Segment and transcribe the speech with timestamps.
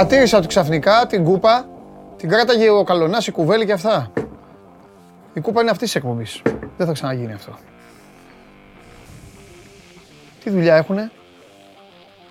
[0.00, 1.68] Παρατήρησα ότι ξαφνικά την κούπα
[2.16, 4.12] την κράταγε ο Καλονάς, η κουβέλη και αυτά.
[5.32, 6.42] Η κούπα είναι αυτή της εκπομπής.
[6.76, 7.58] Δεν θα ξαναγίνει αυτό.
[10.44, 11.10] Τι δουλειά έχουνε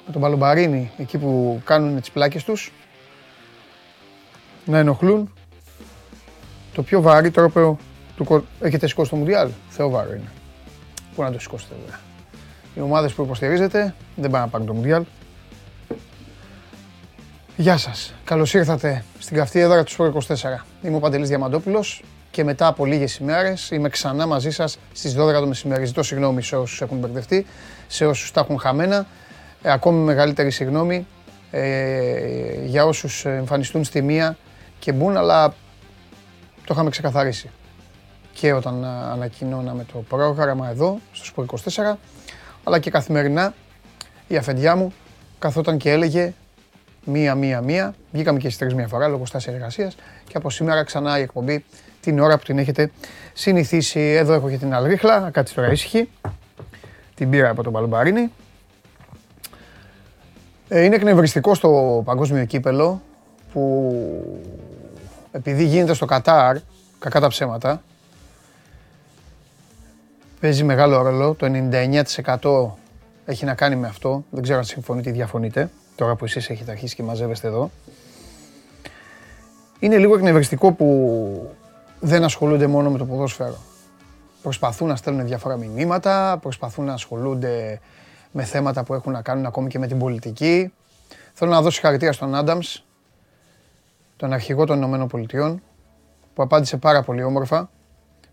[0.06, 2.74] με τον Παλομπαρίνη εκεί που κάνουν τις πλάκες τους
[4.66, 5.34] να ενοχλούν
[6.74, 7.78] το πιο βαρύ τρόπο
[8.16, 8.44] του κο...
[8.60, 10.32] Έχετε σηκώσει το Μουντιάλ; Θεοβάρο είναι.
[11.16, 12.00] Πού να το σηκώσετε βέβαια.
[12.76, 15.04] Οι ομάδες που υποστηρίζετε δεν πάνε να πάρουν το Μουντιάλ.
[17.60, 18.14] Γεια σας.
[18.24, 20.66] Καλώς ήρθατε στην καυτή έδρα του Σπορ 24.
[20.82, 25.40] Είμαι ο Παντελής Διαμαντόπουλος και μετά από λίγες ημέρες είμαι ξανά μαζί σας στις 12
[25.40, 25.86] το μεσημέρι.
[25.86, 27.46] Ζητώ συγγνώμη σε όσους έχουν μπερδευτεί,
[27.88, 29.06] σε όσους τα έχουν χαμένα.
[29.62, 31.08] Ε, ακόμη μεγαλύτερη συγγνώμη
[31.52, 34.38] ε, για όσους εμφανιστούν στη μία
[34.80, 35.48] και μπουν, αλλά
[36.66, 37.50] το είχαμε ξεκαθαρίσει.
[38.34, 41.96] Και όταν ανακοινώναμε το πρόγραμμα εδώ, στο Σπορ 24,
[42.64, 43.54] αλλά και καθημερινά
[44.28, 44.94] η αφεντιά μου
[45.40, 46.34] καθόταν και έλεγε
[47.04, 47.96] μία, μία, μία.
[48.12, 49.96] Βγήκαμε και στις τρεις μία φορά λόγω στάση εργασίας.
[50.28, 51.66] Και από σήμερα ξανά η εκπομπή
[52.02, 52.92] την ώρα που την έχετε
[53.34, 54.00] συνηθίσει.
[54.00, 56.10] Εδώ έχω και την Αλρίχλα, κάτσε τώρα ήσυχη.
[57.16, 58.32] Την πήρα από τον Παλουμπαρίνη.
[60.68, 63.02] Ε, είναι εκνευριστικό στο παγκόσμιο κύπελο
[63.54, 63.94] που
[65.32, 66.58] επειδή γίνεται στο Κατάρ,
[67.00, 67.84] κακά τα ψέματα,
[70.40, 71.34] παίζει μεγάλο ρόλο.
[71.34, 71.48] Το
[72.42, 72.78] 99%
[73.26, 74.24] έχει να κάνει με αυτό.
[74.30, 77.72] Δεν ξέρω αν συμφωνείτε ή διαφωνείτε τώρα που εσείς έχετε αρχίσει και μαζεύεστε εδώ.
[79.80, 81.56] Είναι λίγο εκνευριστικό που
[82.00, 83.58] δεν ασχολούνται μόνο με το ποδόσφαιρο.
[84.42, 87.80] Προσπαθούν να στέλνουν διάφορα μηνύματα, προσπαθούν να ασχολούνται
[88.32, 90.74] με θέματα που έχουν να κάνουν ακόμη και με την πολιτική.
[91.34, 92.86] Θέλω να δώσω χαρακτήρα στον Άνταμς,
[94.16, 95.62] τον αρχηγό των Ηνωμένων Πολιτειών,
[96.34, 97.70] που απάντησε πάρα πολύ όμορφα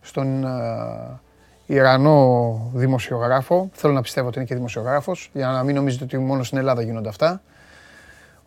[0.01, 1.21] στον ε,
[1.67, 3.71] Ιρανό δημοσιογράφο.
[3.73, 6.83] Θέλω να πιστεύω ότι είναι και δημοσιογράφος, για να μην νομίζετε ότι μόνο στην Ελλάδα
[6.83, 7.41] γίνονται αυτά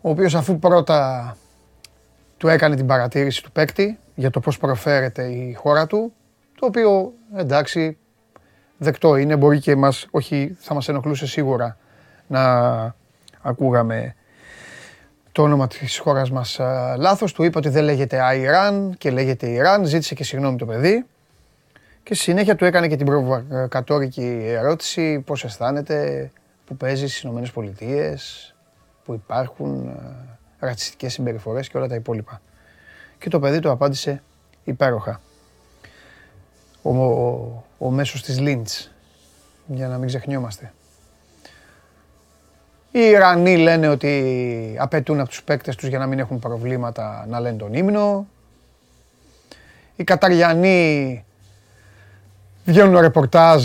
[0.00, 1.36] ο οποίος αφού πρώτα
[2.36, 6.12] του έκανε την παρατήρηση του παίκτη για το πώς προφέρεται η χώρα του,
[6.58, 7.98] το οποίο εντάξει
[8.76, 11.76] δεκτό είναι, μπορεί και μας, όχι θα μας ενοχλούσε σίγουρα
[12.26, 12.94] να
[13.42, 14.14] ακούγαμε
[15.32, 16.58] το όνομα της χώρας μας
[16.98, 21.06] λάθος, του είπε ότι δεν λέγεται Αϊράν και λέγεται Ιράν, ζήτησε και συγγνώμη το παιδί.
[22.02, 26.30] Και στη συνέχεια του έκανε και την προβοκατόρικη ερώτηση πώς αισθάνεται
[26.66, 28.54] που παίζει στις Ηνωμένες Πολιτείες,
[29.04, 32.40] που υπάρχουν ε, ρατσιστικές συμπεριφορές και όλα τα υπόλοιπα.
[33.18, 34.22] Και το παιδί του απάντησε
[34.64, 35.20] υπέροχα.
[36.82, 38.90] Ο, ο, ο μέσος της Λίντς,
[39.66, 40.72] για να μην ξεχνιόμαστε.
[42.92, 47.40] Οι Ιρανοί λένε ότι απαιτούν από τους παίκτες τους για να μην έχουν προβλήματα να
[47.40, 48.26] λένε τον ύμνο.
[49.96, 51.24] Οι Καταριανοί
[52.64, 53.64] βγαίνουν ρεπορτάζ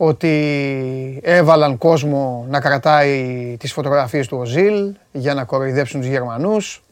[0.00, 6.82] ότι έβαλαν κόσμο να κρατάει τις φωτογραφίες του Οζίλ για να κοροϊδέψουν τους Γερμανούς.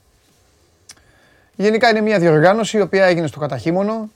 [1.55, 4.11] Γενικά είναι μια διοργάνωση η οποία έγινε στο καταχύμωνο.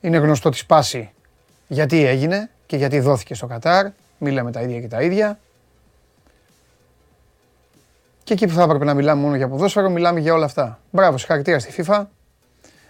[0.00, 1.10] Είναι γνωστό τη σπάση
[1.66, 3.86] γιατί έγινε και γιατί δόθηκε στο Κατάρ.
[4.18, 5.38] Μιλάμε τα ίδια και τα ίδια.
[8.24, 10.78] Και εκεί που θα έπρεπε να μιλάμε μόνο για ποδόσφαιρο, μιλάμε για όλα αυτά.
[10.90, 12.04] Μπράβο, συγχαρητήρια στη FIFA.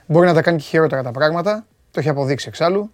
[0.07, 1.67] Μπορεί να τα κάνει και χειρότερα τα πράγματα.
[1.91, 2.91] Το έχει αποδείξει εξάλλου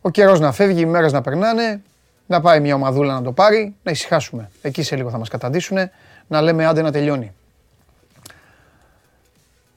[0.00, 1.82] ο καιρός να φεύγει, οι μέρες να περνάνε,
[2.26, 4.50] να πάει μια ομαδούλα να το πάρει, να ησυχάσουμε.
[4.62, 5.78] Εκεί σε λίγο θα μας καταντήσουν,
[6.26, 7.32] να λέμε άντε να τελειώνει.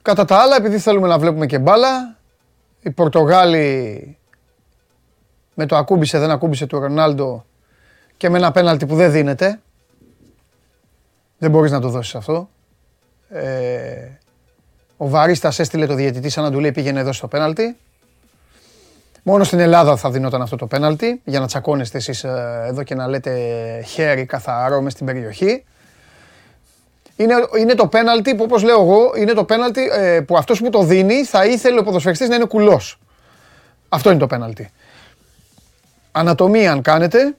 [0.02, 2.18] Κατά τα άλλα, επειδή θέλουμε να βλέπουμε και μπάλα,
[2.82, 4.18] οι Πορτογάλοι
[5.54, 7.46] με το ακούμπησε δεν ακούμπησε του Ρονάλντο
[8.18, 9.60] και με ένα πέναλτι που δεν δίνεται.
[11.38, 12.50] Δεν μπορείς να το δώσεις αυτό.
[13.30, 14.10] Ε,
[14.98, 17.78] ο Βαρίστας έστειλε το διαιτητή σαν να του λέει πήγαινε εδώ στο πέναλτι.
[19.24, 22.96] Μόνο στην Ελλάδα θα δίνονταν αυτό το πέναλτι για να τσακώνεστε εσείς ε, εδώ και
[22.96, 23.32] να λέτε
[23.88, 25.64] χέρι καθαρό μες στην περιοχή.
[27.16, 30.70] Είναι, είναι το πέναλτι που όπως λέω εγώ, είναι το πέναλτι ε, που αυτός που
[30.70, 33.00] το δίνει θα ήθελε ο ποδοσφαιριστής να είναι κουλός.
[33.90, 34.72] Αυτό είναι το πέναλτι.
[36.12, 37.36] Ανατομία αν κάνετε,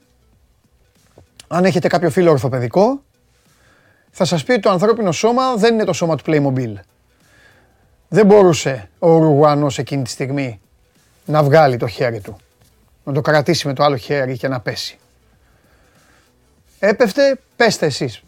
[1.47, 3.03] αν έχετε κάποιο φίλο ορθοπαιδικό,
[4.11, 6.73] θα σας πει ότι το ανθρώπινο σώμα δεν είναι το σώμα του Playmobil.
[8.07, 10.61] Δεν μπορούσε ο Ουρουγουανός εκείνη τη στιγμή
[11.25, 12.37] να βγάλει το χέρι του.
[13.03, 14.97] Να το κρατήσει με το άλλο χέρι και να πέσει.
[16.79, 18.23] Έπεφτε, πέστε εσείς.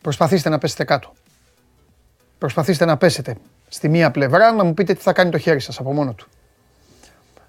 [0.00, 1.12] Προσπαθήστε να πέσετε κάτω.
[2.38, 3.36] Προσπαθήστε να πέσετε
[3.68, 6.26] στη μία πλευρά να μου πείτε τι θα κάνει το χέρι σας από μόνο του.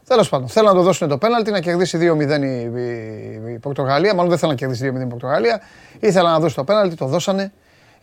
[0.07, 4.13] Τέλος πάντων, θέλω να το δώσουν το πέναλτι να κερδίσει 2-0 η, η, Πορτογαλία.
[4.13, 5.61] Μάλλον δεν θέλω να κερδίσει 2-0 η Πορτογαλία.
[5.99, 7.51] Ήθελα να δώσει το πέναλτι, το δώσανε.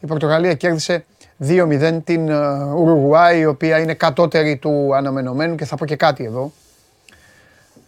[0.01, 1.05] Η Πορτογαλία κέρδισε
[1.41, 2.31] 2-0 την
[2.75, 6.53] Ουρουγουάη, η οποία είναι κατώτερη του αναμενωμένου και θα πω και κάτι εδώ.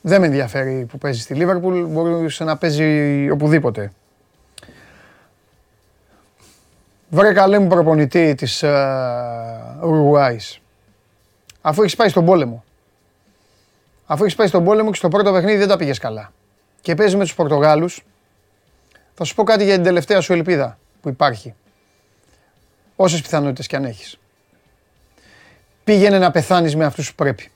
[0.00, 3.92] Δεν με ενδιαφέρει που παίζει στη Λίβερπουλ, μπορούσε να παίζει οπουδήποτε.
[7.08, 10.38] Βρε καλέ μου προπονητή της uh,
[11.60, 12.64] Αφού έχεις πάει στον πόλεμο.
[14.06, 16.32] Αφού έχεις πάει στον πόλεμο και στο πρώτο παιχνίδι δεν τα πήγες καλά.
[16.80, 18.04] Και παίζει με τους Πορτογάλους.
[19.14, 21.54] Θα σου πω κάτι για την τελευταία σου ελπίδα που υπάρχει.
[22.96, 24.18] Όσες πιθανότητες κι αν έχεις.
[25.84, 27.50] Πήγαινε να πεθάνεις με αυτούς που πρέπει.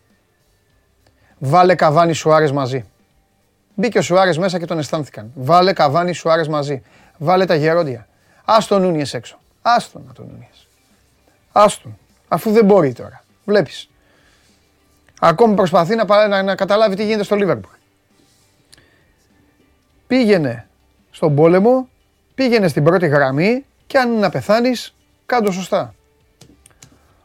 [1.39, 2.85] Βάλε Καβάνι Σουάρες μαζί.
[3.75, 5.33] Μπήκε ο Σουάρες μέσα και τον αισθάνθηκαν.
[5.35, 6.83] Βάλε Καβάνι Σουάρες μαζί.
[7.19, 8.09] Βάλε τα γερόντια.
[8.45, 9.39] Άστον Νούνιες έξω.
[9.63, 10.67] Άστον να τον Νούνιες.
[11.53, 11.99] Άστον.
[12.29, 13.25] Αφού δεν μπορεί τώρα.
[13.45, 13.89] Βλέπεις.
[15.21, 17.73] Ακόμη προσπαθεί να, να, να καταλάβει τι γίνεται στο Λίβερπουλ.
[20.07, 20.69] Πήγαινε
[21.11, 21.89] στον πόλεμο,
[22.35, 24.95] πήγαινε στην πρώτη γραμμή και αν να πεθάνεις,
[25.29, 25.95] κάντο σωστά.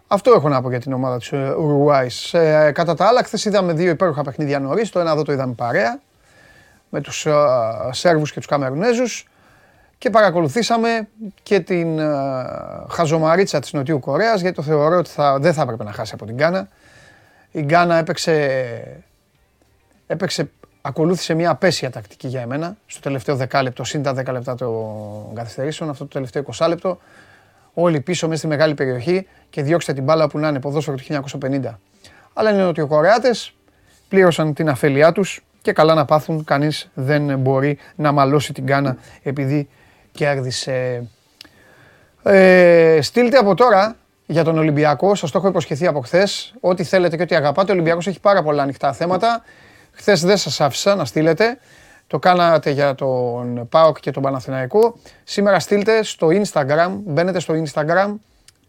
[0.08, 2.34] Αυτό έχω να πω για την ομάδα της Ουρουάης.
[2.34, 4.90] Ε, κατά τα άλλα, χθες είδαμε δύο υπέροχα παιχνίδια νωρίς.
[4.90, 6.00] Το ένα εδώ το είδαμε παρέα
[6.90, 9.28] με τους uh, Σέρβους και τους Καμερουνέζους
[9.98, 11.08] και παρακολουθήσαμε
[11.44, 15.84] και την uh, χαζομαρίτσα της Νοτιού Κορέας γιατί το θεωρώ ότι θα, δεν θα έπρεπε
[15.84, 16.68] να χάσει από την Γκάνα.
[17.52, 19.04] Η Γκάνα έπαιξε,
[20.08, 20.50] έπαιξε,
[20.82, 25.90] ακολούθησε μια απέσια τακτική για εμένα στο τελευταίο δεκάλεπτο, συν τα 10 λεπτά των καθυστερήσεων,
[25.90, 27.00] αυτό το τελευταίο 20 λεπτό.
[27.74, 31.04] Όλοι πίσω μέσα στη μεγάλη περιοχή και διώξτε την μπάλα που να είναι ποδόσφαιρο του
[31.42, 31.78] 1950.
[32.34, 33.54] Αλλά είναι ότι οι Κορεάτες
[34.08, 36.44] πλήρωσαν την αφέλειά τους και καλά να πάθουν.
[36.44, 39.70] Κανείς δεν μπορεί να μαλώσει την κάνα επειδή
[40.12, 41.08] κέρδισε.
[42.24, 45.16] Ε, στείλτε από τώρα για τον Ολυμπιακό.
[45.16, 46.54] Σας το έχω υποσχεθεί από χθες.
[46.60, 47.72] Ό,τι θέλετε και ό,τι αγαπάτε.
[47.72, 49.44] Ο Ολυμπιακός έχει πάρα πολλά ανοιχτά θέματα.
[49.92, 51.58] Χθες δεν σας άφησα να στείλετε.
[52.14, 54.96] Το κάνατε για τον ΠΑΟΚ και τον Παναθηναϊκό.
[55.24, 58.16] Σήμερα στείλτε στο Instagram, μπαίνετε στο Instagram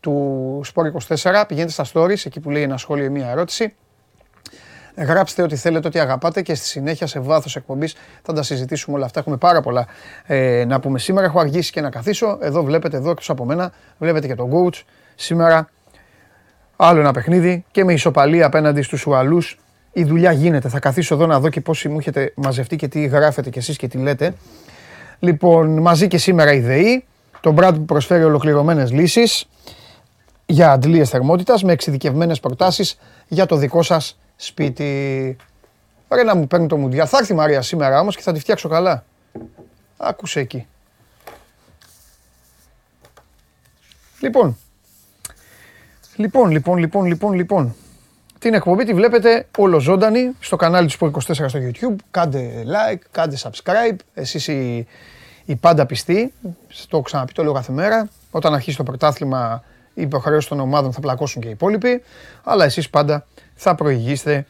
[0.01, 3.75] του Sport24, πηγαίνετε στα stories, εκεί που λέει ένα σχόλιο ή μία ερώτηση.
[4.97, 9.05] Γράψτε ό,τι θέλετε, ό,τι αγαπάτε και στη συνέχεια σε βάθος εκπομπής θα τα συζητήσουμε όλα
[9.05, 9.21] αυτά.
[9.21, 9.87] Έχουμε πάρα πολλά
[10.27, 11.27] ε, να πούμε σήμερα.
[11.27, 12.39] Έχω αργήσει και να καθίσω.
[12.41, 14.83] Εδώ βλέπετε, εδώ εκτός από μένα, βλέπετε και τον coach.
[15.15, 15.71] Σήμερα
[16.77, 19.59] άλλο ένα παιχνίδι και με ισοπαλία απέναντι στους Ουαλούς.
[19.97, 20.69] Η δουλειά γίνεται.
[20.69, 23.77] Θα καθίσω εδώ να δω και πόσοι μου έχετε μαζευτεί και τι γράφετε κι εσείς
[23.77, 24.35] και τι λέτε.
[25.19, 27.05] Λοιπόν, μαζί και σήμερα η ΔΕΗ,
[27.41, 29.49] το Brad που προσφέρει ολοκληρωμένες λύσεις
[30.47, 32.99] για αντλίες θερμότητας με εξειδικευμένες προτάσεις
[33.29, 35.37] για το δικό σας σπίτι.
[36.09, 37.07] Ρε να μου παίρνει το μουντιάλ.
[37.11, 39.05] Θα έρθει η Μαρία σήμερα όμως και θα τη φτιάξω καλά.
[39.97, 40.67] Άκουσε εκεί.
[44.21, 44.57] Λοιπόν.
[46.17, 47.75] Λοιπόν, λοιπόν, λοιπόν, λοιπόν, λοιπόν.
[48.45, 51.95] Την εκπομπή τη βλέπετε όλο ζωντανή στο κανάλι του Sport 24 στο YouTube.
[52.11, 53.97] Κάντε like, κάντε subscribe.
[54.15, 54.87] Εσείς οι,
[55.45, 56.33] οι πάντα πιστοί.
[56.89, 58.09] Το ξαναπεί, το λέω κάθε μέρα.
[58.31, 59.65] Όταν αρχίσει το πρωτάθλημα,
[59.95, 62.03] οι υποχρεώσεις των ομάδων θα πλακώσουν και οι υπόλοιποι.
[62.43, 64.47] Αλλά εσείς πάντα θα προηγήσετε.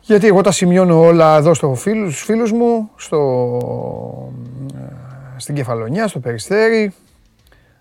[0.00, 3.18] Γιατί εγώ τα σημειώνω όλα εδώ στο φίλου, στους φίλους μου, στο,
[4.74, 4.80] ε,
[5.36, 6.94] στην Κεφαλονιά, στο Περιστέρι.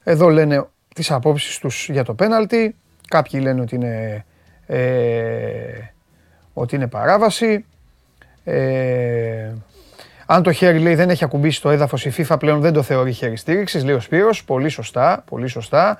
[0.03, 2.75] Εδώ λένε τις απόψεις τους για το πέναλτι.
[3.07, 4.25] Κάποιοι λένε ότι είναι,
[4.71, 5.93] ε,
[6.53, 7.65] ότι είναι παράβαση.
[8.43, 9.51] Ε,
[10.25, 13.11] αν το χέρι λέει δεν έχει ακουμπήσει το έδαφος, η FIFA πλέον δεν το θεωρεί
[13.11, 14.43] χέρι στήριξης, λέει ο Σπύρος.
[14.43, 15.97] Πολύ σωστά, πολύ σωστά.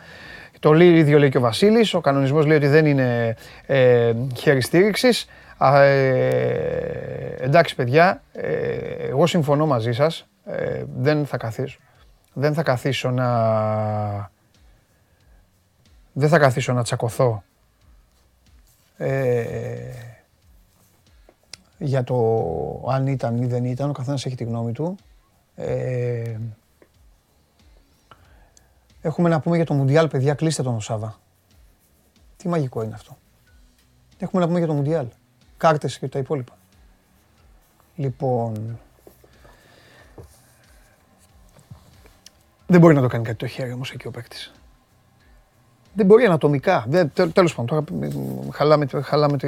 [0.60, 3.36] Το λέει ίδιο λέει και ο Βασίλης, ο κανονισμός λέει ότι δεν είναι
[3.66, 5.28] ε, χέρι στήριξης.
[5.60, 6.26] Ε,
[7.40, 8.50] εντάξει παιδιά, ε,
[9.10, 11.80] εγώ συμφωνώ μαζί σας, ε, δεν θα καθίσω.
[12.34, 13.30] Δεν θα καθίσω να...
[16.14, 17.51] Δεν θα καθίσω να τσακωθώ ε,
[21.78, 24.96] για το αν ήταν ή δεν ήταν, ο καθένας έχει τη γνώμη του.
[25.56, 26.38] Ε,
[29.02, 31.20] Έχουμε να πούμε για το Μουντιάλ, παιδιά, κλείστε τον Σάβα.
[32.38, 33.18] Τι μαγικό είναι αυτό.
[34.18, 35.08] Έχουμε να πούμε για το Μουντιάλ.
[35.58, 36.58] Κάρτες και τα υπόλοιπα.
[37.96, 38.80] Λοιπόν...
[42.68, 44.52] Δεν μπορεί να το κάνει κάτι το χέρι όμως εκεί ο παίκτης.
[45.94, 46.86] Δεν μπορεί ανατομικά.
[46.88, 47.84] Δεν, τέλος πάντων, τώρα
[48.52, 49.48] χαλάμε, χαλάμε το,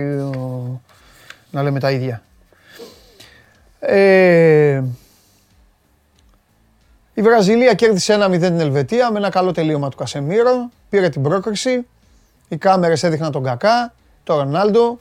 [1.51, 2.21] να λέμε τα ίδια.
[3.79, 4.83] Ε,
[7.13, 10.69] η Βραζιλία κέρδισε 1-0 την Ελβετία με ένα καλό τελείωμα του Κασεμίρο.
[10.89, 11.85] Πήρε την πρόκριση.
[12.47, 14.99] Οι κάμερες έδειχναν τον Κακά, τον Ρονάλντο,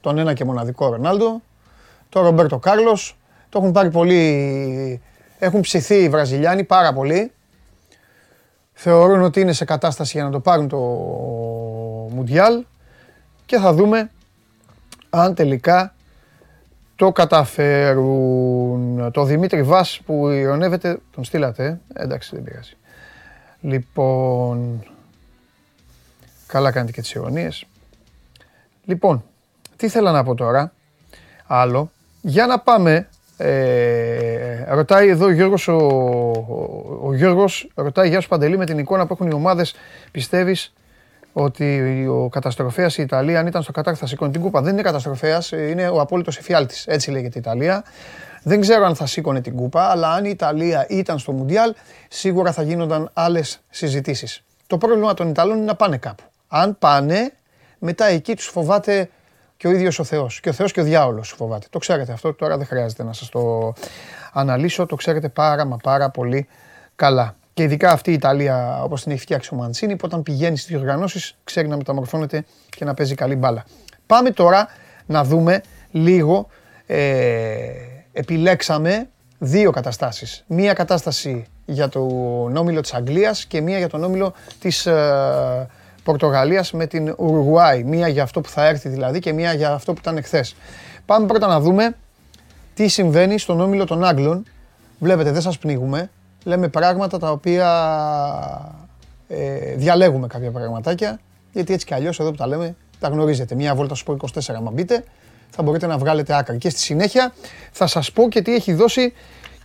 [0.00, 1.42] τον ένα και μοναδικό Ρονάλντο,
[2.08, 3.16] τον Ρομπέρτο Κάρλος.
[3.48, 5.00] Το έχουν πάρει πολύ...
[5.38, 7.32] Έχουν ψηθεί οι Βραζιλιάνοι πάρα πολύ.
[8.74, 10.78] Θεωρούν ότι είναι σε κατάσταση για να το πάρουν το
[12.10, 12.64] Μουντιάλ
[13.46, 14.10] και θα δούμε
[15.10, 15.94] αν τελικά
[16.96, 19.10] το καταφέρουν.
[19.12, 22.76] Το Δημήτρη Βάς που ηρωνεύεται, τον στείλατε, ε; εντάξει δεν πειράζει.
[23.60, 24.84] Λοιπόν,
[26.46, 27.66] καλά κάνετε και τις ηρωνίες.
[28.84, 29.24] Λοιπόν,
[29.76, 30.72] τι θέλω να πω τώρα,
[31.46, 31.90] άλλο,
[32.20, 35.76] για να πάμε Ε, ρωτάει εδώ ο Γιώργος, ο,
[37.02, 39.74] ο, Γιώργος ρωτάει Γεια σου Παντελή με την εικόνα που έχουν οι ομάδες
[40.10, 40.72] πιστεύεις
[41.32, 44.82] ότι ο καταστροφέας η Ιταλία, αν ήταν στο Κατάρ, θα σήκωνε την κούπα; Δεν είναι
[44.82, 46.86] καταστροφέας, είναι ο απόλυτος εφιάλτης.
[46.86, 47.84] Έτσι λέγεται η Ιταλία.
[48.42, 51.74] Δεν ξέρω αν θα σήκωνε την κούπα, αλλά αν η Ιταλία ήταν στο Μουντιάλ,
[52.08, 54.44] σίγουρα θα γίνονταν άλλες συζητήσεις.
[54.66, 56.22] Το πρόβλημα των Ιταλών είναι να πάνε κάπου.
[56.48, 57.32] Αν πάνε,
[57.78, 59.08] μετά εκεί τους φοβάται
[59.64, 60.40] και ο ίδιος ο Θεός.
[60.40, 61.66] Και ο Θεός και ο διάολος φοβάται.
[61.70, 63.72] Το ξέρετε αυτό, τώρα δεν χρειάζεται να σας το
[64.32, 64.86] αναλύσω.
[64.86, 66.46] Το ξέρετε πάρα μα πάρα πολύ
[66.96, 67.36] καλά.
[67.54, 70.70] Και ειδικά αυτή η Ιταλία, όπως την έχει φτιάξει ο Μαντσίνη, που όταν πηγαίνει στις
[70.70, 73.64] διοργανώσεις ξέρει να μεταμορφώνεται και να παίζει καλή μπάλα.
[74.06, 74.68] Πάμε τώρα
[75.06, 76.48] να δούμε λίγο.
[76.86, 77.06] Ε,
[78.12, 80.44] επιλέξαμε δύο καταστάσεις.
[80.46, 85.68] Μία κατάσταση για τον όμιλο της Αγγλίας και μία για τον όμιλο της ε,
[86.04, 87.84] Πορτογαλίας με την Ουρουγουάη.
[87.84, 90.56] Μία για αυτό που θα έρθει δηλαδή και μία για αυτό που ήταν εχθές.
[91.06, 91.96] Πάμε πρώτα να δούμε
[92.74, 94.44] τι συμβαίνει στον όμιλο των Άγγλων.
[94.98, 96.10] Βλέπετε, δεν σας πνίγουμε
[96.44, 97.68] λέμε πράγματα τα οποία
[99.28, 101.20] ε, διαλέγουμε κάποια πραγματάκια,
[101.52, 103.54] γιατί έτσι κι αλλιώς εδώ που τα λέμε τα γνωρίζετε.
[103.54, 105.04] Μία βόλτα στο 24, άμα μπείτε,
[105.50, 106.58] θα μπορείτε να βγάλετε άκρη.
[106.58, 107.32] Και στη συνέχεια
[107.72, 109.12] θα σας πω και τι έχει δώσει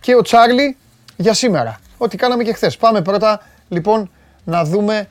[0.00, 0.76] και ο Τσάρλι
[1.16, 1.80] για σήμερα.
[1.98, 2.76] Ό,τι κάναμε και χθες.
[2.76, 4.10] Πάμε πρώτα λοιπόν
[4.44, 5.08] να δούμε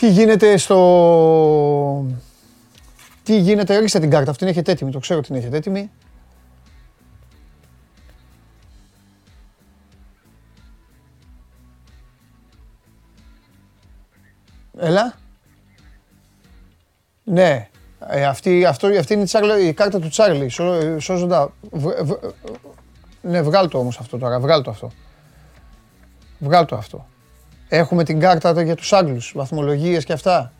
[0.00, 2.06] τι γίνεται στο...
[3.22, 5.90] Τι γίνεται, ρίξτε την κάρτα, αυτήν έχετε έτοιμη, το ξέρω την έχετε έτοιμη.
[14.78, 15.14] Έλα.
[17.24, 17.68] Ναι.
[18.08, 20.48] Ε, αυτή, αυτό, αυτή είναι η, Τσάρλι, η κάρτα του Τσάρλι.
[20.48, 21.52] Σω, σώζοντα.
[21.70, 22.10] Β, β,
[23.22, 24.40] ναι, βγάλ το όμως αυτό τώρα.
[24.40, 24.90] Βγάλ το αυτό.
[26.38, 27.06] Βγάλ το αυτό.
[27.72, 30.52] Έχουμε την κάρτα για τους Άγγλους, βαθμολογίες και αυτά.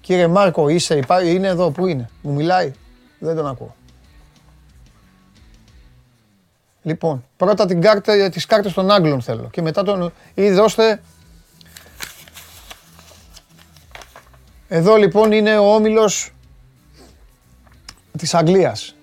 [0.00, 2.72] Κύριε Μάρκο, είσαι, είναι εδώ, πού είναι, μου μιλάει,
[3.18, 3.74] δεν τον ακούω.
[6.82, 11.00] Λοιπόν, πρώτα την κάρτα, τις κάρτες των Άγγλων θέλω και μετά τον, ή δώστε
[14.72, 16.30] Εδώ λοιπόν είναι ο όμιλος
[18.18, 18.94] της Αγγλίας.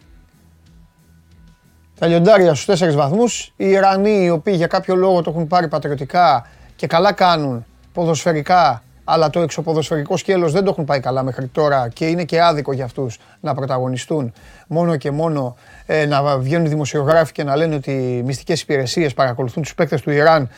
[2.00, 5.68] Τα λιοντάρια στους τέσσερις βαθμούς, οι Ιρανοί οι οποίοι για κάποιο λόγο το έχουν πάρει
[5.68, 11.48] πατριωτικά και καλά κάνουν ποδοσφαιρικά, αλλά το εξωποδοσφαιρικό σκέλος δεν το έχουν πάει καλά μέχρι
[11.48, 14.34] τώρα και είναι και άδικο για αυτούς να πρωταγωνιστούν
[14.68, 15.56] μόνο και μόνο
[15.86, 20.12] ε, να βγαίνουν δημοσιογράφοι και να λένε ότι οι μυστικές υπηρεσίες παρακολουθούν τους παίκτες του
[20.12, 20.50] Ιράν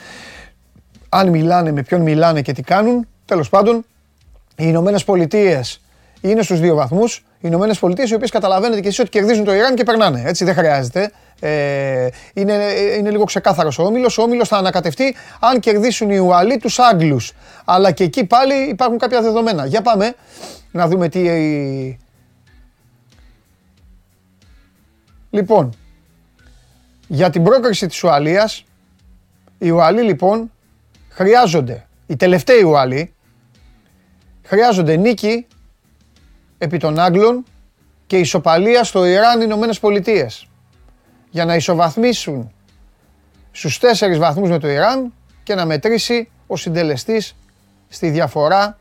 [1.09, 3.07] αν μιλάνε, με ποιον μιλάνε και τι κάνουν.
[3.25, 3.75] Τέλος πάντων,
[4.55, 5.81] οι Ηνωμένες Πολιτείες
[6.21, 7.17] είναι στους δύο βαθμούς.
[7.17, 10.23] Οι Ηνωμένες Πολιτείες, οι οποίες καταλαβαίνετε και εσείς ότι κερδίζουν το Ιράν και περνάνε.
[10.25, 11.11] Έτσι δεν χρειάζεται.
[11.39, 12.53] Ε, είναι,
[12.97, 14.17] είναι λίγο ξεκάθαρος ο όμιλος.
[14.17, 17.33] Ο όμιλος θα ανακατευτεί αν κερδίσουν οι Ουαλοί τους Άγγλους.
[17.65, 19.65] Αλλά και εκεί πάλι υπάρχουν κάποια δεδομένα.
[19.65, 20.15] Για πάμε
[20.71, 21.97] να δούμε τι.
[25.29, 25.73] Λοιπόν,
[27.07, 28.63] για την πρόκριση της Ουαλίας,
[29.57, 30.51] οι Ουαλοί λοιπόν
[31.09, 33.13] χρειάζονται, οι τελευταίοι Ουαλοί,
[34.43, 35.47] χρειάζονται νίκη
[36.57, 37.45] επί των Άγγλων
[38.07, 40.48] και ισοπαλία στο Ιράν Ηνωμένες Πολιτείες
[41.29, 42.51] για να ισοβαθμίσουν
[43.51, 47.35] στους τέσσερις βαθμούς με το Ιράν και να μετρήσει ο συντελεστής
[47.89, 48.77] στη διαφορά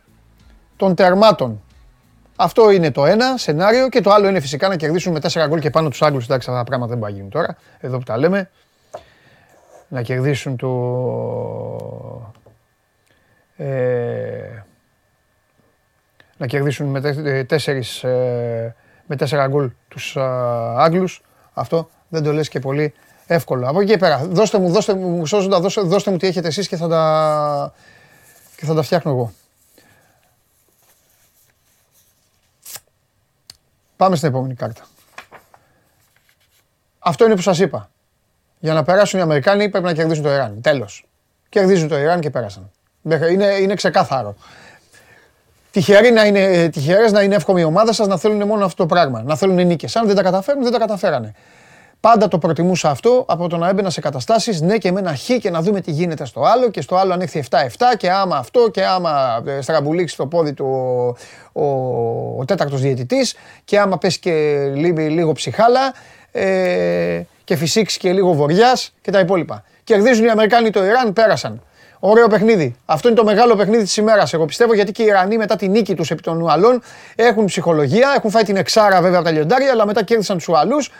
[0.76, 1.62] των τερμάτων.
[2.36, 5.60] Αυτό είναι το ένα σενάριο και το άλλο είναι φυσικά να κερδίσουν με τέσσερα γκολ
[5.60, 6.24] και πάνω τους Άγγλους.
[6.24, 8.50] Εντάξει, αυτά τα πράγματα δεν μπορεί τώρα, εδώ που τα λέμε.
[9.88, 10.72] Να κερδίσουν το...
[13.56, 14.62] Ε,
[16.36, 17.00] να κερδίσουν με,
[17.44, 18.74] τέσσερις, ε,
[19.06, 20.20] με τέσσερα γκολ τους ε,
[20.76, 21.22] Άγγλους.
[21.52, 22.94] Αυτό δεν το λες και πολύ
[23.26, 23.68] εύκολο.
[23.68, 26.68] Από εκεί και πέρα, δώστε μου, δώστε μου, σώζοντα, δώστε, δώστε μου τι έχετε εσείς
[26.68, 27.72] και θα τα,
[28.56, 29.32] και θα τα φτιάχνω εγώ.
[33.96, 34.82] Πάμε στην επόμενη κάρτα.
[36.98, 37.90] Αυτό είναι που σας είπα.
[38.58, 40.60] Για να περάσουν οι Αμερικάνοι πρέπει να κερδίσουν το Ιράν.
[40.60, 41.06] Τέλος.
[41.48, 42.70] Κερδίζουν το Ιράν και πέρασαν.
[43.30, 44.34] Είναι, είναι ξεκάθαρο.
[45.70, 48.76] Τυχεροί να είναι, ε, τυχερές να είναι εύκολη η ομάδα σας να θέλουν μόνο αυτό
[48.76, 49.22] το πράγμα.
[49.22, 49.96] Να θέλουν νίκες.
[49.96, 51.34] Αν δεν τα καταφέρουν, δεν τα καταφέρανε.
[52.00, 55.24] Πάντα το προτιμούσα αυτό από το να έμπαινα σε καταστάσεις ναι και με ένα χ
[55.40, 57.56] και να δούμε τι γίνεται στο άλλο και στο άλλο αν έρθει 7-7
[57.96, 60.66] και άμα αυτό και άμα ε, στραμπουλήξει το πόδι του
[61.52, 64.32] ο, ο, ο τέταρτος διαιτητής και άμα πέσει και
[64.74, 65.94] λίγο, λίγο ψυχάλα
[66.32, 69.64] ε, και φυσήξεις και λίγο βοριάς και τα υπόλοιπα.
[69.84, 71.62] Κερδίζουν οι Αμερικάνοι το Ιράν, πέρασαν.
[71.98, 72.76] Ωραίο παιχνίδι.
[72.84, 74.32] Αυτό είναι το μεγάλο παιχνίδι της ημέρας.
[74.32, 76.82] Εγώ πιστεύω γιατί και οι Ιρανοί μετά τη νίκη τους επί των Ουαλών
[77.14, 78.12] έχουν ψυχολογία.
[78.16, 80.90] Έχουν φάει την εξάρα βέβαια από τα λιοντάρια, αλλά μετά κέρδισαν τους Ουαλούς.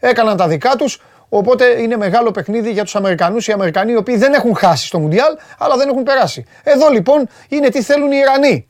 [0.00, 1.02] Έκαναν τα δικά τους.
[1.28, 3.46] Οπότε είναι μεγάλο παιχνίδι για τους Αμερικανούς.
[3.46, 6.44] Οι Αμερικανοί οι οποίοι δεν έχουν χάσει στο Μουντιάλ, αλλά δεν έχουν περάσει.
[6.62, 8.68] Εδώ λοιπόν είναι τι θέλουν οι Ιρανοί.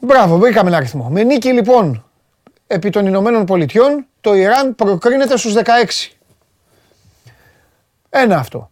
[0.00, 1.08] Μπράβο, βρήκαμε ένα αριθμό.
[1.08, 2.04] Με νίκη λοιπόν
[2.66, 5.64] επί των Ηνωμένων Πολιτειών, το Ιράν προκρίνεται στους 16.
[8.10, 8.70] Ένα αυτό.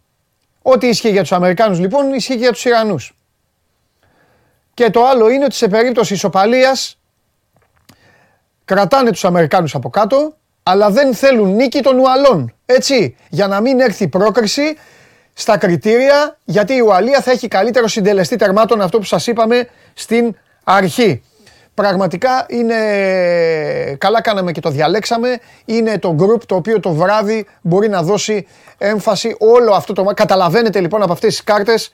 [0.61, 3.17] Ό,τι ισχύει για τους Αμερικάνους λοιπόν ισχύει και για τους Ιρανούς.
[4.73, 6.99] Και το άλλο είναι ότι σε περίπτωση ισοπαλίας
[8.65, 10.35] κρατάνε τους Αμερικάνους από κάτω
[10.67, 12.53] αλλά δεν θέλουν νίκη των Ουαλών.
[12.65, 14.75] Έτσι, για να μην έρθει πρόκριση
[15.33, 20.35] στα κριτήρια γιατί η Ουαλία θα έχει καλύτερο συντελεστή τερμάτων αυτό που σας είπαμε στην
[20.63, 21.23] αρχή.
[21.73, 22.75] Πραγματικά είναι,
[23.97, 28.47] καλά κάναμε και το διαλέξαμε, είναι το group το οποίο το βράδυ μπορεί να δώσει
[28.77, 30.03] έμφαση όλο αυτό το...
[30.03, 31.93] Καταλαβαίνετε λοιπόν από αυτές τις κάρτες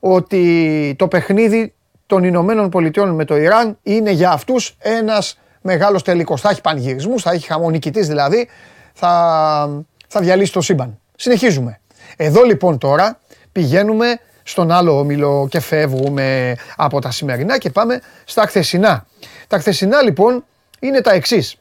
[0.00, 1.74] ότι το παιχνίδι
[2.06, 6.40] των Ηνωμένων Πολιτειών με το Ιράν είναι για αυτούς ένας μεγάλος τελικός.
[6.40, 8.48] Θα έχει πανηγυρισμούς, θα έχει χαμονικητής δηλαδή,
[8.92, 10.98] θα, θα διαλύσει το σύμπαν.
[11.16, 11.80] Συνεχίζουμε.
[12.16, 13.20] Εδώ λοιπόν τώρα
[13.52, 19.06] πηγαίνουμε στον άλλο όμιλο και φεύγουμε από τα σημερινά και πάμε στα χθεσινά.
[19.46, 20.44] Τα χθεσινά λοιπόν
[20.80, 21.56] είναι τα εξής.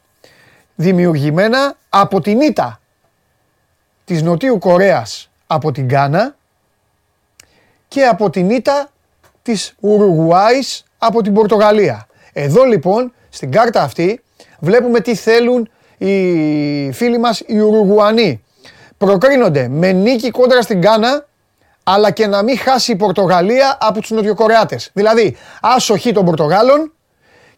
[0.76, 2.80] Δημιουργημένα από την ήττα
[4.06, 6.36] της Νοτιού Κορέας από την Γκάνα
[7.88, 8.90] και από την ήττα
[9.42, 12.08] της Ουρουγουάης από την Πορτογαλία.
[12.34, 14.22] Εδώ λοιπόν στην κάρτα αυτή
[14.60, 18.44] βλέπουμε τι θέλουν οι φίλοι μας οι Ουρουγουανοί.
[18.98, 21.26] Προκρίνονται με νίκη κόντρα στην Γκάνα
[21.84, 24.90] αλλά και να μην χάσει η Πορτογαλία από τους Νοτιοκορεάτες.
[24.94, 26.94] Δηλαδή, άσοχη των Πορτογάλων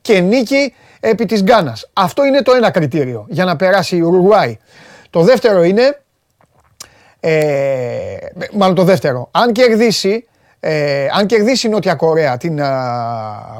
[0.01, 1.89] και νίκη επί της Γκάνας.
[1.93, 4.57] Αυτό είναι το ένα κριτήριο για να περάσει η Ουρουγουάη.
[5.09, 6.01] Το δεύτερο είναι,
[7.19, 8.17] ε,
[8.53, 10.27] μάλλον το δεύτερο, αν κερδίσει,
[10.67, 12.59] ε, αν κερδίσει η Νότια Κορέα την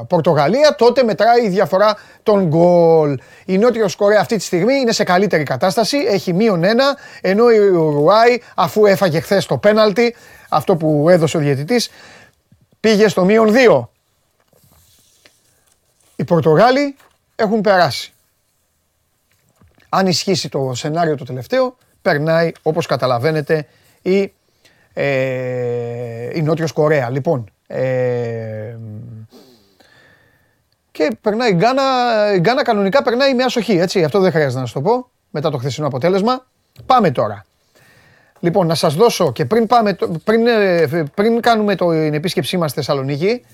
[0.08, 3.18] Πορτογαλία, τότε μετράει η διαφορά των γκολ.
[3.44, 7.58] Η Νότια Κορέα αυτή τη στιγμή είναι σε καλύτερη κατάσταση, έχει μείον ένα, ενώ η
[7.58, 10.14] Ουρουάη αφού έφαγε χθες το πέναλτι,
[10.48, 11.90] αυτό που έδωσε ο διαιτητής,
[12.80, 13.88] πήγε στο μείον 2.
[16.16, 16.96] Οι Πορτογάλοι
[17.36, 18.12] έχουν περάσει.
[19.88, 23.66] Αν ισχύσει το σενάριο το τελευταίο, περνάει όπως καταλαβαίνετε
[24.02, 24.30] η, ε,
[26.34, 27.10] η Νότιος Κορέα.
[27.10, 28.76] Λοιπόν, ε,
[30.90, 31.82] και περνάει η Γκάνα,
[32.34, 35.50] η Γκάνα κανονικά περνάει μια σοχή, έτσι, αυτό δεν χρειάζεται να σου το πω, μετά
[35.50, 36.46] το χθεσινό αποτέλεσμα.
[36.86, 37.44] Πάμε τώρα.
[38.40, 42.80] Λοιπόν, να σας δώσω και πριν, πάμε, πριν, ε, πριν κάνουμε την επίσκεψή μας στη
[42.80, 43.44] Θεσσαλονίκη,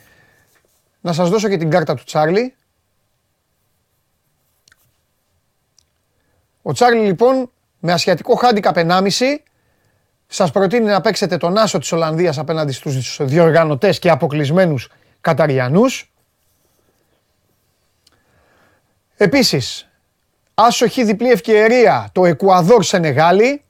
[1.00, 2.54] να σας δώσω και την κάρτα του Τσάρλι.
[6.62, 9.42] Ο Τσάρλι λοιπόν με ασιατικό χάντικα 1,5
[10.34, 14.88] σας προτείνει να παίξετε τον άσο της Ολλανδίας απέναντι στους διοργανωτές και αποκλεισμένους
[15.20, 16.12] Καταριανούς.
[19.16, 19.88] Επίσης,
[20.54, 23.62] άσοχη διπλή ευκαιρία το Εκουαδόρ Σενεγάλη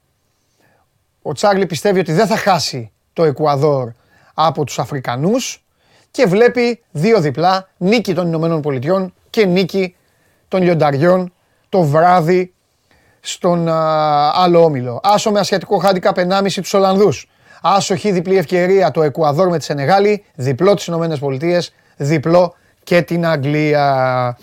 [1.22, 3.92] ο Τσάρλι πιστεύει ότι δεν θα χάσει το Εκουαδόρ
[4.34, 5.64] από τους Αφρικανούς
[6.10, 9.96] και βλέπει δύο διπλά, νίκη των Ηνωμένων Πολιτειών και νίκη
[10.48, 11.32] των Λιονταριών
[11.68, 12.54] το βράδυ
[13.24, 13.68] στον
[14.34, 15.00] άλλο όμιλο.
[15.02, 17.28] Άσο με ασιατικό χάντικα 1,5 τους Ολλανδούς.
[17.62, 23.26] Άσοχη διπλή ευκαιρία το Εκουαδόρ με τη Σενεγάλη, διπλό τις Ηνωμένες Πολιτείες, διπλό και την
[23.26, 24.38] Αγγλία.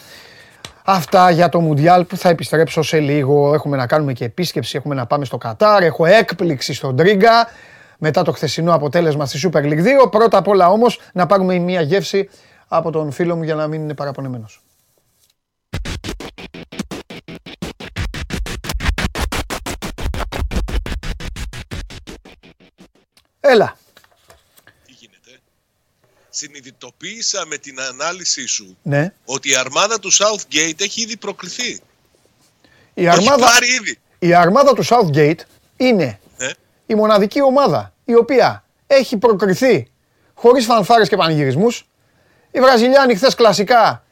[0.86, 3.54] Αυτά για το Μουντιάλ που θα επιστρέψω σε λίγο.
[3.54, 5.84] Έχουμε να κάνουμε και επίσκεψη, έχουμε να πάμε στο Κατάρ.
[5.84, 7.48] Έχω έκπληξη στον Τρίγκα
[7.98, 10.10] μετά το χθεσινό αποτέλεσμα στη Super League 2.
[10.12, 12.30] Πρώτα απ' όλα όμως να πάρουμε μια γεύση
[12.68, 14.62] από τον φίλο μου για να μην είναι παραπονεμένος.
[23.40, 23.78] Έλα
[26.40, 29.14] συνειδητοποίησα με την ανάλυση σου ναι.
[29.26, 31.80] ότι η αρμάδα του Southgate έχει ήδη προκληθεί.
[32.94, 33.50] Η αρμάδα,
[33.80, 34.00] ήδη.
[34.20, 35.40] η αρμάδα του Southgate
[35.78, 36.50] είναι ναι.
[36.86, 39.92] η μοναδική ομάδα η οποία έχει προκριθεί
[40.34, 41.88] χωρίς φανφάρες και πανηγυρισμούς.
[42.52, 44.04] Οι Βραζιλιάνοι χθες κλασικά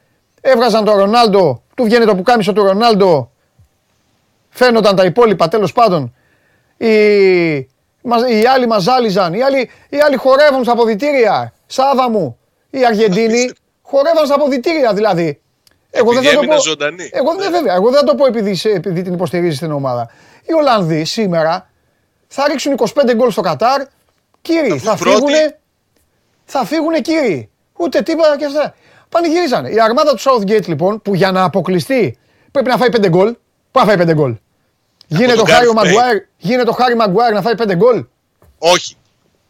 [0.41, 3.31] έβγαζαν τον Ρονάλντο, του βγαίνει το πουκάμισο του Ρονάλντο,
[4.49, 6.15] φαίνονταν τα υπόλοιπα τέλος πάντων.
[6.77, 7.69] Οι,
[8.29, 11.53] οι άλλοι μαζάλιζαν, οι άλλοι, οι άλλοι χορεύουν στα αποδητήρια.
[11.65, 12.37] Σάβα μου,
[12.69, 15.41] οι Αργεντίνοι χορεύαν στα αποδητήρια δηλαδή.
[15.89, 16.61] Εγώ δεν θα το πω.
[16.61, 17.09] Ζωντανή.
[17.13, 20.09] Εγώ δεν, βέβαια, εγώ δεν θα το πω επειδή, επειδή την υποστηρίζεις την ομάδα.
[20.45, 21.69] Οι Ολλανδοί σήμερα
[22.27, 23.81] θα ρίξουν 25 γκολ στο Κατάρ.
[24.41, 25.29] Κύριοι, θα, φύγουν.
[26.45, 27.49] Θα φύγουν κύριοι.
[27.73, 28.75] Ούτε τίποτα και αυτά.
[29.09, 29.69] Πανηγυρίζανε.
[29.69, 32.17] Η αρμάδα του Southgate λοιπόν που για να αποκλειστεί
[32.51, 33.35] πρέπει να φάει 5 γκολ.
[33.71, 34.35] Πού να φάει 5 γκολ.
[35.07, 38.05] Γίνεται το, Χάρι Μαγκουάιρ, γίνεται το Χάρι Μαγκουάιρ να φάει 5 γκολ;
[38.57, 38.95] Όχι.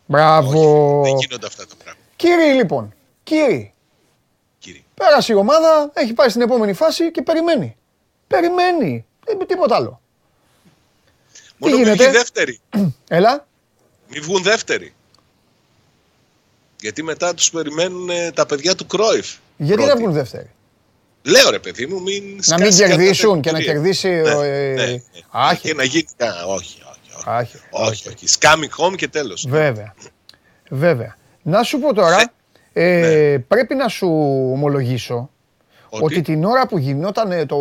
[0.06, 1.00] Μπράβο.
[1.00, 2.06] Όχι, δεν γίνονται αυτά τα πράγματα.
[2.16, 2.94] Κύριοι λοιπόν,
[3.24, 3.74] κύριοι.
[4.60, 4.86] Κύριοι.
[4.94, 7.78] Πέρασε η ομάδα, έχει πάει στην επόμενη φάση και περιμένει.
[8.28, 9.06] Περιμένει.
[9.26, 10.02] Δεν τίποτα άλλο.
[11.58, 12.60] Μόνο μην βγει δεύτερη.
[13.08, 13.48] Έλα.
[14.08, 14.94] Μην βγουν δεύτεροι.
[16.80, 19.36] Γιατί μετά τους περιμένουν τα παιδιά του Κρόιφ.
[19.58, 20.52] Γιατί δεν βγουν δεύτεροι.
[21.28, 23.74] Λέω ρε παιδί μου, μην Να μην σκάσει κατά κερδίσουν και να κατηγορία.
[23.82, 24.10] κερδίσει.
[24.10, 25.02] Ναι, ο, ε, ναι, ναι.
[25.30, 25.62] Άχι.
[25.68, 26.06] Και να γίνει.
[26.18, 27.16] Α, όχι, όχι.
[27.18, 27.24] όχι.
[27.26, 27.58] Άχι.
[27.70, 28.26] Όχι, όχι.
[28.40, 29.46] Scamming home και τέλος.
[29.50, 29.94] Βέβαια.
[30.70, 31.18] Βέβαια.
[31.42, 32.32] Να σου πω τώρα,
[32.74, 33.40] ε, Ναι.
[33.40, 34.08] πρέπει να σου
[34.54, 35.30] ομολογήσω
[35.90, 37.58] ότι, Ότι, την ώρα που γινόταν το,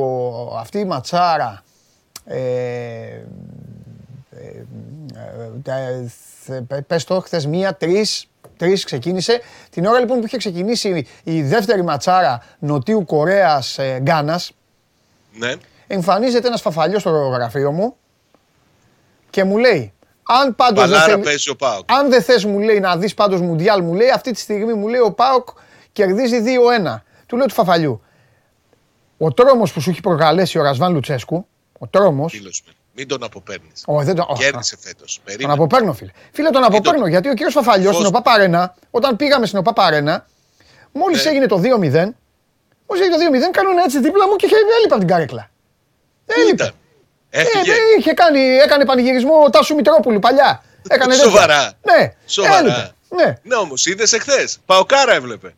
[0.59, 1.63] αυτή η ματσάρα
[2.25, 3.25] ε, ε,
[4.31, 4.65] ε,
[5.63, 6.05] τα-
[6.45, 9.41] θε- πες το, χθες μία, τρεις, τρεις ξεκίνησε.
[9.71, 14.53] Την ώρα λοιπόν που είχε ξεκινήσει η δεύτερη ματσάρα Νοτιού Κορέας ε, Γκάνας,
[15.39, 15.53] ναι,
[15.87, 17.97] εμφανίζεται ένας φαφαλιός στο γραφείο μου
[19.31, 19.93] και μου λέει,
[20.23, 21.93] αν πάντως δεν Παλάρα θέλει- παίζει ο Πάοκ.
[21.93, 24.89] αν δεν θες μου λέει να δεις πάντως Μουντιάλ μου λέει αυτή τη στιγμή μου
[24.89, 25.49] λέει ο Πάοκ
[25.93, 27.03] κερδίζει 2-1.
[27.27, 28.01] Του λέω του Φαφαλιού.
[29.19, 31.47] Ο τρόμος που σου έχει προκαλέσει ο Ρασβάν Λουτσέσκου,
[31.79, 32.73] ο τρόμος, Φίλος μου.
[32.97, 33.73] Μην τον αποπέρνει.
[33.87, 35.15] Ω, δεν το, ω, Κέρδισε φέτος.
[35.15, 35.53] τον Περίμενε.
[35.53, 36.11] αποπαίρνω φίλε.
[36.33, 37.95] Φίλε τον αποπαίρνω γιατί ο κύριος Φαφαλιός Φως.
[37.95, 40.27] στην ΟΠΑΠΑΡΕΝΑ, όταν πήγαμε στην ΟΠΑΠΑΡΕΝΑ,
[40.93, 41.31] μόλις Ναι.
[41.31, 42.15] έγινε το 2-0,
[42.87, 45.51] μόλις έγινε το 2-0 κάνουν έτσι δίπλα μου και είχε- έλειπα από την καρέκλα.
[46.27, 46.53] Πού Έλειπε.
[46.65, 46.71] ήταν.
[47.31, 47.73] Ε, Έφυγε.
[47.73, 50.63] ε, είχε κάνει, έκανε πανηγυρισμό ο Τάσου Μητρόπουλου παλιά.
[50.89, 51.31] Έκανε τέτοια.
[51.31, 51.73] Σοβαρά.
[51.83, 52.59] Ναι, Σοβαρά.
[52.59, 52.91] έλειπε.
[53.09, 53.35] Ναι.
[53.43, 54.59] Ναι, όμως είδες εχθές.
[54.67, 55.55] Παοκάρα έβλεπε.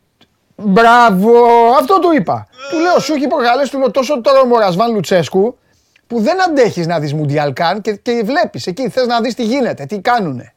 [0.57, 1.33] Μπράβο,
[1.79, 2.49] αυτό του είπα.
[2.71, 5.59] Του λέω, σου έχει προκαλέσει του λέω, τόσο τρόμο ο Ρασβάν Λουτσέσκου
[6.09, 8.89] που δεν αντέχεις να δεις Μουντιάλ καν και, και βλέπεις εκεί.
[8.89, 10.55] Θες να δεις τι γίνεται, τι κάνουνε.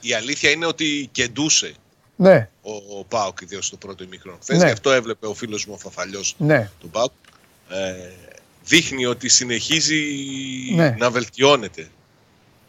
[0.00, 1.74] Η αλήθεια είναι ότι κεντούσε
[2.16, 4.38] Ναι, ο, ο Πάοκ, ιδίως στο πρώτο ημίχρονο.
[4.42, 4.64] Χθες Ναι.
[4.66, 7.10] γι' αυτό έβλεπε ο φίλος μου ο Φαφαλιός ναι, τον Πάοκ.
[7.68, 7.92] Ε,
[8.64, 10.04] δείχνει ότι συνεχίζει
[10.74, 10.94] Ναι.
[10.98, 11.88] να βελτιώνεται.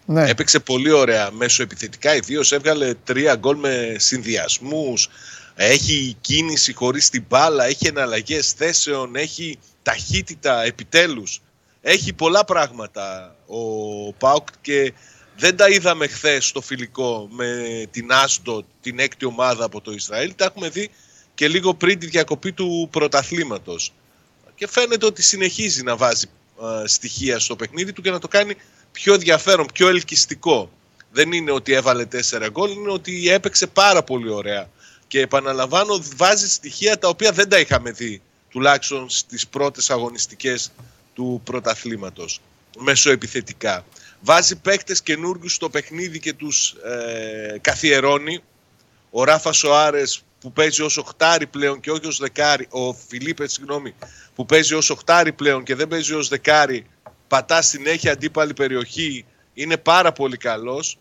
[0.05, 0.29] ναι.
[0.29, 5.09] Έπαιξε πολύ ωραία μέσω επιθετικά, ιδίως έβγαλε τρία γκολ με συνδυασμούς.
[5.55, 11.41] Έχει κίνηση χωρίς την μπάλα, έχει εναλλαγές θέσεων, έχει ταχύτητα επιτέλους.
[11.87, 14.93] Έχει πολλά πράγματα ο Πάουκ και
[15.37, 20.35] δεν τα είδαμε χθες στο φιλικό με την Άσντο, την έκτη ομάδα από το Ισραήλ.
[20.35, 20.89] Τα έχουμε δει
[21.33, 23.93] και λίγο πριν τη διακοπή του πρωταθλήματος.
[24.55, 26.25] Και φαίνεται ότι συνεχίζει να βάζει
[26.63, 28.55] α, στοιχεία στο παιχνίδι του και να το κάνει
[28.91, 30.71] πιο ενδιαφέρον, πιο ελκυστικό.
[31.11, 34.69] Δεν είναι ότι έβαλε τέσσερα γκολ, είναι ότι έπαιξε πάρα πολύ ωραία.
[35.07, 40.71] Και επαναλαμβάνω, βάζει στοιχεία τα οποία δεν τα είχαμε δει, τουλάχιστον στις πρώτες αγωνιστικές
[41.15, 42.41] του πρωταθλήματος,
[42.77, 43.85] μεσοεπιθετικά.
[44.21, 48.43] Βάζει παίκτες καινούργιους στο παιχνίδι και τους ε, καθιερώνει.
[49.09, 53.95] Ο Ράφα Σοάρες που παίζει ως οχτάρι πλέον και όχι ως δεκάρι, ο Φιλίπε, συγγνώμη,
[54.35, 56.85] που παίζει ως οχτάρι πλέον και δεν παίζει ως δεκάρι,
[57.27, 60.97] πατά συνέχεια αντίπαλη περιοχή, είναι πάρα πολύ καλός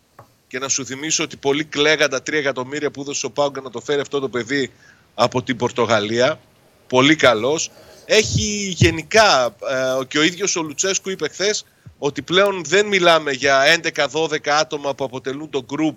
[0.46, 3.70] και να σου θυμίσω ότι πολλοί κλαίγαν τα 3 εκατομμύρια που έδωσε ο Πάουγκ να
[3.70, 4.70] το φέρει αυτό το παιδί
[5.14, 6.40] από την Πορτογαλία.
[6.88, 7.70] Πολύ καλός.
[8.06, 9.56] Έχει γενικά,
[10.00, 11.64] ε, και ο ίδιος ο Λουτσέσκου είπε χθες
[11.98, 15.96] ότι πλέον δεν μιλάμε για 11-12 άτομα που αποτελούν το group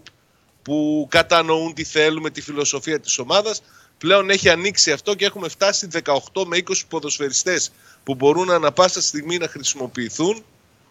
[0.62, 3.62] που κατανοούν τι θέλουμε, τη φιλοσοφία της ομάδας.
[3.98, 7.72] Πλέον έχει ανοίξει αυτό και έχουμε φτάσει 18 με 20 ποδοσφαιριστές
[8.04, 10.44] που μπορούν ανα πάσα στιγμή να χρησιμοποιηθούν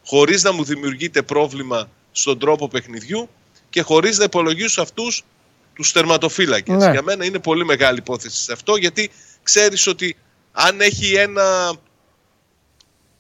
[0.05, 3.29] χωρίς να μου δημιουργείται πρόβλημα στον τρόπο παιχνιδιού
[3.71, 5.25] και χωρίς να υπολογίσω αυτούς
[5.75, 6.77] τους τερματοφύλακες.
[6.77, 6.91] Ναι.
[6.91, 9.11] Για μένα είναι πολύ μεγάλη υπόθεση σε αυτό γιατί
[9.43, 10.17] ξέρεις ότι
[10.59, 11.75] αν έχει ένα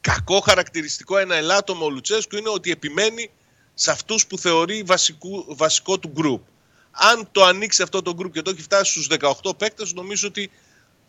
[0.00, 3.30] κακό χαρακτηριστικό, ένα ελάττωμα ο Λουτσέσκου είναι ότι επιμένει
[3.74, 6.42] σε αυτούς που θεωρεί βασικού, βασικό του γκρουπ.
[6.90, 9.08] Αν το ανοίξει αυτό το γκρουπ και το έχει φτάσει στους
[9.42, 10.50] 18 παίκτες, νομίζω ότι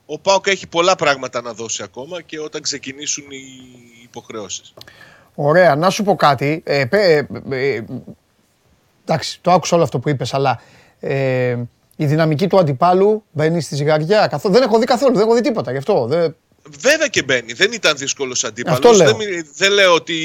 [0.05, 3.47] ο Πάοκ έχει πολλά πράγματα να δώσει ακόμα και όταν ξεκινήσουν οι
[4.03, 4.73] υποχρεώσεις.
[5.35, 6.61] Ωραία, να σου πω κάτι.
[6.65, 7.83] Ε, πέ- ε, ε,
[9.05, 10.61] εντάξει, το άκουσα όλο αυτό που είπες, αλλά
[10.99, 11.57] ε,
[11.99, 14.27] η δυναμική του αντιπάλου μπαίνει στη ζυγαριά.
[14.27, 16.05] Καθό, δεν έχω δει καθόλου, δεν έχω δει τίποτα γι' αυτό.
[16.09, 16.35] Δεν,
[16.79, 17.53] Βέβαια και μπαίνει.
[17.53, 18.75] Δεν ήταν δύσκολος αντίπαλο.
[18.75, 19.07] Αυτό λέω.
[19.07, 20.15] Δεν, μι- δεν λέω ότι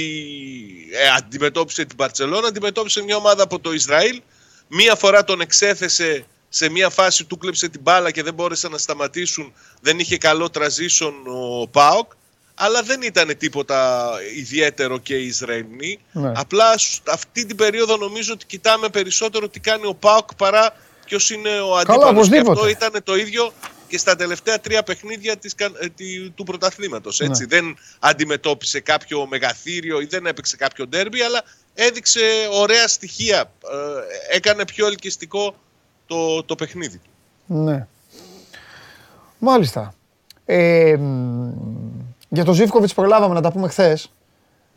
[0.92, 4.20] ε, αντιμετώπισε την Παρσελόνα, αντιμετώπισε μια ομάδα από το Ισραήλ.
[4.68, 8.78] Μία φορά τον εξέθεσε σε μια φάση, του κλέψε την μπάλα και δεν μπόρεσαν να
[8.78, 9.52] σταματήσουν.
[9.80, 11.12] Δεν είχε καλό transition
[11.60, 12.10] ο Πάοκ.
[12.54, 15.98] Αλλά δεν ήταν τίποτα ιδιαίτερο και οι Ισραηλοί.
[16.12, 16.32] Ναι.
[16.36, 20.74] Απλά σ- αυτή την περίοδο νομίζω ότι κοιτάμε περισσότερο τι κάνει ο Πάοκ παρά
[21.12, 22.04] ποιος είναι ο αντίπαλος.
[22.04, 22.50] Και οπωσδήποτε.
[22.52, 23.52] αυτό ήταν το ίδιο
[23.88, 27.20] και στα τελευταία τρία παιχνίδια της, κα- ε, τη- του πρωταθλήματος.
[27.20, 27.26] Ναι.
[27.26, 27.44] Έτσι.
[27.44, 31.42] Δεν αντιμετώπισε κάποιο μεγαθύριο ή δεν έπαιξε κάποιο ντέρμπι, αλλά
[31.74, 32.20] έδειξε
[32.52, 33.40] ωραία στοιχεία.
[34.30, 35.54] Ε, έκανε πιο ελκυστικό
[36.06, 37.10] το, το παιχνίδι του.
[37.54, 37.86] ναι.
[39.38, 39.94] Μάλιστα.
[40.44, 41.50] Ε, μ,
[42.28, 44.12] για τον Ζήφκοβιτς προλάβαμε να τα πούμε χθες.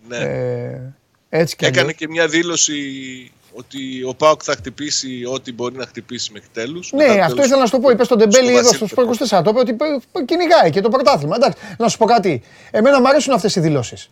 [0.07, 0.17] Ναι.
[0.17, 0.93] Ε,
[1.29, 1.95] έτσι και Έκανε αλλιώς.
[1.97, 6.91] και μια δήλωση ότι ο Πάοκ θα χτυπήσει ό,τι μπορεί να χτυπήσει μέχρι τέλους.
[6.91, 7.89] Ναι, Μετά το αυτό τέλος ήθελα να σου το πω.
[7.89, 9.13] Είπες στον Ντεμπέλη στο εδώ στο Βασίλειο.
[9.13, 9.43] Σπορ 24.
[9.43, 11.35] Το είπε ότι π- π- κυνηγάει και το πρωτάθλημα.
[11.35, 12.41] Εντάξει, να σου πω κάτι.
[12.71, 14.09] Εμένα μου αρέσουν αυτές οι δηλώσεις.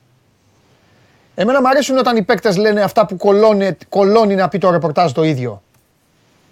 [1.36, 5.12] Εμένα μου αρέσουν όταν οι παίκτες λένε αυτά που κολώνει, κολώνει να πει το ρεπορτάζ
[5.12, 5.62] το ίδιο.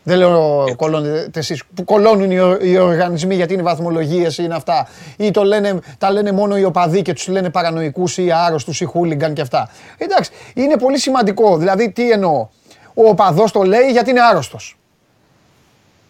[0.03, 1.59] Δεν λέω κολώνετε εσεί.
[1.75, 4.87] Που κολώνουν οι, οι οργανισμοί γιατί είναι βαθμολογίες ή είναι αυτά.
[5.17, 8.85] Ή το λένε, τα λένε μόνο οι οπαδοί και τους λένε παρανοϊκούς ή άρρωστους ή
[8.85, 9.69] χούλιγκαν και αυτά.
[9.97, 11.57] Εντάξει, είναι πολύ σημαντικό.
[11.57, 12.47] Δηλαδή, τι εννοώ.
[12.93, 14.75] Ο οπαδός το λέει γιατί είναι άρρωστος.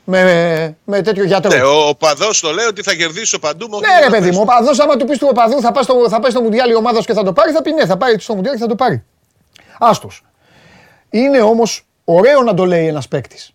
[0.04, 1.56] Με, με τέτοιο γιατρό.
[1.56, 3.68] Ναι, ο οπαδός το λέει ότι θα κερδίσω παντού.
[3.68, 6.20] Ναι, ρε παιδί μου, ο οπαδός, άμα του πεις του οπαδού θα πάει στο, θα
[6.20, 8.36] πάει στο Μουντιάλ η ομάδα και θα το πάρει, θα πει ναι, θα πάει στο
[8.36, 9.04] Μουντιάλ και θα το πάρει.
[9.80, 10.24] Άστος.
[11.10, 13.54] Είναι όμως ωραίο να το λέει ένας παίκτης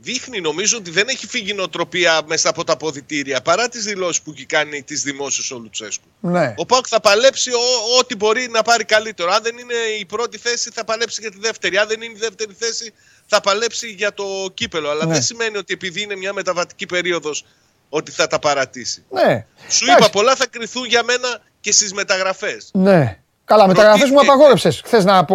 [0.00, 4.32] δείχνει νομίζω ότι δεν έχει φύγει νοοτροπία μέσα από τα αποδητήρια παρά τις δηλώσεις που
[4.34, 6.08] έχει κάνει τις δημόσιες ο Λουτσέσκου.
[6.20, 6.54] Ναι.
[6.56, 7.50] Ο Πάουκ θα παλέψει
[7.98, 9.32] ό,τι μπορεί να πάρει καλύτερο.
[9.32, 11.76] Αν δεν είναι η πρώτη θέση, θα παλέψει για τη δεύτερη.
[11.78, 12.92] Αν δεν είναι η δεύτερη θέση,
[13.26, 14.90] θα παλέψει για το κύπελο.
[14.90, 15.12] Αλλά ναι.
[15.12, 17.44] δεν σημαίνει ότι επειδή είναι μια μεταβατική περίοδος
[17.88, 19.04] ότι θα τα παρατήσει.
[19.10, 19.46] Ναι.
[19.68, 22.70] Σου είπα, πολλά θα κρυθούν για μένα και στις μεταγραφές.
[22.72, 23.22] Ναι.
[23.50, 24.80] Καλά, μεταγραφές μου απαγόρευσες.
[24.84, 25.26] Χθε να,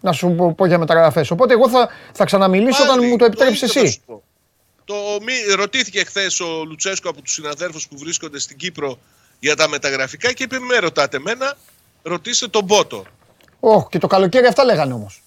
[0.00, 1.30] να σου πω, πω για μεταγραφές.
[1.30, 4.02] Οπότε εγώ θα, θα ξαναμιλήσω όταν μου το επιτρέψεις εσύ.
[4.84, 4.94] Το,
[5.56, 8.98] ρωτήθηκε χθες ο Λουτσέσκο από τους συναδέλφου που βρίσκονται στην Κύπρο
[9.38, 11.56] για τα μεταγραφικά και είπε: Με ρωτάτε μένα,
[12.02, 13.04] ρωτήστε τον Μπότο.
[13.60, 15.22] Όχι, και το καλοκαίρι αυτά λέγανε όμως.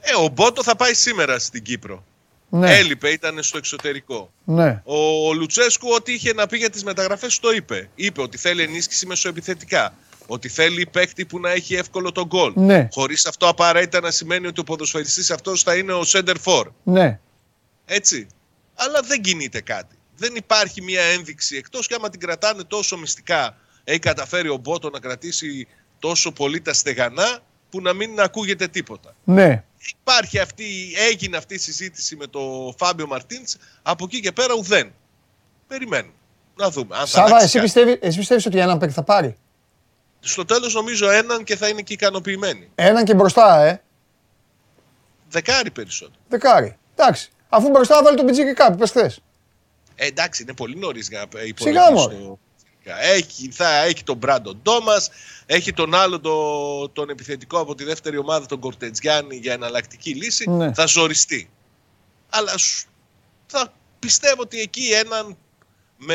[0.00, 2.04] Ε, ο Μπότο θα πάει σήμερα στην Κύπρο.
[2.48, 2.76] Ναι.
[2.76, 4.30] Έλειπε, ήταν στο εξωτερικό.
[4.44, 4.82] Ναι.
[4.84, 7.88] Ο, ο Λουτσέσκου, ό,τι είχε να πει για τις μεταγραφές, το είπε.
[7.94, 9.92] Είπε ότι θέλει ενίσχυση μεσοεπιθετικά
[10.26, 12.52] ότι θέλει παίκτη που να έχει εύκολο τον γκολ.
[12.54, 12.88] Ναι.
[12.92, 16.64] Χωρίς αυτό απαραίτητα να σημαίνει ότι ο ποδοσφαιριστής αυτός θα είναι ο center for.
[16.82, 17.18] Ναι.
[17.84, 18.26] Έτσι.
[18.74, 19.96] Αλλά δεν κινείται κάτι.
[20.16, 24.90] Δεν υπάρχει μια ένδειξη εκτός και άμα την κρατάνε τόσο μυστικά, έχει καταφέρει ο Μπότο
[24.90, 25.66] να κρατήσει
[25.98, 27.38] τόσο πολύ τα στεγανά
[27.70, 29.14] που να μην ακούγεται τίποτα.
[29.24, 29.64] Ναι.
[30.00, 30.64] Υπάρχει αυτή,
[31.10, 33.56] έγινε αυτή η συζήτηση με τον Φάμπιο Μαρτίνς.
[33.82, 34.92] Από εκεί και πέρα ουδέν.
[35.66, 36.14] Περιμένουμε.
[36.56, 36.96] Να δούμε.
[36.96, 39.36] Αν Σάβα, εσύ πιστεύει ότι έναν παίκτη θα πάρει;
[40.24, 42.70] Στο τέλος νομίζω έναν και θα είναι και ικανοποιημένοι.
[42.74, 43.82] Έναν και μπροστά, ε.
[45.28, 46.20] Δεκάρι περισσότερο.
[46.28, 46.76] Δεκάρι.
[46.96, 47.30] Εντάξει.
[47.48, 49.20] Αφού μπροστά βάλει τον Πιτζίκι που πες χθες.
[49.94, 52.38] Ε, εντάξει, είναι πολύ νωρίς για να υπολογίσει
[53.00, 54.94] Έχει, θα, έχει τον Μπράντον Ντόμα,
[55.46, 60.50] έχει τον άλλο το, τον επιθετικό από τη δεύτερη ομάδα, τον Κορτετζιάννη, για εναλλακτική λύση.
[60.50, 60.74] Ναι.
[60.74, 61.50] Θα ζοριστεί.
[62.30, 62.52] Αλλά
[63.46, 65.36] θα πιστεύω ότι εκεί έναν
[66.06, 66.14] με,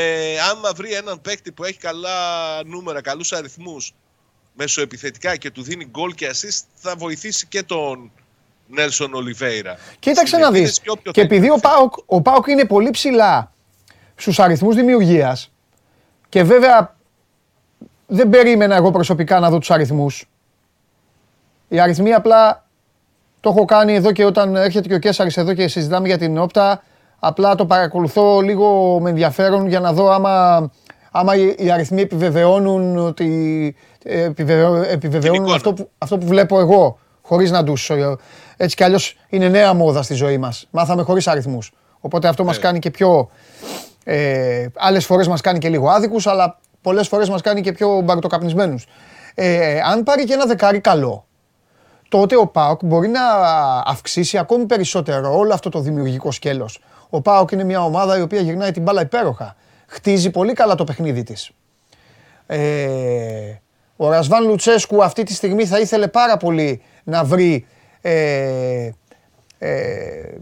[0.52, 2.10] άμα βρει έναν παίκτη που έχει καλά
[2.66, 3.94] νούμερα, καλούς αριθμούς
[4.54, 8.12] μεσοεπιθετικά και του δίνει γκολ και assist, θα βοηθήσει και τον
[8.68, 9.78] Νέλσον Ολιβέηρα.
[10.00, 10.80] Κοίταξε να δεις.
[10.80, 13.52] Και, και επειδή ο Πάοκ, ο Πάοκ είναι πολύ ψηλά
[14.16, 15.52] στους αριθμούς δημιουργίας
[16.30, 16.96] και βέβαια
[18.08, 20.30] δεν περίμενα εγώ προσωπικά να δω τους αριθμούς.
[21.68, 22.66] Οι αριθμοί απλά
[23.40, 26.38] το έχω κάνει εδώ και όταν έρχεται και ο Κέσσαρης εδώ και συζητάμε για την
[26.38, 26.84] όπτα
[27.20, 30.70] Απλά το παρακολουθώ λίγο με ενδιαφέρον για να δω άμα,
[31.12, 33.76] άμα οι αριθμοί επιβεβαιώνουν ότι
[34.92, 37.90] επιβεβαιώνουν αυτό που, αυτό που βλέπω εγώ, χωρίς να τους...
[37.90, 38.16] Ε,
[38.58, 40.68] έτσι κι αλλιώς είναι νέα μόδα στη ζωή μας.
[40.72, 41.72] Μάθαμε χωρίς αριθμούς.
[42.00, 42.62] Οπότε αυτό μας ναι.
[42.62, 43.30] κάνει και πιο...
[44.04, 48.02] Ε, άλλες φορές μας κάνει και λίγο άδικους, αλλά πολλές φορές μας κάνει και πιο
[48.02, 48.86] μπαρτοκαπνισμένους.
[49.36, 51.26] Ε, αν πάρει και ένα δεκάρι καλό,
[52.10, 53.22] τότε ο ΠΑΟΚ μπορεί να
[53.86, 56.80] αυξήσει ακόμη περισσότερο όλο αυτό το δημιουργικό σκέλος.
[57.10, 59.56] Ο ΠΑΟΚ είναι μια ομάδα η οποία γυρνάει την μπάλα υπέροχα.
[59.88, 61.52] Χτίζει πολύ καλά το παιχνίδι της.
[62.46, 62.60] Ε,
[63.96, 67.66] ο Ρασβάν Λουτσέσκου αυτή τη στιγμή θα ήθελε πάρα πολύ να βρει,
[68.02, 68.90] ε,
[69.58, 70.38] ε,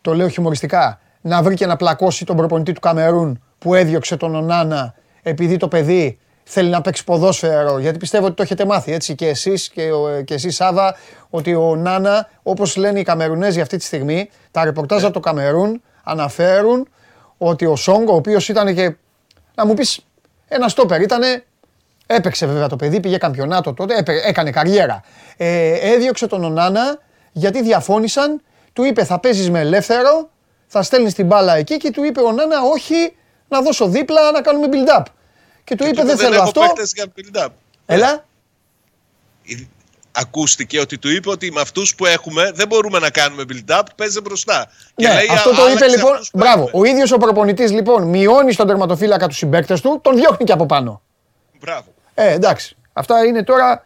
[0.00, 4.34] το λέω χιουμοριστικά, να βρει και να πλακώσει τον προπονητή του Καμερούν που έδιωξε τον
[4.34, 9.14] Ονάνα επειδή το παιδί θέλει να παίξει ποδόσφαιρο, γιατί πιστεύω ότι το έχετε μάθει έτσι
[9.14, 9.90] και εσείς και,
[10.24, 10.96] και εσείς Σάβα,
[11.30, 15.82] ότι ο Νάνα, όπως λένε οι Καμερουνέζοι αυτή τη στιγμή, τα ρεπορτάζ από το Καμερούν
[16.06, 16.88] αναφέρουν
[17.38, 18.96] ότι ο Σόγκο, ο οποίος ήταν και,
[19.54, 20.00] να μου πεις,
[20.48, 21.44] ένα στόπερ, ήτανε,
[22.06, 25.02] έπαιξε βέβαια το παιδί, πήγε καμπιονάτο τότε, έκανε καριέρα.
[25.36, 26.98] Ε, έδιωξε τον Ονάνα
[27.32, 28.42] γιατί διαφώνησαν,
[28.72, 30.30] του είπε θα παίζεις με ελεύθερο,
[30.66, 33.16] θα στέλνεις την μπάλα εκεί και του είπε ο Νάνα όχι,
[33.48, 35.02] να δώσω δίπλα να κάνουμε build-up.
[35.64, 36.62] Και του είπε δεν θέλω αυτό.
[37.86, 38.24] Έλα.
[40.18, 44.20] Ακούστηκε ότι του είπε ότι με αυτούς που έχουμε δεν μπορούμε να κάνουμε build-up, παίζει
[44.20, 44.70] μπροστά.
[44.94, 46.18] Ναι, λέει, αυτό το είπε λοιπόν.
[46.32, 46.70] Μπράβο.
[46.72, 50.66] Ο ίδιος ο προπονητής λοιπόν μειώνει στον τερματοφύλακα τους συμπαίκτες του, τον διώχνει και από
[50.66, 51.02] πάνω.
[51.60, 51.84] Μπράβο.
[52.14, 52.76] Ε, εντάξει.
[52.92, 53.84] Αυτά είναι τώρα.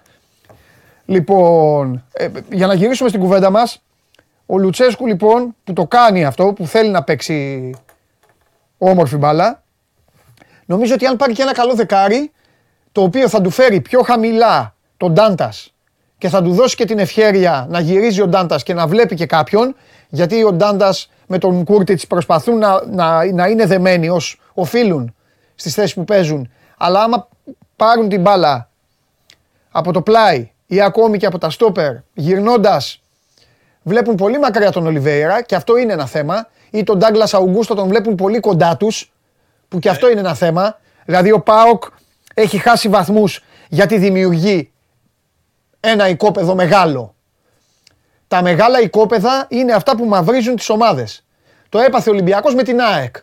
[1.05, 3.83] Λοιπόν, ε, για να γυρίσουμε στην κουβέντα μας,
[4.47, 7.71] ο Λουτσέσκου λοιπόν που το κάνει αυτό, που θέλει να παίξει
[8.79, 9.62] όμορφη μπάλα,
[10.71, 12.33] Νομίζω ότι αν πάρει και ένα καλό δεκάρι,
[12.93, 15.75] το οποίο θα του φέρει πιο χαμηλά τον Ντάντας
[16.20, 19.26] και θα του δώσει και την ευχαίρεια να γυρίζει ο Ντάντας και να βλέπει και
[19.26, 19.76] κάποιον,
[20.09, 25.14] γιατί ο Ντάντας με τον Κούρτιτς προσπαθούν να, να, να είναι δεμένοι ως οφείλουν
[25.54, 26.50] στις θέσεις που παίζουν.
[26.76, 27.28] Αλλά άμα
[27.76, 28.68] πάρουν την μπάλα
[29.70, 33.02] από το πλάι ή ακόμη και από τα στόπερ, γυρνώντας
[33.83, 36.48] βλέπουν πολύ μακριά τον Ολιβέηρα και αυτό είναι ένα θέμα.
[36.70, 39.12] Ή τον Ντάγκλας Αουγκούστο τον βλέπουν πολύ κοντά τους,
[39.68, 40.78] που και αυτό είναι ένα θέμα.
[41.04, 41.85] Δηλαδή ο Πάοκ
[42.35, 44.70] έχει χάσει βαθμούς γιατί δημιουργεί
[45.81, 47.14] ένα οικόπεδο μεγάλο.
[48.29, 51.25] Τα μεγάλα οικόπεδα είναι αυτά που μαυρίζουν τις ομάδες.
[51.69, 53.16] Το έπαθε ο Ολυμπιακός με την ΑΕΚ.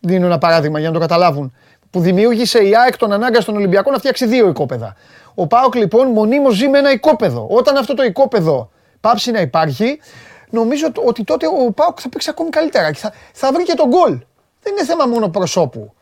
[0.00, 1.54] Δίνω ένα παράδειγμα για να το καταλάβουν.
[1.90, 4.96] Που δημιούργησε η ΑΕΚ τον ανάγκα στον Ολυμπιακό να φτιάξει δύο οικόπεδα.
[5.34, 7.46] Ο ΠΑΟΚ λοιπόν μονίμως ζει με ένα οικόπεδο.
[7.50, 10.00] Όταν αυτό το οικόπεδο πάψει να υπάρχει,
[10.50, 13.88] νομίζω ότι τότε ο ΠΑΟΚ θα παίξει ακόμη καλύτερα και θα, θα βρει και τον
[13.88, 14.20] γκολ.
[14.62, 15.94] Δεν είναι θέμα μόνο προσώπου.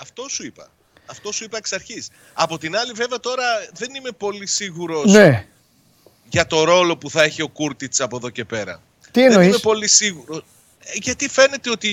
[0.00, 0.68] Αυτό σου είπα.
[1.10, 2.08] Αυτό σου είπα εξ αρχής.
[2.32, 3.44] Από την άλλη, βέβαια, τώρα
[3.74, 5.46] δεν είμαι πολύ σίγουρος Ναι.
[6.28, 8.82] για το ρόλο που θα έχει ο Κούρτιτς από εδώ και πέρα.
[9.10, 9.60] Τι Δεν είμαι εννοείς.
[9.60, 10.42] πολύ σίγουρο.
[10.94, 11.88] Γιατί φαίνεται ότι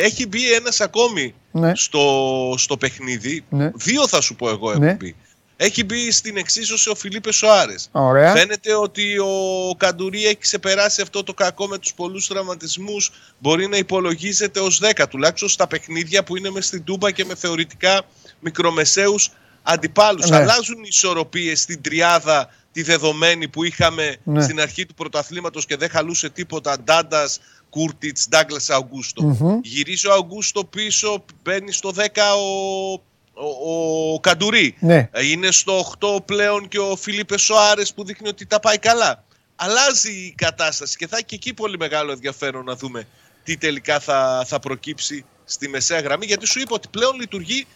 [0.00, 1.72] έχει μπει ένας ακόμη Ναι.
[1.74, 3.44] στο, στο παιχνίδι.
[3.48, 3.70] Ναι.
[3.74, 4.94] Δύο θα σου πω εγώ έχουν Ναι.
[4.94, 5.16] μπει.
[5.62, 7.88] Έχει μπει στην εξίσωση ο Φιλίπε Σοάρες.
[7.92, 8.32] Ωραία.
[8.32, 13.12] Φαίνεται ότι ο Καντουρί έχει ξεπεράσει αυτό το κακό με τους πολλούς τραυματισμούς.
[13.38, 17.34] Μπορεί να υπολογίζεται ως 10 τουλάχιστον στα παιχνίδια που είναι μες στην Τούμπα και με
[17.34, 18.02] θεωρητικά
[18.40, 19.30] μικρομεσαίους
[19.62, 20.28] αντιπάλους.
[20.30, 20.36] Ναι.
[20.36, 24.42] Αλλάζουν οι ισορροπίες στην τριάδα τη δεδομένη που είχαμε Ναι.
[24.42, 26.80] στην αρχή του πρωταθλήματος και δεν χαλούσε τίποτα.
[26.80, 29.22] Ντάντας, Κούρτιτς, Ντάγκλας, Αουγκούστο.
[29.22, 29.58] Μμμ.
[29.62, 32.92] Γυρίζει ο Αουγκούστο πίσω, μπαίνει στο 10 ο,
[33.32, 34.76] ο, ο Καντουρί.
[34.80, 35.08] Ναι.
[35.12, 39.24] Ε, Είναι στο 8 πλέον και ο Φίλιππε Σοάρες που δείχνει ότι τα πάει καλά.
[39.56, 43.06] Αλλάζει η κατάσταση και θα έχει και εκεί πολύ μεγάλο ενδιαφέρον να δούμε
[43.44, 46.26] τι τελικά θα, θα προκύψει στη μεσαία γραμμή.
[46.26, 47.66] Γιατί σου είπα ότι πλέον λειτουργεί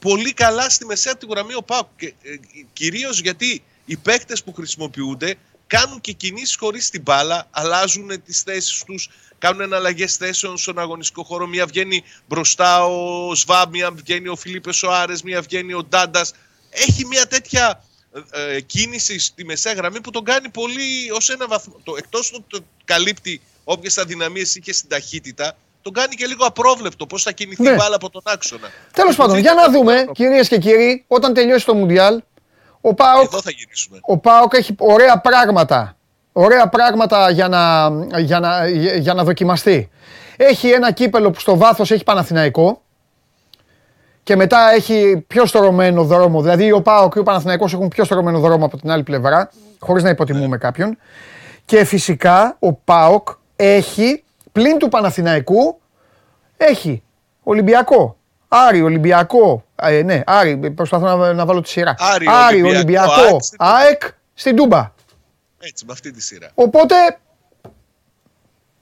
[0.00, 1.86] πολύ καλά στη μεσαία τη γραμμή ο Πάουκ.
[1.96, 2.36] Και, ε,
[2.72, 5.34] κυρίως γιατί οι παίκτες που χρησιμοποιούνται
[5.66, 11.22] κάνουν και κινήσεις χωρίς την μπάλα, αλλάζουν τις θέσεις τους, κάνουν εναλλαγές θέσεων στον αγωνιστικό
[11.22, 11.46] χώρο.
[11.46, 16.32] Μία βγαίνει μπροστά ο Σβάμπ, μία βγαίνει ο Φιλίππε Σοάρες, μία βγαίνει ο Ντάντας.
[16.70, 17.84] Έχει μια τέτοια
[18.32, 21.80] ε, ε, κίνηση στη μεσαία γραμμή που τον κάνει πολύ ως ένα βαθμό.
[21.82, 27.06] Το, εκτός του το καλύπτει όποιες αδυναμίες είχε στην ταχύτητα, τον κάνει και λίγο απρόβλεπτο
[27.06, 27.70] πώς θα κινηθεί Ναι.
[27.70, 28.68] η μπάλα από τον άξονα.
[28.92, 32.22] Τέλος πάντων, για να δούμε, κυρίες και κύριοι, όταν τελειώσει το Μουντιάλ,
[32.80, 33.98] ο ΠΑΟΚ Εδώ θα γυρίσουμε.
[34.02, 35.96] ο ΠΑΟΚ έχει ωραία πράγματα.
[36.32, 37.88] Ωραία πράγματα για να,
[38.20, 39.90] για να, για για να δοκιμαστεί.
[40.36, 42.82] Έχει ένα κύπελο που στο βάθος έχει Παναθηναϊκό
[44.22, 46.42] και μετά έχει πιο στρωμένο δρόμο.
[46.42, 50.02] Δηλαδή ο ΠΑΟΚ και ο Παναθηναϊκός έχουν πιο στρωμένο δρόμο από την άλλη πλευρά, χωρίς
[50.02, 50.98] να υποτιμούμε κάποιον.
[51.64, 54.24] Και φυσικά ο ΠΑΟΚ έχει,
[54.58, 55.80] πλην του Παναθηναϊκού,
[56.56, 57.02] έχει
[57.42, 58.16] Ολυμπιακό.
[58.48, 59.64] Άρη, Ολυμπιακό.
[59.76, 61.94] Ε, ναι, Άρη, προσπαθώ να, να βάλω τη σειρά.
[61.98, 63.66] Άρη, Ολυμπιακό, Ολυμπιακό, ΑΕΚ στην Τούμπα.
[63.76, 64.02] ΑΕΚ
[64.34, 64.92] στην Τούμπα.
[65.58, 66.50] Έτσι, με αυτή τη σειρά.
[66.54, 66.94] Οπότε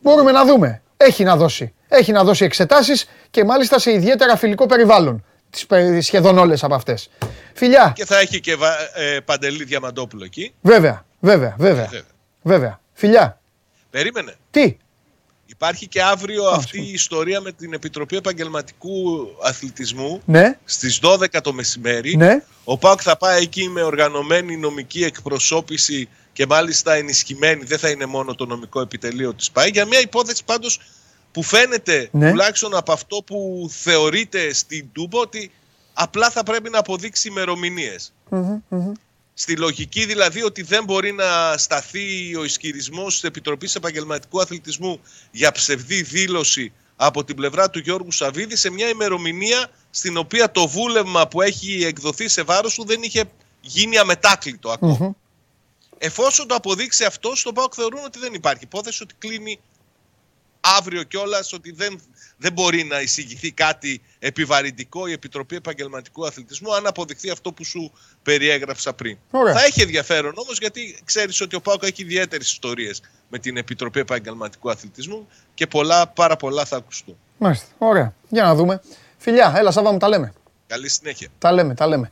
[0.01, 0.83] μπορούμε να δούμε.
[0.97, 1.75] Έχει να δώσει.
[1.89, 5.25] Έχει να δώσει εξετάσεις και μάλιστα σε ιδιαίτερα φιλικό περιβάλλον.
[5.51, 7.11] Τις πε- σχεδόν όλες από αυτές.
[7.55, 10.55] Φιλιά, Και θα έχει και βα- ε, Παντελή Διαμαντόπουλο εκεί.
[10.61, 12.03] βέβαια, βέβαια, βέβαια, Βέβαια.
[12.43, 12.81] βέβαια.
[12.93, 13.41] Φιλιά,
[13.91, 14.35] Περίμενε.
[14.51, 14.77] τι,
[15.57, 21.53] Υπάρχει και αύριο αυτή η ιστορία με την Επιτροπή Επαγγελματικού Αθλητισμού ναι, στις 12 το
[21.53, 22.17] μεσημέρι.
[22.17, 27.65] ναι, Ο ΠΑΟΚ θα πάει εκεί με οργανωμένη νομική εκπροσώπηση και μάλιστα ενισχυμένη.
[27.65, 29.69] Δεν θα είναι μόνο το νομικό επιτελείο της ΠΑΕ.
[29.69, 30.81] Για μια υπόθεση πάντως
[31.33, 32.31] που φαίνεται Ναι.
[32.31, 35.51] τουλάχιστον από αυτό που θεωρείται στην Τούμπο ότι
[35.93, 38.13] απλά θα πρέπει να αποδείξει ημερομηνίες.
[39.39, 45.53] Στη λογική δηλαδή ότι δεν μπορεί να σταθεί ο ισχυρισμός της Επιτροπής Επαγγελματικού Αθλητισμού για
[45.53, 51.29] ψευδή δήλωση από την πλευρά του Γιώργου Σαββίδη σε μια ημερομηνία στην οποία το βούλευμα
[51.29, 53.25] που έχει εκδοθεί σε βάρος του δεν είχε
[53.61, 55.17] γίνει αμετάκλητο ακόμα.
[55.99, 59.61] Εφόσον το αποδείξει αυτό, στον ΠΑΟΚ θεωρούν ότι δεν υπάρχει υπόθεση ότι κλείνει
[60.79, 62.01] αύριο κιόλας ότι δεν,
[62.37, 67.93] δεν μπορεί να εισηγηθεί κάτι επιβαρυντικό η Επιτροπή Επαγγελματικού Αθλητισμού αν αποδειχθεί αυτό που σου
[68.23, 69.17] περιέγραψα πριν.
[69.31, 69.55] Ωραία.
[69.55, 74.01] Θα έχει ενδιαφέρον όμως γιατί ξέρεις ότι ο ΠΑΟΚ έχει ιδιαίτερες ιστορίες με την Επιτροπή
[74.01, 77.17] Επαγγελματικού Αθλητισμού και πολλά, πάρα πολλά θα ακουστούν.
[77.39, 78.15] μάλιστα, ωραία.
[78.29, 78.81] Για να δούμε.
[79.19, 80.33] Φιλιά, έλα Σάβα μου, τα λέμε.
[80.67, 81.29] Καλή συνέχεια.
[81.39, 82.11] Τα λέμε, τα λέμε.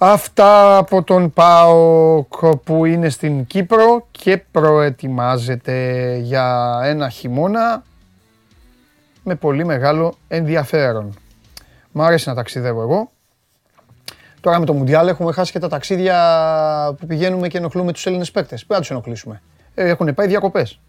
[0.00, 7.82] Αυτά από τον ΠΑΟΚ που είναι στην Κύπρο και προετοιμάζεται για ένα χειμώνα
[9.24, 11.14] με πολύ μεγάλο ενδιαφέρον.
[11.92, 13.10] Μ' αρέσει να ταξιδεύω εγώ.
[14.40, 16.16] Τώρα με το Μουντιάλ έχουμε χάσει και τα ταξίδια
[16.98, 18.66] που πηγαίνουμε και ενοχλούμε τους Έλληνες παίκτες.
[18.66, 19.42] Πού να τους ενοχλήσουμε.
[19.74, 20.80] Ε, έχουν πάει διακοπές.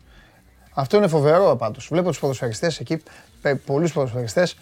[0.74, 1.88] Αυτό είναι φοβερό πάντως.
[1.92, 3.04] Βλέπω τους ποδοσφαιριστές εκεί,
[3.42, 4.58] πε- πολλούς ποδοσφαιριστές.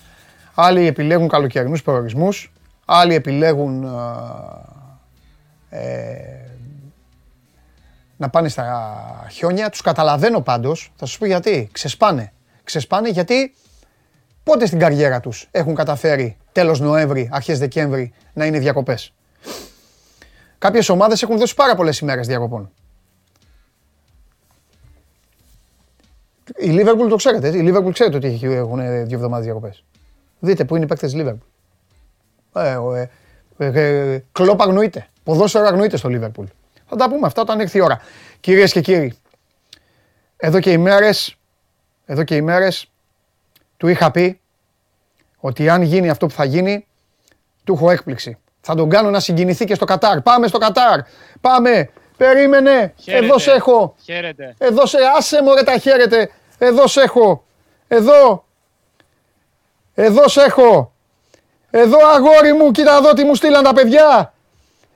[0.56, 2.52] Άλλοι επιλέγουν καλοκαιρινούς προορισμούς,
[2.90, 4.16] άλλοι επιλέγουν α,
[5.70, 6.50] ε,
[8.18, 9.70] να πάνε στα χιόνια.
[9.70, 11.70] Τους καταλαβαίνω πάντως, θα σας πω γιατί.
[11.72, 12.32] Ξεσπάνε.
[12.64, 13.54] Ξεσπάνε γιατί
[14.44, 19.14] πότε στην καριέρα τους έχουν καταφέρει τέλος Νοέμβρη, αρχές Δεκέμβρη να είναι διακοπές.
[20.58, 22.72] Κάποιες ομάδες έχουν δώσει πάρα πολλές ημέρες διακοπών.
[26.58, 27.48] Η Λίβερπουλ το ξέρετε.
[27.48, 29.84] Η Λίβερπουλ ξέρετε ότι έχουν δύο εβδομάδες διακοπές.
[30.40, 31.48] Δείτε που είναι οι παίκτες της Λίβερπουλ.
[32.60, 33.10] Ε,
[33.58, 35.08] ε, ε, κλόπ αγνοείται.
[35.24, 36.46] Ποδόσφαιρο αγνοείται στο Λίβερπουλ.
[36.90, 38.02] Θα τα πούμε αυτά όταν έρθει η ώρα.
[38.40, 39.18] Κυρίες και κύριοι,
[40.38, 41.10] εδώ και ημέρε,
[42.06, 42.68] εδώ και ημέρε
[43.78, 44.40] του είχα πει
[45.38, 46.88] ότι αν γίνει αυτό που θα γίνει,
[47.64, 48.38] του έχω έκπληξη.
[48.62, 50.22] Θα τον κάνω να συγκινηθεί και στο Κατάρ.
[50.22, 51.00] Πάμε στο Κατάρ.
[51.42, 51.90] Πάμε.
[52.18, 52.94] Περίμενε.
[52.98, 53.26] Χαίρετε.
[53.26, 53.96] Εδώ σε έχω.
[54.04, 54.56] Χαίρετε.
[54.58, 56.32] Εδώ σε άσε μωρέ τα χαίρετε.
[56.58, 57.46] Εδώ σε έχω.
[57.88, 58.46] Εδώ.
[59.94, 60.94] Εδώ σε έχω.
[61.80, 64.34] Εδώ αγόρι μου, κοίτα εδώ τι μου στείλαν τα παιδιά.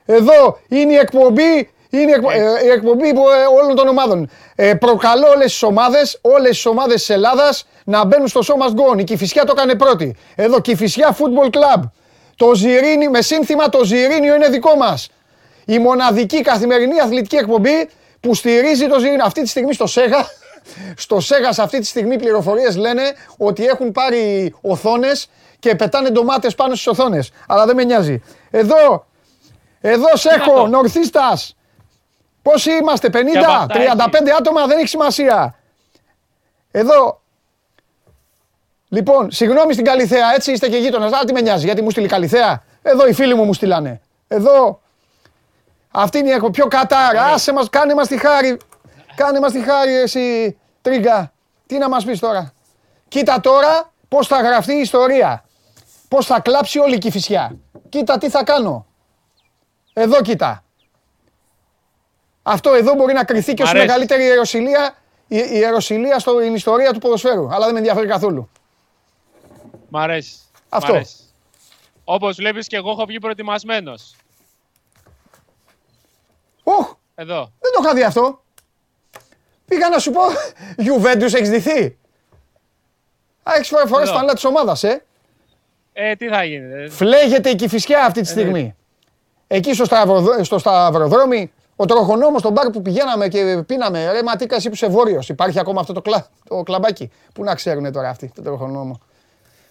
[0.06, 2.30] Εδώ είναι η εκπομπή, είναι η, εκπο...
[2.30, 4.30] ε, η εκπομπή που, ε, όλων των ομάδων.
[4.54, 8.74] Ε, προκαλώ όλες τις ομάδες, όλες τις ομάδες της Ελλάδας να μπαίνουν στο show must
[8.74, 8.98] go on.
[9.00, 10.16] Η Κηφισιά το έκανε πρώτη.
[10.34, 11.82] Εδώ Κηφισιά Football Club.
[12.36, 15.10] Το Ζιρίνι, με σύνθημα το Ζιρίνιο είναι δικό μας.
[15.64, 17.88] Η μοναδική καθημερινή αθλητική εκπομπή
[18.20, 19.24] που στηρίζει το Ζιρίνιο.
[19.24, 20.26] Αυτή τη στιγμή στο ΣΕΓΑ,
[21.04, 23.02] στο ΣΕΓΑ σε αυτή τη στιγμή πληροφορίες λένε
[23.36, 25.28] ότι έχουν πάρει οθόνες
[25.62, 27.30] και πετάνε ντομάτες πάνω στις οθόνες.
[27.46, 28.22] Αλλά δεν με νοιάζει.
[28.50, 29.06] Εδώ,
[29.80, 31.56] εδώ σε έχω, αυτό; νορθίστας.
[32.42, 35.54] Πόσοι είμαστε, 50, Και από αυτά 35 άτομα, δεν έχει σημασία.
[36.70, 37.20] Εδώ.
[38.88, 41.12] Λοιπόν, συγγνώμη στην Καλιθέα, έτσι είστε και γείτονας.
[41.12, 42.62] Αλλά τι με νοιάζει, γιατί μου στείλει η Καλιθέα.
[42.82, 44.00] Εδώ οι φίλοι μου μου στείλανε.
[44.28, 44.80] Εδώ.
[45.90, 46.52] Αυτή είναι η εκπομπή.
[46.52, 47.24] Πιο κατάρα.
[47.24, 48.56] Άσε μας, κάνε μας τη χάρη.
[49.14, 51.32] Κάνε μας τη χάρη, εσύ, Τρίγκα.
[51.66, 52.52] Τι να μας πεις τώρα.
[53.08, 55.44] Κοίτα τώρα πώς θα γραφτεί η ιστορία.
[56.12, 57.56] Πώς θα κλάψει όλη η Κηφισιά.
[57.88, 58.86] Κοίτα τι θα κάνω.
[59.92, 60.64] Εδώ κοίτα.
[62.42, 63.86] Αυτό εδώ μπορεί να κρυθεί και Μ' ως αρέσει.
[63.86, 64.94] μεγαλύτερη ιεροσιλία,
[65.26, 67.54] η η ιεροσιλία στην ιστορία του ποδοσφαίρου.
[67.54, 68.50] Αλλά δεν με ενδιαφέρει καθόλου.
[69.88, 70.34] Μ' αρέσει.
[70.68, 71.00] Αυτό.
[72.04, 74.16] Όπως βλέπεις και εγώ έχω βγει προετοιμασμένος.
[76.62, 77.52] Οχ, Εδώ.
[77.60, 78.42] δεν το είχα δει αυτό.
[79.66, 80.20] Πήγα να σου πω,
[80.86, 81.98] Juventus έχεις ντυθεί.
[83.42, 84.16] Α, έχεις φορές φορές Εδώ.
[84.16, 85.04] τα άλλα της ομάδας, ε.
[85.92, 86.72] Ε, τι θα γίνει.
[86.82, 88.74] ε, Φλέγεται η Κηφισιά αυτή τη στιγμή.
[89.46, 94.12] Εκεί στο, σταυροδρό- στο σταυροδρόμι, ο τροχονόμος στον μπαρ που πηγαίναμε και πίναμε.
[94.12, 95.28] Ρε Ματίκα, εσύ που είσαι βόρειος.
[95.28, 96.26] Υπάρχει ακόμα αυτό το, κλα...
[96.48, 97.10] το κλαμπάκι.
[97.34, 99.00] Πού να ξέρουν τώρα αυτοί, το τροχονόμο;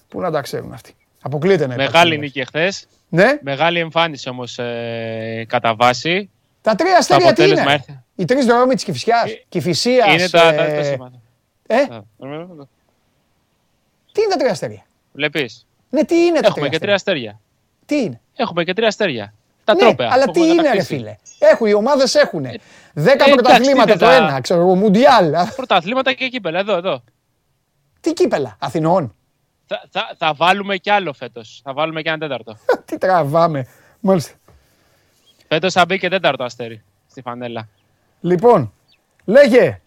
[0.07, 2.25] Πού να τα ξέρουν αυτοί; Αποκλείεται να υπάρχει Μεγάλη όμως.
[2.25, 2.87] νίκη εχθές.
[3.09, 3.39] Ναι.
[3.41, 6.29] Μεγάλη εμφάνιση όμως ε, κατά βάση.
[6.61, 7.99] Τα τρία αστέρια τι αποτέλεσμα είναι; έρθει.
[8.15, 9.31] Οι τρεις δρόμοι της Κηφισιάς.
[9.31, 10.13] Ε, Κηφισίας.
[10.13, 11.21] Είναι τα, τα, τα ε, σήματα.
[11.67, 12.03] ε, Α,
[14.11, 15.65] τι είναι τα τρία αστέρια; Βλέπεις.
[15.91, 17.29] Ναι, τι είναι τα Έχουμε και τρία αστέρια.
[17.29, 17.39] αστέρια.
[17.85, 19.33] Τι είναι; Έχουμε και τρία αστέρια.
[19.63, 20.09] Τα ναι, τρόπαια.
[20.11, 20.95] αλλά που τι έχουμε είναι, ρε κατακτήσει.
[20.95, 22.41] φίλε; Έχουν, οι ομάδες έχουν.
[22.93, 25.35] Δέκα εντάξει, πρωταθλήματα τι το είναι τα- ένα, ξέρω εγώ, Μουντιάλ.
[25.35, 26.59] Α, Πρωταθλήματα και κύπελα.
[26.59, 27.03] Εδώ, εδώ.
[28.01, 29.15] Τι κύπελα, Αθηνών.
[29.67, 31.61] Θα, θα, θα βάλουμε κι άλλο φέτος.
[31.63, 32.57] Θα βάλουμε κι ένα τέταρτο.
[32.85, 33.67] Τι τραβάμε.
[33.99, 34.33] Μάλιστα.
[35.47, 37.67] Φέτος θα μπει και τέταρτο αστέρι στη φανέλα.
[38.21, 38.73] Λοιπόν,
[39.25, 39.81] λέγε.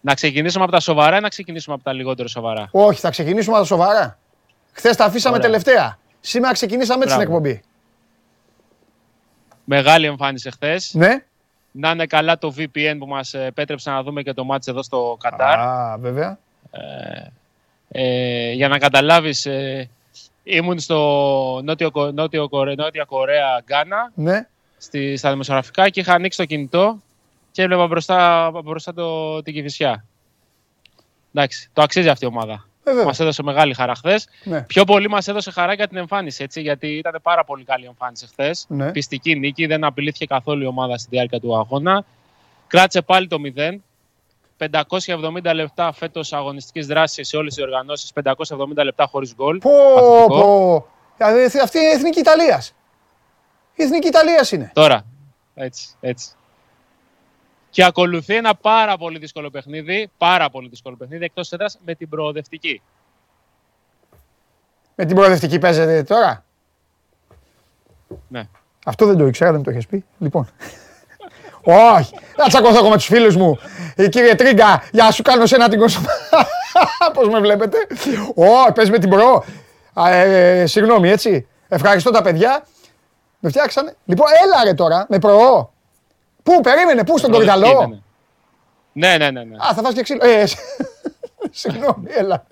[0.00, 3.52] Να ξεκινήσουμε από τα σοβαρά ή να ξεκινήσουμε από τα λιγότερο σοβαρά; Όχι, θα ξεκινήσουμε
[3.56, 4.18] από τα σοβαρά.
[4.72, 5.46] Χθες τα αφήσαμε Ωραία.
[5.50, 5.98] τελευταία.
[6.20, 7.46] Σήμερα ξεκινήσαμε έτσι την Μπράβο.
[7.46, 7.62] εκπομπή.
[9.64, 10.94] Μεγάλη εμφάνιση χθες.
[10.94, 11.24] Ναι.
[11.72, 15.16] Να είναι καλά το VPN που μας επέτρεψε να δούμε και το μάτς εδώ στο
[15.20, 15.58] Κατάρ.
[15.58, 16.38] Α, βέβαια.
[17.88, 19.88] Ε, για να καταλάβεις, ε,
[20.42, 24.46] ήμουν στο Νότιο, Κο- Νότιο, Κορε- Νότια Κορέα, Γκάνα, Ναι.
[24.78, 27.02] στη, στα δημοσιογραφικά και είχα ανοίξει το κινητό
[27.50, 30.04] και έβλεπα μπροστά, μπροστά το, την Κηφισιά.
[31.34, 32.52] Εντάξει, το αξίζει αυτή η ομάδα.
[32.84, 33.04] Ε, βέβαια.
[33.04, 34.28] Μας έδωσε μεγάλη χαρά χθες.
[34.44, 34.62] Ναι.
[34.62, 38.26] Πιο πολύ μας έδωσε χαρά για την εμφάνιση, έτσι, γιατί ήταν πάρα πολύ καλή εμφάνιση
[38.26, 38.64] χθες.
[38.68, 38.90] Ναι.
[38.90, 42.04] Πιστική νίκη, δεν απειλήθηκε καθόλου η ομάδα στη διάρκεια του αγώνα.
[42.66, 43.80] Κράτησε πάλι το 0.
[44.58, 48.12] 570 λεπτά φέτος αγωνιστικής δράσης σε όλες τις οργανώσεις.
[48.12, 49.58] 570 λεπτά χωρίς γκολ.
[49.58, 50.26] Πω, Παθητικό.
[50.40, 50.86] πω.
[51.16, 52.74] Δηλαδή, Αυτή είναι η εθνική Ιταλίας.
[53.74, 54.70] Η εθνική Ιταλίας είναι.
[54.74, 55.04] Τώρα.
[55.54, 56.30] Έτσι, έτσι.
[57.70, 60.10] Και ακολουθεί ένα πάρα πολύ δύσκολο παιχνίδι.
[60.18, 62.82] Πάρα πολύ δύσκολο παιχνίδι εκτός έδρας με την προοδευτική.
[64.94, 66.44] Με την προοδευτική παίζετε τώρα;
[68.28, 68.48] Ναι.
[68.84, 70.04] Αυτό δεν το ήξερα, δεν μου το έχει πει.
[70.18, 70.48] Λοιπόν.
[71.98, 73.58] Όχι, να τσακωθώ εγώ με τους φίλους μου.
[73.94, 76.06] Ε, κύριε Τρίγκα, για να σου κάνω σένα την κονσόμα.
[77.14, 77.76] Πώς με βλέπετε;
[78.34, 79.44] Όχι, πες με την προ.
[79.92, 81.46] Α, ε, ε, συγγνώμη, έτσι.
[81.68, 82.66] Ευχαριστώ τα παιδιά.
[83.38, 83.96] Με φτιάξανε.
[84.04, 85.72] Λοιπόν, έλα ρε τώρα, με προ.
[86.42, 87.82] Πού, περίμενε, πού, στον Προοδευτική κορυδαλό.
[87.88, 88.02] ήταν.
[88.92, 89.44] Ναι, ναι, ναι.
[89.44, 89.56] ναι.
[89.56, 90.20] Α, θα φας και ξύλο.
[90.26, 90.44] Ε,
[91.50, 92.46] συγγνώμη, έλα.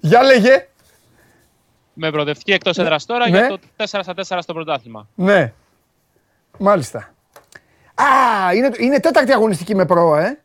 [0.00, 0.68] Για λέγε.
[1.92, 3.38] Με προοδευτική εκτός έδρας τώρα Ναι.
[3.38, 5.08] για το 4 στα 4 στο πρωτάθλημα.
[5.14, 5.52] Ναι.
[6.58, 7.14] Μάλιστα.
[7.94, 8.04] Α,
[8.54, 10.42] είναι, είναι τέταρτη αγωνιστική με προ, ε.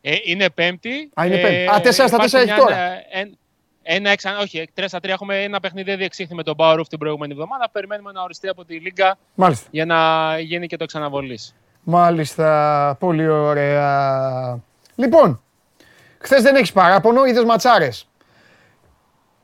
[0.00, 1.10] Ε, είναι πέμπτη.
[1.20, 1.54] Α, είναι πέμπτη.
[1.56, 2.76] Α, υπάρχει τέσσερα στα τέσσερα έχει μια- τώρα.
[3.10, 3.38] εν-
[3.82, 4.38] ένα εξα...
[4.38, 7.68] Όχι, 3 στα 3 έχουμε ένα παιχνίδι διεξήχθη με τον Μπάουρουφ την προηγούμενη εβδομάδα.
[7.72, 9.66] Περιμένουμε να οριστεί από τη Λίγκα Μάλιστα.
[9.70, 9.98] για να
[10.38, 11.38] γίνει και το εξαναβολή.
[11.82, 14.58] Μάλιστα, πολύ ωραία.
[14.94, 15.42] Λοιπόν,
[16.18, 18.08] χθες δεν έχεις παράπονο, είδες ματσάρες.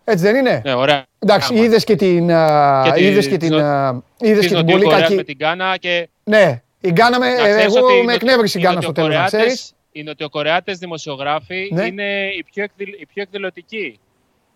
[0.05, 1.05] Έτσι δεν είναι; Ναι, ωραία.
[1.19, 1.65] Εντάξει, Άμα.
[1.65, 2.31] είδες και την.
[2.33, 3.51] α, Και τη- είδες και την.
[3.51, 5.15] της α, είδες Της και την πολύ Νοτιοκορέας κακή.
[5.15, 7.29] με την Γκάνα και Ναι, η Γκάνα με.
[7.29, 9.45] να ξέρεις Εγώ ότι οι με Νοτιο- εκνεύρισε η οι Γκάνα στο τέλος, να ξέρεις.
[9.47, 11.85] Νοτιοκορεάτες- Οι Νοτιοκορεάτες δημοσιογράφοι Ναι.
[11.85, 13.99] είναι οι πιο, εκδηλ, οι πιο εκδηλωτικοί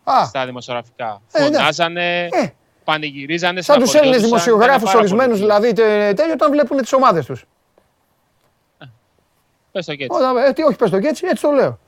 [0.04, 1.22] Α, στα δημοσιογραφικά.
[1.32, 1.58] Ε, εντάξει.
[1.58, 2.48] Φωνάζανε, ε,
[2.84, 5.46] πανηγυρίζανε, σαν τους Έλληνες στεναχωριόντουσαν, δημοσιογράφους ήταν πάρα πολύ ορισμένους εκεί.
[5.46, 7.44] δηλαδή τε- τέτοιο όταν βλέπουν τις ομάδες τους.
[9.72, 10.16] Πες το και έτσι.
[10.18, 11.78] Όταν, ε, τι, όχι, πες το και έτσι, έτσι το λέω.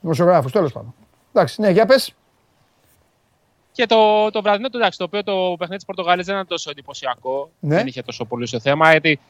[0.00, 0.94] Δημοσιογράφους, τέλος πάντων.
[1.32, 2.14] Εντάξει, ναι, για πες.
[3.72, 6.70] Και το, το βραδινό του εντάξει, το οποίο το παιχνίδι της Πορτογαλίας δεν ήταν τόσο
[6.70, 7.50] εντυπωσιακό.
[7.60, 7.74] Ναι.
[7.74, 8.90] Δεν είχε τόσο πολύ στο θέμα.
[8.90, 9.20] Γιατί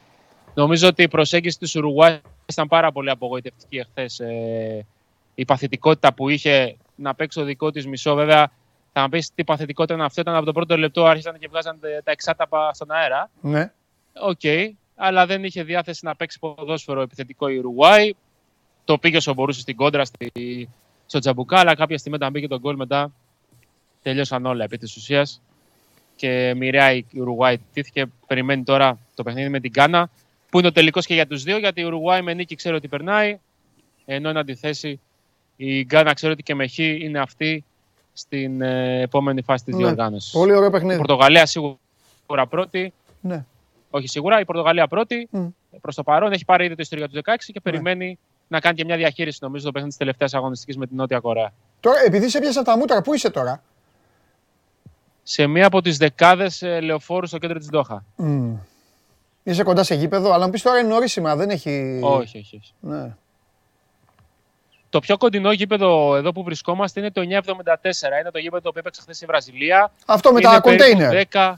[0.53, 4.19] νομίζω ότι η προσέγγιση του Ουρουγουάης ήταν πάρα πολύ απογοητευτική εχθές.
[4.19, 4.85] Ε,
[5.35, 8.51] η παθητικότητα που είχε να παίξει το δικό της μισό, βέβαια.
[8.93, 10.21] Θα μου πεις τι παθητικότητα είναι αυτό.
[10.21, 13.29] Ήταν από το πρώτο λεπτό άρχισαν και βγάζαν τα εξάταπα στον αέρα.
[13.41, 13.71] Ναι.
[14.13, 14.41] Οκ.
[14.95, 18.13] αλλά δεν είχε διάθεση να παίξει ποδόσφαιρο επιθετικό η Ουρουγουάη.
[18.85, 20.69] Το πήγε όσο μπορούσε στην κόντρα στη,
[21.05, 23.11] στο τσαμπουκά, αλλά κάποια στιγμή όταν μπήκε το γκολ μετά
[24.01, 25.41] τελειώσαν όλα επί της ουσίας
[26.15, 28.05] και μοιραία η Ουρουγουάη ηττήθηκε.
[28.27, 30.09] Περιμένει τώρα το παιχνίδι με την Γκάνα,
[30.49, 32.87] που είναι ο τελικός και για τους δύο, γιατί η Ουρουγουάη με νίκη ξέρει ότι
[32.87, 33.39] περνάει,
[34.05, 34.99] ενώ εν αντιθέσει
[35.63, 37.63] η Γκάνα ξέρει ότι και με χ είναι αυτή
[38.13, 39.83] στην ε, επόμενη φάση της Ναι.
[39.85, 40.31] διοργάνωσης.
[40.31, 40.97] Πολύ ωραίο Η παιχνίδι.
[40.97, 41.77] Πορτογαλία σίγουρα
[42.49, 43.45] πρώτη, Ναι.
[43.89, 45.27] όχι σίγουρα, η Πορτογαλία πρώτη.
[45.31, 45.47] Μμ.
[45.81, 48.85] Προς το παρόν έχει πάρει ήδη το ιστορία του 16 και περιμένει να κάνει και
[48.85, 51.53] μια διαχείριση νομίζω το παιχνίδι της τελευταίας αγωνιστικής με την Νότια Κορέα.
[51.79, 53.63] Τώρα, επειδή σε πιάσα τα μούτρα, πού είσαι τώρα;
[55.23, 58.03] Σε μία από τις δεκάδες λεωφόρους στο κέντρο της Ντόχα.
[58.15, 58.53] Μμ.
[59.43, 61.99] Είσαι κοντά σε γήπεδο, αλλά μου πεις τώρα είναι νωρίς σήμερα, δεν έχει...
[62.03, 62.73] Όχι, όχι, όχι.
[62.79, 63.15] Ναι.
[64.91, 67.25] Το πιο κοντινό γήπεδο εδώ που βρισκόμαστε είναι το 974.
[68.19, 69.91] Είναι το γήπεδο που έπαιξε χθες η Βραζιλία.
[70.05, 71.27] Αυτό με Είναι τα περίπου κοντέινερ.
[71.31, 71.53] 10,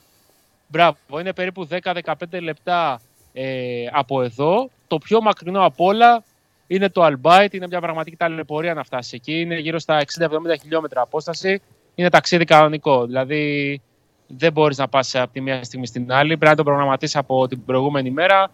[0.68, 3.02] μπράβο, είναι περίπου 10-15 λεπτά
[3.34, 4.70] ε, από εδώ.
[4.88, 6.24] Το πιο μακρινό απ' όλα
[6.68, 7.54] είναι το Αλμπάιτ.
[7.54, 9.40] Είναι μια πραγματική ταλαιπωρία να φτάσει εκεί.
[9.40, 10.28] Είναι γύρω στα 60-70
[10.62, 11.62] χιλιόμετρα απόσταση.
[11.96, 13.06] Είναι ταξίδι κανονικό.
[13.06, 13.82] Δηλαδή
[14.28, 16.28] δεν μπορείς να πας από τη μία στιγμή στην άλλη.
[16.38, 18.52] Πρέπει να το προγραμματίσεις από την προηγούμενη μέρα.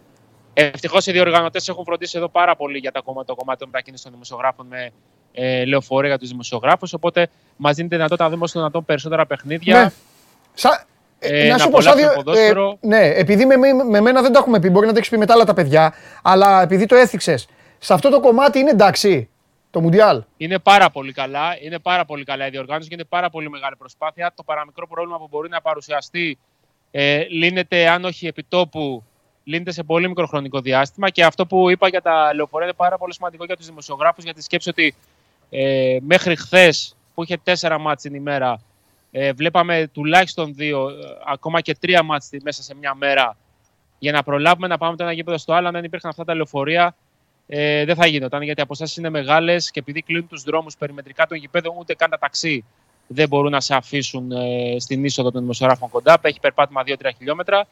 [0.52, 4.04] Ευτυχώς οι διοργανωτές έχουν φροντίσει εδώ πάρα πολύ για τα κόμματα, το κομμάτι των μετακίνησης
[4.04, 4.90] των δημοσιογράφων με
[5.32, 6.92] ε, λεωφορεία για τους δημοσιογράφους.
[6.92, 9.82] Οπότε μας δίνεται δυνατότητα να δούμε όσο δυνατόν περισσότερα παιχνίδια.
[9.82, 9.90] Ναι.
[10.54, 10.88] Σα...
[11.22, 12.76] Ε, να να σου πω, σαν απολαύσουμε δύο- ποδόσφαιρο.
[12.80, 15.18] ναι, επειδή με, με, με μένα δεν το έχουμε πει, μπορεί να το έχεις πει
[15.18, 17.48] μετά άλλα τα παιδιά, αλλά επειδή το έθιξες,
[17.78, 19.28] σε αυτό το κομμάτι είναι εντάξει
[19.70, 20.22] το Μουντιάλ.
[20.36, 21.56] Είναι πάρα πολύ καλά.
[21.60, 24.32] Είναι πάρα πολύ καλά η διοργάνωση και είναι πάρα πολύ μεγάλη προσπάθεια.
[24.34, 26.38] Το παραμικρό πρόβλημα που μπορεί να παρουσιαστεί
[26.90, 29.04] ε, λύνεται, αν όχι επιτόπου,
[29.50, 31.10] λύνεται σε πολύ μικρό χρονικό διάστημα.
[31.10, 34.42] Και αυτό που είπα για τα λεωφορεία είναι πάρα πολύ σημαντικό για τους δημοσιογράφους, γιατί
[34.42, 34.94] σκέψη ότι
[35.50, 38.60] ε, μέχρι χθες που είχε τέσσερα μάτς την ημέρα,
[39.10, 40.92] ε, βλέπαμε τουλάχιστον δύο, ε,
[41.26, 43.36] ακόμα και τρία μάτς τη- μέσα σε μια μέρα
[43.98, 45.66] για να προλάβουμε να πάμε το ένα γήπεδο στο άλλο.
[45.66, 46.94] Αν δεν υπήρχαν αυτά τα λεωφορεία,
[47.46, 51.26] ε, δεν θα γινόταν γιατί οι αποστάσεις είναι μεγάλες και επειδή κλείνουν τους δρόμους περιμετρικά
[51.26, 52.64] των γηπέδων, ούτε καν τα ταξί
[53.06, 56.18] δεν μπορούν να σε αφήσουν ε, στην είσοδο των δημοσιογράφων κοντά.
[56.22, 57.66] Έχει περπάτημα 2-3 χιλιόμετρα.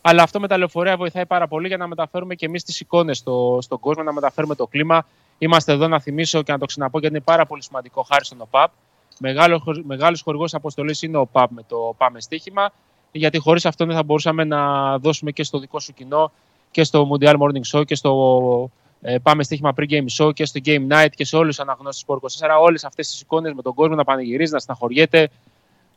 [0.00, 3.18] Αλλά αυτό με τα λεωφορεία βοηθάει πάρα πολύ για να μεταφέρουμε και εμείς τις εικόνες
[3.18, 5.06] στο, στον κόσμο, να μεταφέρουμε το κλίμα.
[5.38, 8.40] Είμαστε εδώ να θυμίσω και να το ξαναπώ γιατί είναι πάρα πολύ σημαντικό χάρη στον
[8.40, 8.70] ΟΠΑΠ.
[9.18, 12.72] Μεγάλο, μεγάλος χορηγός αποστολής είναι ο ΟΠΑΠ με το Πάμε Στοίχημα
[13.12, 16.32] γιατί χωρίς αυτό δεν θα μπορούσαμε να δώσουμε και στο δικό σου κοινό
[16.70, 18.70] και στο Mundial Morning Show και στο
[19.00, 22.16] ε, Πάμε Στοίχημα Pre-Game Show και στο Game Night και σε όλους τους αναγνώσεις Sport
[22.16, 22.18] 24
[22.60, 25.30] όλες αυτές τις εικόνες με τον κόσμο να πανηγυρίζει, να στεναχωριέται.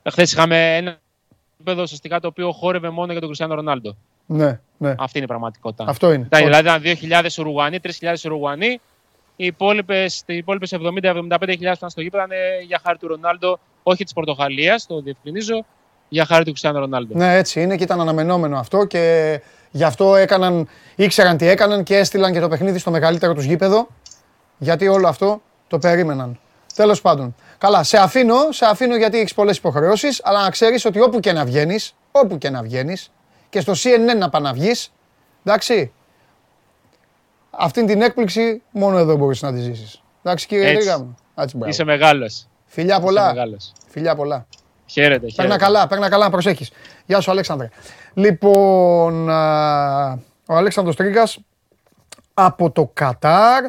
[0.09, 0.99] Χθες είχαμε ένα
[1.64, 3.95] επίπεδο ουσιαστικά το οποίο χόρευε μόνο για τον Κριστιανό Ρονάλντο.
[4.26, 4.95] Ναι, ναι.
[4.97, 5.86] Αυτή είναι η πραγματικότητα.
[5.88, 6.24] Αυτό είναι.
[6.26, 8.82] Ήταν, δηλαδή ήταν 2.000 Ουρουγουανοί, 3.000 Ουρουγουανοί.
[9.36, 10.39] Οι υπόλοιπε 70-75.000
[11.39, 15.66] που ήταν στο γήπεδο ήταν ε, για χάρη του Ρονάλντο, όχι της Πορτογαλίας, το διευκρινίζω,
[16.09, 17.18] για χάρη του Κριστιανού Ρονάλντο.
[17.18, 19.41] Ναι, έτσι είναι και ήταν αναμενόμενο αυτό και
[19.72, 23.88] γι' αυτό έκαναν, ήξεραν τι έκαναν και έστειλαν και το παιχνίδι στο μεγαλύτερο τους γήπεδο
[24.57, 26.39] γιατί όλο αυτό το περίμεναν.
[26.76, 27.36] Τέλος πάντων.
[27.64, 31.32] Καλά, σε αφήνω, σε αφήνω γιατί έχεις πολλές υποχρεώσεις, αλλά να ξέρεις ότι όπου και
[31.32, 33.11] να βγαίνεις, όπου και να βγαίνεις
[33.49, 34.93] και στο CNN να πας να βγεις,
[35.43, 35.91] εντάξει,
[37.49, 40.01] αυτήν την έκπληξη μόνο εδώ μπορείς να τη ζήσεις.
[40.24, 40.78] Εντάξει κύριε Έτσι.
[40.78, 41.16] Ρίγα μου.
[41.36, 41.72] Έτσι, μπράβο.
[41.72, 42.47] Είσαι μεγάλος.
[42.66, 43.34] Φιλιά πολλά.
[43.34, 43.72] Μεγάλος.
[43.88, 44.45] Φιλιά πολλά.
[44.86, 45.57] Χαίρετε, Παίρνα χαίρετε.
[45.57, 46.72] καλά, παίρνα καλά, να προσέχεις.
[47.05, 47.70] Γεια σου Αλέξανδρε.
[48.14, 50.11] Λοιπόν, α,
[50.45, 51.39] ο Αλέξανδρος Τρίγκας
[52.34, 53.64] από το Κατάρ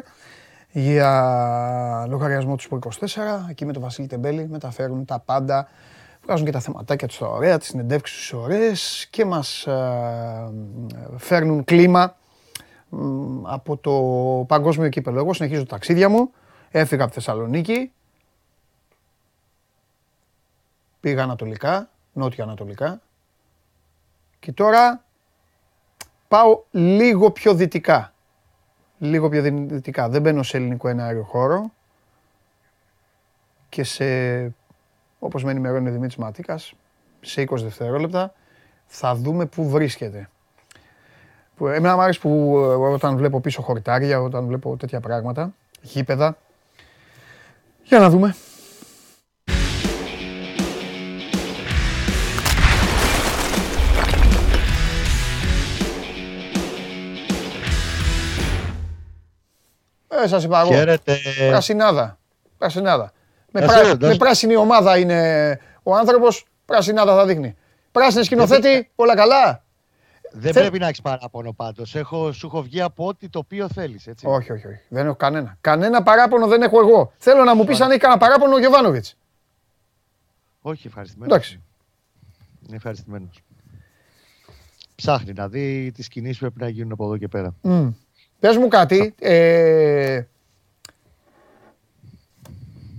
[0.77, 5.67] για λογαριασμό τους Σπορ 24, εκεί με τον Βασίλη Τεμπέλη μεταφέρουν τα πάντα,
[6.23, 10.51] βγάζουν και τα θεματάκια τους τα ωραία, τις συνεντεύξεις τους ωραίες και μας α,
[11.17, 12.15] φέρνουν κλίμα
[12.89, 13.91] μ, από το
[14.47, 15.19] παγκόσμιο κύπελο.
[15.19, 16.31] Εγώ συνεχίζω τα ταξίδια μου,
[16.71, 17.91] έφυγα από Θεσσαλονίκη,
[20.99, 23.01] πήγα ανατολικά, νότια ανατολικά
[24.39, 25.03] και τώρα
[26.27, 28.14] πάω λίγο πιο δυτικά.
[28.97, 30.09] Λίγο πιο δυτικά.
[30.09, 31.71] Δεν μπαίνω σε ελληνικό ενάριο χώρο
[33.69, 34.05] και σε,
[35.19, 36.73] όπως με ενημερώνει ο Δημήτρης Ματίκας,
[37.21, 38.33] σε 20 δευτερόλεπτα
[38.85, 40.29] θα δούμε πού βρίσκεται.
[41.55, 46.37] Που, εμένα μου άρεσε που ε, όταν βλέπω πίσω χορτάρια, όταν βλέπω τέτοια πράγματα, γήπεδα.
[47.83, 48.35] Για να δούμε.
[60.25, 60.69] Ε, σας είπα εγώ.
[60.69, 61.17] Χαίρετε.
[61.49, 62.19] Πρασινάδα.
[62.57, 63.11] Πρασινάδα.
[63.51, 64.05] Με, Εσύ, πρά- εντάξει.
[64.07, 67.55] με πράσινη ομάδα είναι ο άνθρωπος, πρασινάδα θα δείχνει.
[67.91, 69.63] Πράσινη σκηνοθέτη, όλα καλά.
[70.31, 71.95] Δεν Θε- πρέπει να έχεις παράπονο πάντως.
[71.95, 74.07] Έχω, σου έχω βγει από ό,τι το οποίο θέλεις.
[74.23, 74.79] Όχι, όχι, όχι.
[74.89, 75.57] Δεν έχω κανένα.
[75.61, 77.11] Κανένα παράπονο δεν έχω εγώ.
[77.17, 79.15] Θέλω να μου πεις αν έχει κανένα παράπονο ο Γιωβάνοβιτς.
[80.61, 81.33] όχι, ευχαριστημένος.
[81.35, 81.61] Εντάξει.
[82.67, 83.39] Είναι ευχαριστημένος.
[84.95, 87.55] Ψάχνει να δει τις κινήσεις που πρέπει να γίνουν από εδώ και πέρα.
[87.61, 87.89] Μμ.
[88.45, 89.15] Πες μου κάτι.
[89.19, 90.21] Ε,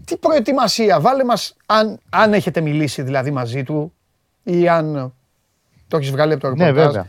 [0.05, 3.93] τι προετοιμασία, βάλε μας, αν, αν έχετε μιλήσει δηλαδή μαζί του
[4.43, 5.15] ή αν
[5.89, 6.87] το έχεις βγάλει από το Ναι, ρεπορτάζ.
[6.87, 7.07] βέβαια.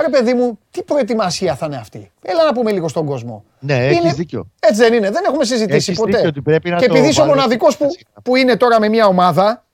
[0.00, 2.10] Ρε παιδί μου, τι προετοιμασία θα είναι αυτή.
[2.22, 3.44] Έλα να πούμε λίγο στον κόσμο.
[3.58, 4.46] Ναι, Είναι- έχει δίκιο.
[4.60, 6.10] Έτσι δεν είναι, δεν έχουμε συζητήσει Έχεις ποτέ.
[6.12, 8.22] δίκιο ότι πρέπει να και το επειδή είσαι ο βάλω μοναδικός στην που, διαδικασία.
[8.22, 9.64] που είναι τώρα με μια ομάδα,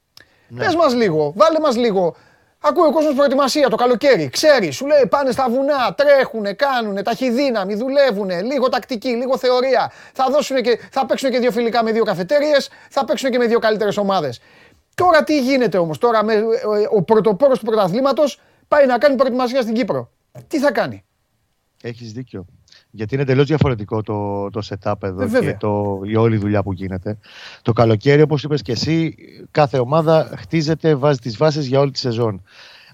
[0.49, 0.65] Ναι.
[0.65, 2.17] πες μας λίγο, βάλε μας λίγο.
[2.65, 4.29] Ακούει ο κόσμος προετοιμασία το καλοκαίρι.
[4.29, 9.93] Ξέρει, σου λέει πάνε στα βουνά, τρέχουνε, κάνουνε, ταχυδύναμη, δουλεύουνε, λίγο τακτική, λίγο θεωρία.
[10.13, 13.47] Θα, δώσουνε και, θα παίξουν και δύο φιλικά με δύο καφετέριες, θα παίξουν και με
[13.47, 14.41] δύο καλύτερες ομάδες.
[14.95, 16.43] Τώρα τι γίνεται όμως, τώρα με, ε,
[16.91, 20.11] ο πρωτοπόρος του πρωταθλήματος πάει να κάνει προετοιμασία στην Κύπρο.
[20.49, 21.05] Τι θα κάνει;
[21.83, 22.47] Έχεις δίκιο.
[22.95, 25.51] Γιατί είναι τελείω διαφορετικό το, το setup εδώ Ε, βέβαια.
[25.51, 27.19] και το, η όλη δουλειά που γίνεται.
[27.63, 29.15] Το καλοκαίρι, όπως είπες και εσύ,
[29.51, 32.43] κάθε ομάδα χτίζεται, βάζει τις βάσεις για όλη τη σεζόν.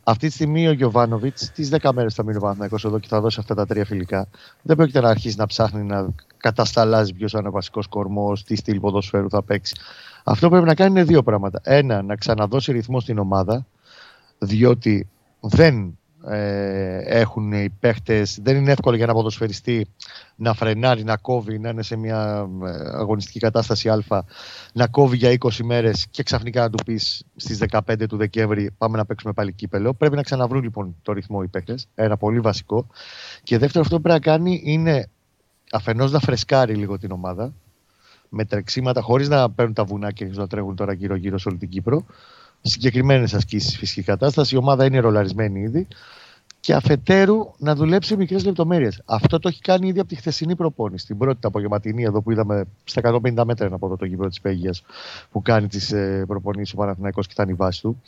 [0.03, 3.21] Αυτή τη στιγμή ο Γιωβάνοβιτς, τις 10 μέρες θα μείνει ο Παναθηναϊκός εδώ και θα
[3.21, 4.29] δώσει αυτά τα τρία φιλικά.
[4.63, 8.57] Δεν πρόκειται να αρχίσει να ψάχνει να κατασταλάζει ποιος θα είναι ο βασικός κορμός, τι
[8.57, 9.75] στυλ ποδοσφαίρου θα παίξει.
[10.25, 11.61] Αυτό που πρέπει να κάνει είναι δύο πράγματα.
[11.63, 13.67] Ένα, να ξαναδώσει ρυθμό στην ομάδα,
[14.39, 15.09] διότι
[15.41, 15.99] δεν
[16.31, 19.87] ε, έχουν οι παίχτες, δεν είναι εύκολο για ένα ποδοσφαιριστή
[20.37, 24.24] να φρενάρει, να κόβει, να είναι σε μια ε, αγωνιστική κατάσταση α,
[24.72, 28.97] να κόβει για 20 μέρες και ξαφνικά να του πεις στις 15 του Δεκέμβρη πάμε
[28.97, 29.95] να παίξουμε πάλι κύπελο.
[29.95, 32.87] Πρέπει να ξαναβρούν λοιπόν το ρυθμό οι παίχτες, ένα πολύ βασικό.
[33.43, 35.09] Και δεύτερο αυτό που πρέπει να κάνει είναι
[35.72, 37.53] αφενός να φρεσκάρει λίγο την ομάδα,
[38.29, 41.68] με τρεξίματα χωρίς να παίρνουν τα βουνά και να τρέχουν τώρα γύρω-γύρω σε όλη την
[41.68, 42.05] Κύπρο.
[42.61, 44.55] Συγκεκριμένες ασκήσεις φυσική κατάσταση.
[44.55, 45.87] Η ομάδα είναι ρολαρισμένη ήδη.
[46.69, 49.03] Και αφετέρου να δουλέψει μικρές λεπτομέρειες.
[49.05, 51.07] Αυτό το έχει κάνει ήδη από τη χθεσινή προπόνηση.
[51.07, 54.29] Την πρώτη την απογευματινή, εδώ που είδαμε στα 150 μέτρα είναι από εδώ το γήπεδο
[54.29, 54.75] της Πέγεια
[55.31, 58.03] που κάνει τις ε, προπονήσεις ο Παναθηναϊκός και ήταν η βάση του.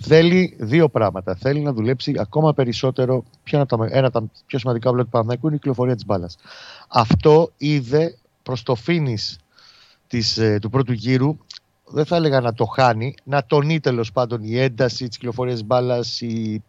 [0.00, 1.34] Θέλει δύο πράγματα.
[1.34, 3.24] Θέλει να δουλέψει ακόμα περισσότερο.
[3.42, 6.04] Ποιο είναι τα, ένα από τα πιο σημαντικά βλέπει του Παναθηναϊκού είναι η κυκλοφορία της
[6.04, 6.36] μπάλας.
[6.88, 9.38] Αυτό είδε προς το φίνις
[10.36, 11.36] ε, του πρώτου γύρου
[11.92, 16.20] δεν θα έλεγα να το χάνει, να τονεί τέλος πάντων η ένταση τη κυκλοφορία μπάλας,
[16.20, 16.62] οι,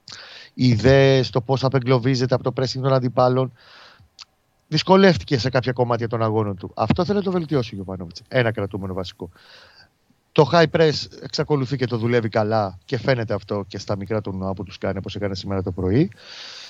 [0.53, 3.51] οι ιδέες, το πώς απεγκλωβίζεται από το pressing των αντιπάλων.
[4.67, 6.71] Δυσκολεύτηκε σε κάποια κομμάτια των αγώνων του.
[6.75, 8.21] Αυτό θέλει να το βελτιώσει ο Γιωβάνοβιτς.
[8.27, 9.29] Ένα κρατούμενο βασικό.
[10.31, 10.93] Το high press
[11.23, 14.97] εξακολουθεί και το δουλεύει καλά και φαίνεται αυτό και στα μικρά τουρνουά που τους κάνει
[14.97, 16.11] όπως έκανε σήμερα το πρωί.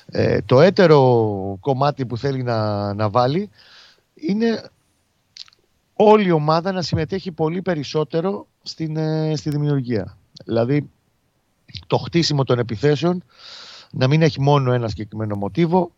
[0.06, 3.50] Ε, το έτερο κομμάτι που θέλει να, να βάλει
[4.14, 4.64] είναι
[6.04, 10.18] όλη η ομάδα να συμμετέχει πολύ περισσότερο στην, ε, στη δημιουργία.
[10.46, 10.90] Δηλαδή,
[11.88, 13.24] το χτίσιμο των επιθέσεων
[13.92, 15.92] να μην έχει μόνο ένα συγκεκριμένο μοτίβο,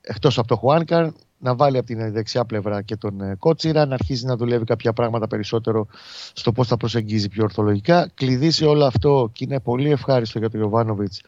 [0.00, 3.94] εκτός από το Χουάνκαρ, να βάλει από την δεξιά πλευρά και τον ε, Κότσιρα, να
[3.94, 5.86] αρχίζει να δουλεύει κάποια πράγματα περισσότερο
[6.32, 8.10] στο πώς θα προσεγγίζει πιο ορθολογικά.
[8.14, 11.20] Κλειδί σε όλο αυτό και είναι πολύ ευχάριστο για τον Ιωβάνοβιτς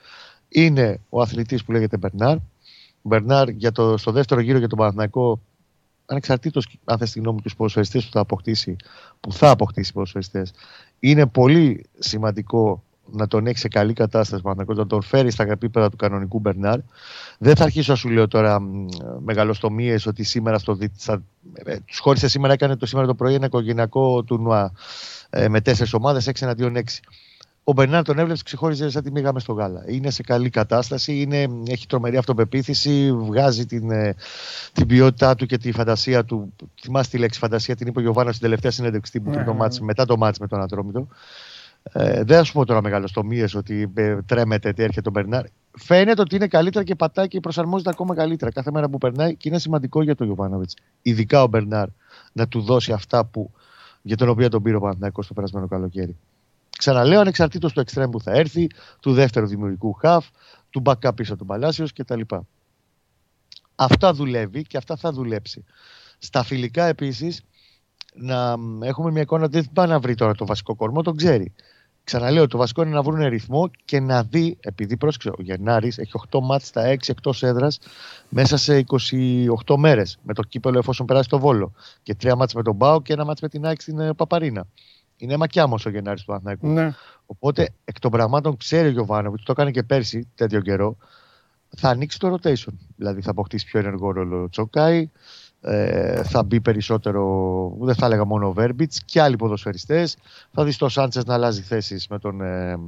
[0.49, 2.37] είναι ο αθλητής που λέγεται Μπερνάρ.
[2.37, 5.41] Ο Μπερνάρ για το, στο δεύτερο γύρο για τον Παναθηναϊκό
[6.09, 8.77] ανεξαρτήτως αν θες τη γνώμη τους ποδοσφαιριστές που θα αποκτήσει,
[9.21, 10.53] που θα αποκτήσει ποδοσφαιριστές,
[11.01, 12.83] είναι πολύ σημαντικό
[13.13, 16.79] να τον έχεις σε καλή κατάσταση, να τον φέρεις στα επίπεδα του κανονικού Μπερνάρ.
[17.39, 18.61] Δεν θα αρχίσω να σου λέω τώρα
[19.19, 21.23] μεγαλοστομίες ότι σήμερα στο, στα,
[21.55, 24.73] ε, τους χώρισε σήμερα, έκανε το σήμερα το πρωί ένα οικογενειακό τουρνουά
[25.31, 26.81] ε, με τέσσερις ομάδες, 6 εναντίον 6.
[27.69, 29.85] Ο Μπερνάρ τον έβλεψε, ξεχώριζε σαν τη μήγαμε στο γάλα.
[29.87, 34.15] Είναι σε καλή κατάσταση, είναι, έχει τρομερή αυτοπεποίθηση, βγάζει την, ε,
[34.73, 36.53] την ποιότητά του και τη φαντασία του.
[36.81, 39.59] Θυμάστε τη λέξη φαντασία, την είπε ο Γιωβάνα στην τελευταία συνέντευξη που Ναι, το ναι,
[39.59, 39.85] μάτς, ναι.
[39.85, 41.09] μετά το μάτς με τον Ατρόμητο.
[41.83, 45.45] Ε, δεν θα σου πω τώρα μεγαλοστομίε ότι ε, τρέμεται τι έρχεται ο Μπερνάρ.
[45.79, 49.49] Φαίνεται ότι είναι καλύτερα και πατάει και προσαρμόζεται ακόμα καλύτερα κάθε μέρα που περνάει και
[49.49, 50.75] είναι σημαντικό για τον Γιωβάνοβιτς.
[51.03, 51.89] Ειδικά ο Μπερνάρ
[52.33, 53.51] να του δώσει αυτά που,
[54.03, 56.17] για τον οποίο τον πήρε ο Παναθηναϊκός το περασμένο καλοκαίρι.
[56.79, 58.67] Ξαναλέω, ανεξαρτήτως του εξτρέμ που θα έρθει,
[59.01, 60.27] του δεύτερου δημιουργικού χαφ,
[60.71, 62.21] του backup πίσω του Παλάσιος κτλ.
[63.75, 65.65] Αυτά δουλεύει και αυτά θα δουλέψει.
[66.19, 67.43] Στα φιλικά επίσης
[68.15, 71.53] να έχουμε μια εικόνα ότι δεν πάει να βρει τώρα το βασικό κορμό, τον ξέρει.
[72.05, 76.13] Ξαναλέω, το βασικό είναι να βρουν ρυθμό και να δει, επειδή πρόσεξε, ο Γενάρης έχει
[76.31, 77.79] 8 μάτς στα 6 εκτός έδρας
[78.29, 78.85] μέσα σε
[79.67, 83.03] 28 μέρες με το κύπελο εφόσον περάσει το Βόλο και 3 μάτς με τον Μπάο
[83.03, 84.67] και ένα μάτς με την ΑΕΚ στην ε, Παπαρίνα.
[85.19, 86.67] Είναι μακιάμος ο Γενάρης του Αθηναϊκού.
[86.69, 86.95] Ναι.
[87.27, 90.97] Οπότε εκ των πραγμάτων ξέρει ο Γιωβάνοβιτς, το έκανε και πέρσι τέτοιο καιρό,
[91.77, 92.73] θα ανοίξει το rotation.
[92.97, 95.11] Δηλαδή θα αποκτήσει πιο ενεργό ρόλο ο Τσοκάη,
[95.61, 100.17] ε, θα μπει περισσότερο, δεν θα έλεγα μόνο ο Βέρμπιτς και άλλοι ποδοσφαιριστές.
[100.53, 102.79] Θα δεις το Σάντσες να αλλάζει θέσεις με τον ε,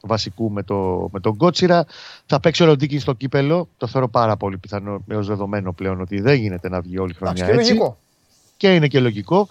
[0.00, 1.86] βασικού με, το, με τον Κότσιρα.
[2.26, 3.68] Θα παίξει ο Ροντίκη στο κύπελο.
[3.76, 7.14] Το θεωρώ πάρα πολύ πιθανό έως δεδομένο πλέον ότι δεν γίνεται να βγει όλη η
[7.14, 7.70] χρονιά και έτσι.
[7.70, 7.98] λογικό.
[8.56, 9.48] Και είναι και λογικό.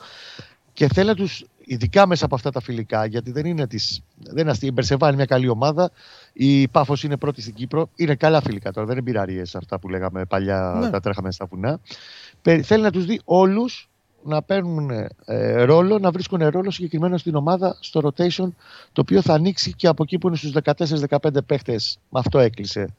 [0.74, 4.38] Και θέλει να τους, ειδικά μέσα από αυτά τα φιλικά, γιατί δεν είναι της, δεν
[4.38, 4.68] είναι αστεία.
[4.68, 5.92] Η Μπερσεβά είναι μια καλή ομάδα.
[6.34, 7.90] Η Πάφος είναι πρώτη στην Κύπρο.
[7.96, 8.88] Είναι καλά φιλικά τώρα.
[8.88, 10.90] Δεν είναι πειραρίε αυτά που λέγαμε παλιά, Ναι.
[10.90, 11.80] τα τρέχαμε στα βουνά.
[12.42, 13.90] Πε- Θέλει να τους δει όλους
[14.24, 14.90] να παίρνουν
[15.26, 18.48] ε, ρόλο, να βρίσκουν ρόλο συγκεκριμένο στην ομάδα, στο rotation,
[18.92, 22.00] το οποίο θα ανοίξει και από εκεί που είναι στους 14-15 παίχτες.
[22.10, 22.96] Με αυτό έκλεισε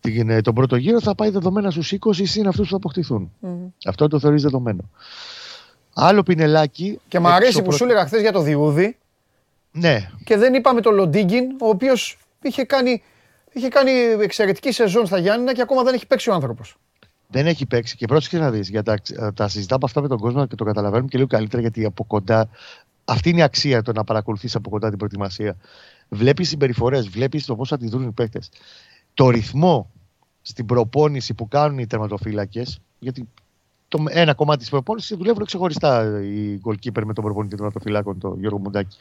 [0.00, 3.32] την, ε, τον πρώτο γύρο, θα πάει δεδομένα στους 20 συν αυτούς που θα αποκτηθούν.
[3.40, 3.66] Μμμ.
[3.86, 4.90] Αυτό το θεωρείς δεδομένο.
[6.00, 7.00] Άλλο πινελάκι.
[7.08, 8.96] Και μου αρέσει που εξωπρο- σου έλεγα χθες για το Διούδη
[9.72, 13.02] Ναι, και δεν είπαμε τον Λοντίγκιν, ο οποίος είχε κάνει,
[13.52, 13.90] είχε κάνει
[14.20, 16.76] εξαιρετική σεζόν στα Γιάννηνα και ακόμα δεν έχει παίξει ο άνθρωπος.
[17.30, 18.68] δεν έχει παίξει και πρόσεξε να δεις.
[18.68, 18.94] Για τα,
[19.34, 22.48] τα συζητάμε αυτά με τον κόσμο και το καταλαβαίνουμε και λίγο καλύτερα γιατί από κοντά.
[23.04, 25.56] Αυτή είναι η αξία το να παρακολουθείς από κοντά την προετοιμασία.
[26.08, 28.48] Βλέπεις συμπεριφορές, βλέπεις το πώς θα τη δουν οι παίκτες.
[29.14, 29.90] Το ρυθμό
[30.42, 33.28] στην προπόνηση που κάνουν οι τερματοφύλακες, γιατί
[33.88, 38.38] το ένα κομμάτι της προπόνησης δουλεύουν ξεχωριστά οι goalkeeper με τον προπονητή των τερματοφυλάκων, τον
[38.40, 38.96] Γιώργο Μουντάκη.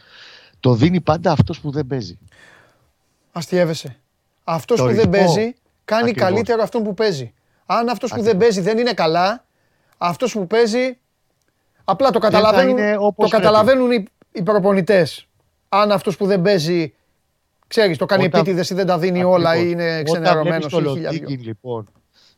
[0.59, 2.17] Το δίνει πάντα αυτός που δεν παίζει.
[3.31, 3.97] Αστειεύεσαι.
[4.43, 5.11] Αυτός Το που δεν ρυθμό.
[5.11, 6.29] παίζει κάνει Ακριβώς.
[6.29, 7.33] καλύτερο αυτόν που παίζει.
[7.65, 8.31] Αν αυτός που Ακριβώς.
[8.37, 9.45] δεν παίζει δεν είναι καλά,
[9.97, 10.97] αυτός που παίζει.
[11.83, 13.43] Απλά το καταλαβαίνουν, είναι το όπως πρέπει.
[13.43, 15.27] καταλαβαίνουν οι, οι προπονητές.
[15.69, 16.93] Αν αυτός που δεν παίζει,
[17.67, 19.71] ξέρεις, το κάνει Όταν- επίτηδες ή δεν τα δίνει όλα ή Ακριβώς.
[19.83, 21.19] είναι Όταν ξενερωμένος βλέπεις το ή χίλια δυο.
[21.21, 21.87] Λοντίκιν, λοιπόν,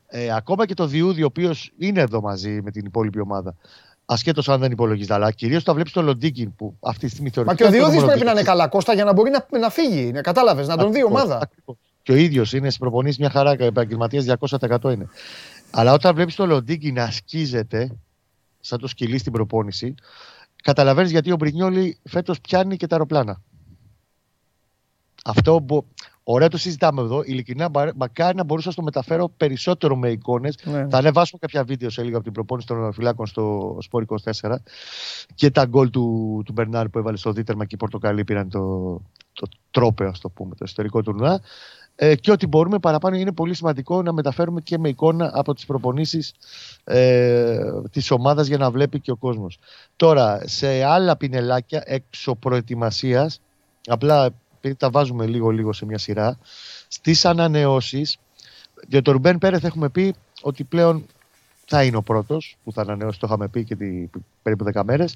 [0.09, 3.55] ε, ακόμα και το Διούδη, ο οποίος είναι εδώ μαζί με την υπόλοιπη ομάδα,
[4.05, 7.43] ασχέτως αν δεν υπολογίζεται, αλλά κυρίως τα βλέπεις το Λοντίκιν που αυτή τη στιγμή Μα
[7.43, 7.69] θεωρητικά.
[7.69, 8.41] και ο είναι το Διούδης πρέπει να μονοδίκης.
[8.41, 10.11] είναι καλά Κώστα για να μπορεί να, να φύγει.
[10.11, 11.39] Κατάλαβες, να τον δει η Ακριβώς, ομάδα.
[11.41, 11.75] ακριβώς.
[12.03, 15.07] Και ο ίδιος είναι στι προπονήσει μια χαρά, επαγγελματίας 200% είναι.
[15.71, 17.91] Αλλά όταν βλέπεις το Λοντίκι να ασκίζεται,
[18.59, 19.95] σαν το σκυλί στην προπόνηση,
[20.63, 23.41] καταλαβαίνεις γιατί ο Μπρινιόλη φέτος πιάνει και τα αεροπλάνα.
[25.29, 25.83] Αυτό μπο...
[26.23, 27.21] Ωραία το συζητάμε εδώ.
[27.25, 30.57] Ειλικρινά, μπα- μακάρι να μπορούσα να το μεταφέρω περισσότερο με εικόνες.
[30.63, 30.87] Ναι.
[30.89, 34.05] Θα ανεβάσουμε κάποια βίντεο σε λίγο από την προπόνηση των φυλάκων στο Σπόρ
[34.41, 34.55] 24
[35.35, 38.59] και τα γκολ του, του Μπερνάρ που έβαλε στο δίτερμα και οι Πορτοκαλί πήραν το,
[39.33, 41.41] το τρόπαιο, ας το πούμε, το ιστορικό τουρνουά.
[41.95, 45.65] Ε, και ό,τι μπορούμε παραπάνω είναι πολύ σημαντικό να μεταφέρουμε και με εικόνα από τις
[45.65, 46.33] προπονήσεις
[46.83, 47.59] ε,
[47.91, 49.59] της ομάδας για να βλέπει και ο κόσμος.
[49.95, 53.41] Τώρα, σε άλλα πινελάκια έξω προετοιμασίας,
[53.87, 54.29] απλά
[54.61, 56.37] επειδή τα βάζουμε λίγο-λίγο σε μια σειρά,
[56.87, 58.17] στις ανανεώσεις,
[58.87, 61.05] για τον Ρουμπέν Πέρεθ έχουμε πει ότι πλέον
[61.65, 64.09] θα είναι ο πρώτος που θα ανανεώσει, το είχαμε πει και την,
[64.41, 65.15] περίπου 10 μέρες.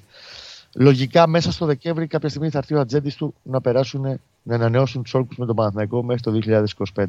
[0.74, 5.02] Λογικά μέσα στο Δεκέμβρη κάποια στιγμή θα έρθει ο ατζέντης του να περάσουν, να ανανεώσουν
[5.02, 6.30] τους όρκους με τον Παναθηναϊκό μέχρι το
[6.94, 7.04] 2025.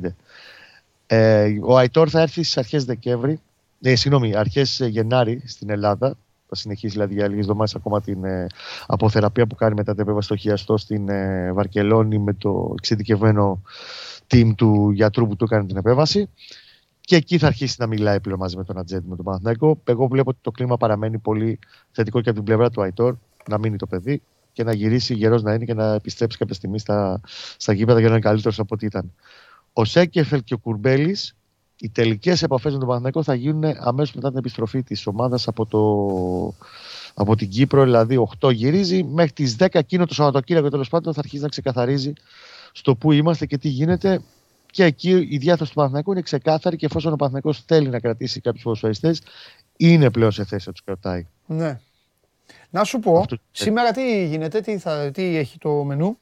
[1.08, 3.40] Ε, ο Αϊτόρ θα έρθει στις αρχές Δεκέμβρη,
[3.82, 6.16] ε, συγγνώμη, αρχές Γενάρη στην Ελλάδα.
[6.56, 8.48] Θα συνεχίσει δηλαδή για λίγες εβδομάδες ακόμα την ε,
[8.88, 13.62] αποθεραπεία που κάνει μετά την επέμβαση στο χιαστό στην ε, Βαρκελόνη με το εξειδικευμένο
[14.28, 16.30] team του γιατρού που του έκανε την επέμβαση.
[17.02, 19.82] Και εκεί θα αρχίσει να μιλάει πλέον μαζί με τον Ατζέντη, με τον Παναθηναϊκό.
[19.84, 21.60] Εγώ βλέπω ότι το κλίμα παραμένει πολύ
[21.92, 23.16] θετικό και από την πλευρά του Αϊτόρ
[23.50, 26.80] να μείνει το παιδί και να γυρίσει γερός να είναι και να επιστρέψει κάποια στιγμή
[26.80, 27.22] στα,
[27.58, 29.14] στα γήπεδα για να είναι καλύτερος από ό,τι ήταν.
[29.74, 31.36] Ο Σέκεφελ και ο Κουρμπέλης,
[31.78, 35.66] οι τελικές επαφές με τον Παναθηναϊκό θα γίνουν αμέσως μετά την επιστροφή της ομάδας από,
[35.66, 36.66] το,
[37.14, 37.84] από την Κύπρο.
[37.84, 42.14] Δηλαδή, 8 γυρίζει μέχρι τις 10 εκείνο το Σαββατοκύριακο τέλος πάντων θα αρχίσει να ξεκαθαρίζει
[42.72, 44.22] στο που είμαστε και τι γίνεται.
[44.72, 48.42] Και εκεί η διάθεση του Παναθηναϊκού είναι ξεκάθαρη και εφόσον ο Παναθηναϊκός θέλει να κρατήσει
[48.42, 49.22] κάποιους ποδοσφαιριστές,
[49.78, 51.28] είναι πλέον σε θέση να τους κρατάει.
[51.46, 51.80] Ναι.
[52.70, 56.18] Να σου πω, Αυτό- σήμερα τι γίνεται, τι, θα, τι έχει το μενού;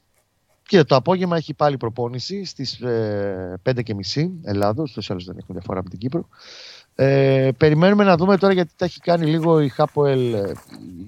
[0.66, 3.80] Και το απόγευμα έχει πάλι προπόνηση στις ε, 5.30
[4.42, 6.28] Ελλάδος, τόσο άλλως δεν έχουν διαφορά με την Κύπρο.
[6.96, 10.34] Ε, περιμένουμε να δούμε τώρα γιατί τα έχει κάνει λίγο η Χάποελ.
[10.34, 10.52] ε,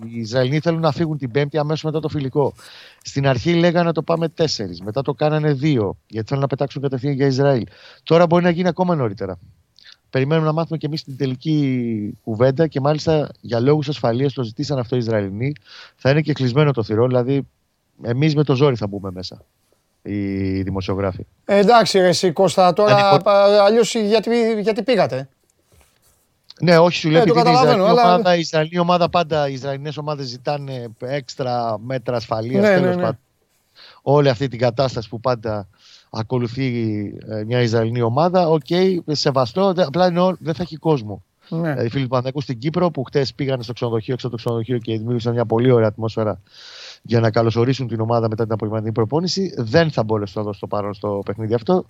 [0.04, 2.54] Οι Ισραηλοί θέλουν να φύγουν την Πέμπτη αμέσως μετά το φιλικό.
[3.02, 4.44] Στην αρχή λέγανε να το πάμε 4,
[4.84, 7.66] μετά το κάνανε 2, γιατί θέλουν να πετάξουν κατευθείαν για Ισραήλ.
[8.02, 9.38] Τώρα μπορεί να γίνει ακόμα νωρίτερα.
[10.10, 14.78] Περιμένουμε να μάθουμε και εμείς την τελική κουβέντα και μάλιστα για λόγους ασφαλείας το ζητήσαν
[14.78, 15.52] αυτό οι Ισραηλινοί.
[15.96, 17.46] Θα είναι και κλεισμένο το θύρο, δηλαδή
[18.02, 19.42] εμείς με το ζόρι θα μπούμε μέσα.
[20.02, 21.26] Οι δημοσιογράφοι.
[21.44, 23.30] Ε, εντάξει ρε εσύ Κώστα, τώρα Ανυπο-
[23.64, 25.28] αλλιώς γιατί, γιατί πήγατε;
[26.60, 29.08] Ναι, όχι, σου λέω Ε, το επειδή η καταλαβαίνω, Ισραηλινή αλλά- ομάδα, η Ισραηλινή ομάδα
[29.08, 32.62] πάντα, οι Ισραηλινές ομάδες ζητάνε έξτρα μέτρα ασφαλείας.
[32.62, 33.08] Ναι, ναι, ναι.
[34.02, 35.68] Όλη αυτή την κατάσταση που πάντα
[36.10, 36.66] ακολουθεί
[37.28, 38.66] ε, μια Ισραηλινή ομάδα, οκ,
[39.10, 41.22] σεβαστό, δε- απλά εννοώ δεν θα έχει κόσμο.
[41.48, 41.70] Ναι.
[41.78, 44.42] Ε, Οι φίλοι του Παναθηναϊκού στην Κύπρο που χτες πήγαν στο ξενοδοχείο, έξω από το
[44.42, 46.40] ξενοδοχείο και δημιούργησαν μια πολύ ωραία ατμόσφαιρα
[47.06, 50.76] για να καλωσορίσουν την ομάδα μετά την απογευματινή προπόνηση, δεν θα μπορέσουν να δώσουν το
[50.76, 51.86] παρόν στο παιχνίδι αυτό.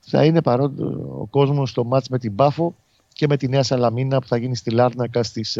[0.00, 0.74] Θα είναι παρόν
[1.20, 2.74] ο κόσμος στο μάτς με την Πάφο
[3.12, 5.58] και με τη Νέα Σαλαμίνα που θα γίνει στη Λάρνακα στις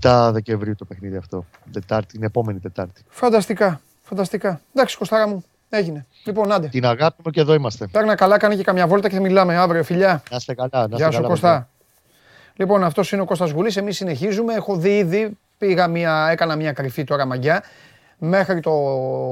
[0.00, 1.44] 7 Δεκεμβρίου το παιχνίδι αυτό.
[1.72, 3.02] Τετάρτη, την επόμενη Τετάρτη.
[3.08, 3.80] Φανταστικά.
[4.02, 4.60] Φανταστικά.
[4.74, 5.44] Εντάξει, Κωστάρα μου.
[5.68, 6.06] Έγινε.
[6.24, 6.68] Λοιπόν, άντε.
[6.68, 7.86] Την αγάπη μου και εδώ είμαστε.
[7.86, 10.22] Παίρνα καλά, κάνει και καμιά βόλτα και μιλάμε αύριο, φιλιά.
[10.30, 10.70] Να είστε καλά.
[10.72, 11.68] Να είστε Γεια σου καλά, Κωστά.
[12.56, 13.76] Λοιπόν, αυτός είναι ο Κώστας Γουλής.
[13.76, 14.54] Εμείς συνεχίζουμε.
[14.54, 17.62] Έχω δει ήδη, πήγα μια, έκανα μια κρυφή τώρα μαγιά
[18.18, 18.72] μέχρι το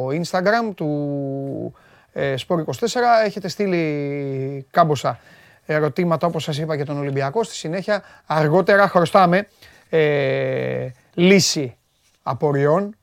[0.08, 1.74] Instagram του
[2.12, 3.00] ε, Sport24.
[3.24, 5.18] Έχετε στείλει κάμποσα
[5.66, 7.42] ερωτήματα όπως σας είπα για τον Ολυμπιακό.
[7.42, 9.48] Στη συνέχεια αργότερα χρωστάμε
[9.90, 11.76] ε, λύση
[12.22, 12.96] απορριών.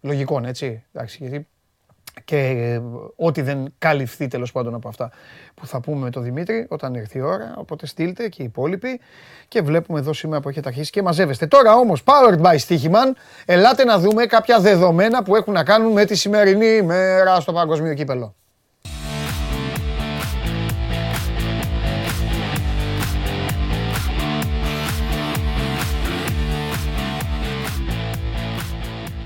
[0.00, 0.84] Λογικών, έτσι.
[0.92, 1.46] Εντάξει, γιατί
[2.24, 2.82] και ε,
[3.16, 5.10] ό,τι δεν καλυφθεί τέλος πάντων από αυτά
[5.54, 7.54] που θα πούμε με τον Δημήτρη όταν έρθει η ώρα.
[7.56, 9.00] Οπότε στείλτε και οι υπόλοιποι
[9.48, 11.46] και βλέπουμε εδώ σήμερα που έχετε αρχίσει και μαζεύεστε.
[11.46, 13.12] Τώρα όμως, powered by Stichiman,
[13.44, 17.94] ελάτε να δούμε κάποια δεδομένα που έχουν να κάνουν με τη σημερινή ημέρα στο παγκοσμίο
[17.94, 18.34] κύπελο.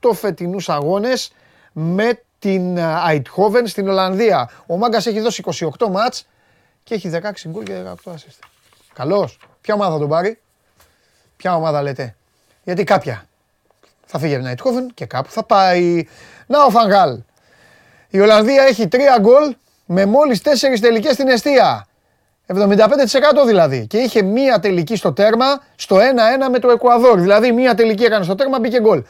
[0.00, 1.32] 28 φετινούς αγώνες
[1.72, 4.50] με την Eindhoven στην Ολλανδία.
[4.66, 5.42] Ο Μάγκας έχει δώσει
[5.78, 6.26] 28 μάτς
[6.84, 8.38] και έχει 16 γκολ και 18 assist.
[8.92, 9.38] Καλός.
[9.60, 10.38] Ποια ομάδα θα τον πάρει;
[11.36, 12.16] Ποια ομάδα λέτε;
[12.64, 13.24] Γιατί κάποια
[14.06, 16.04] θα φύγει από την Eindhoven και κάπου θα πάει.
[16.50, 17.18] Να ο Φανγάλ.
[18.08, 19.54] Η Ολλανδία έχει 3 γκολ
[19.86, 21.86] με μόλις 4 τελικές στην αιστεία.
[22.46, 22.54] 75%
[23.46, 23.86] δηλαδή.
[23.86, 26.00] Και είχε μία τελική στο τέρμα, στο 1-1
[26.50, 27.20] με το Εκουαδόρ.
[27.20, 29.02] Δηλαδή μία τελική έκανε στο τέρμα, μπήκε γκολ.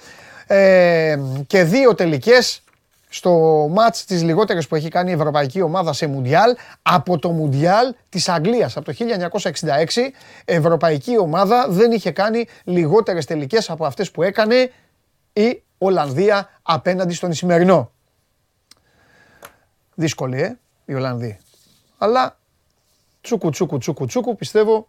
[0.47, 2.63] Ε, και δύο τελικές
[3.09, 3.31] στο
[3.71, 8.29] μάτς της λιγότερης που έχει κάνει η ευρωπαϊκή ομάδα σε Μουντιάλ από το Μουντιάλ της
[8.29, 8.77] Αγγλίας.
[8.77, 10.13] Από το 1966
[10.45, 14.71] ευρωπαϊκή ομάδα δεν είχε κάνει λιγότερες τελικές από αυτές που έκανε
[15.33, 17.91] η Ολλανδία απέναντι στον Ισημερινό.
[19.95, 21.39] Δύσκολη, ε, η Ολλανδία.
[21.99, 22.39] Αλλά
[23.21, 24.89] τσούκου τσούκου τσούκου τσούκου πιστεύω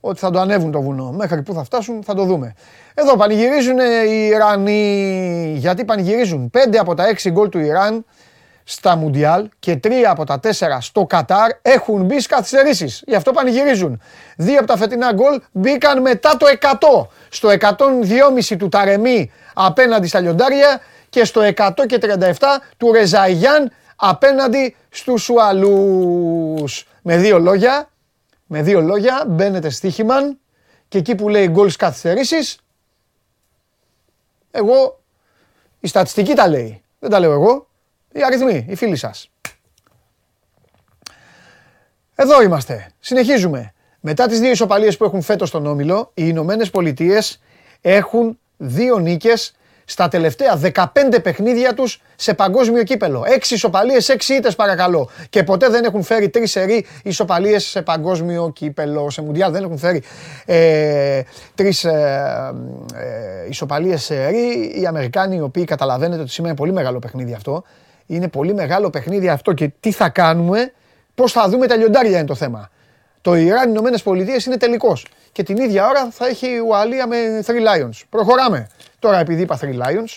[0.00, 1.12] ότι θα το ανέβουν το βουνό.
[1.12, 2.54] Μέχρι που θα φτάσουν θα το δούμε.
[2.94, 5.54] Εδώ πανηγυρίζουν οι Ιρανοί.
[5.58, 8.04] Γιατί πανηγυρίζουν; 5 από τα 6 γκολ του Ιράν
[8.64, 10.50] στα Μουντιάλ και 3 από τα 4
[10.80, 13.02] στο Κατάρ έχουν μπει στις καθυστερήσεις.
[13.06, 14.00] Γι' αυτό πανηγυρίζουν.
[14.36, 17.06] Δύο από τα φετινά γκολ μπήκαν μετά το 100.
[17.28, 22.30] Στο 102,5 του Ταρεμί απέναντι στα λιοντάρια και στο 100 και 37
[22.76, 26.86] του Ρεζαϊγιάν απέναντι στους Σουαλούς.
[27.02, 27.88] Με δύο λόγια,
[28.46, 30.38] με δύο λόγια μπαίνετε στοίχημαν
[30.88, 32.58] και εκεί που λέει γκολ καθυστερήσεις,
[34.50, 35.00] εγώ,
[35.80, 37.66] η στατιστική τα λέει, δεν τα λέω εγώ,
[38.14, 39.30] οι αριθμοί, οι φίλοι σας.
[42.14, 43.72] Εδώ είμαστε, συνεχίζουμε.
[44.00, 47.40] Μετά τις δύο ισοπαλίες που έχουν φέτος στον Όμιλο, οι Ηνωμένες Πολιτείες
[47.80, 49.54] έχουν δύο νίκες
[49.84, 53.24] στα τελευταία 15 παιχνίδια τους σε παγκόσμιο κύπελο.
[53.26, 55.10] Έξι ισοπαλίες, έξι ήττες παρακαλώ.
[55.30, 59.10] Και ποτέ δεν έχουν φέρει τρεις σερί ισοπαλίες σε παγκόσμιο κύπελο.
[59.10, 60.02] Σε Μουντιάλ δεν έχουν φέρει
[60.44, 61.22] ε,
[61.54, 62.54] τρεις ε,
[62.94, 67.32] ε, ισοπαλίες σε ρί, οι Αμερικάνοι οι οποίοι καταλαβαίνετε ότι σήμερα είναι πολύ μεγάλο παιχνίδι
[67.32, 67.64] αυτό.
[68.06, 70.72] Είναι πολύ μεγάλο παιχνίδι αυτό και τι θα κάνουμε,
[71.14, 72.70] πώς θα δούμε τα λιοντάρια είναι το θέμα.
[73.20, 75.06] Το Ιράν, οι Ηνωμένες Πολιτείες είναι τελικός.
[75.32, 78.00] Και την ίδια ώρα θα έχει η Ουαλία με Three Lions.
[78.08, 78.68] Προχωράμε.
[78.98, 80.16] Τώρα, επειδή είπα Three Lions,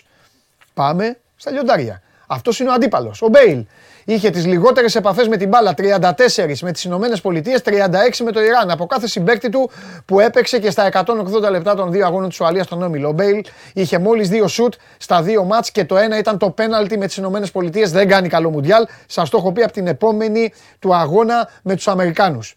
[0.73, 2.01] πάμε στα λιοντάρια.
[2.27, 3.21] Αυτός είναι ο αντίπαλος.
[3.21, 3.65] Ο Μπέιλ.
[4.09, 8.41] Είχε τις λιγότερες επαφές με την μπάλα 34 με τις Ηνωμένες Πολιτείες, 36 με το
[8.41, 8.69] Ιράν.
[8.69, 9.69] Από κάθε συμπαίκτη του
[10.05, 13.07] που έπαιξε και στα 180 λεπτά των δύο αγώνων της Ουαλίας στον Όμιλο.
[13.07, 13.43] Ο Μπέιλ
[13.73, 17.17] είχε μόλις δύο σουτ στα δύο μάτς και το ένα ήταν το πέναλτι με τις
[17.17, 17.91] Ηνωμένες Πολιτείες.
[17.91, 18.85] Δεν κάνει καλό Μουντιάλ.
[19.05, 22.55] Σας το έχω πει από την επόμενη του αγώνα με τους Αμερικάνους.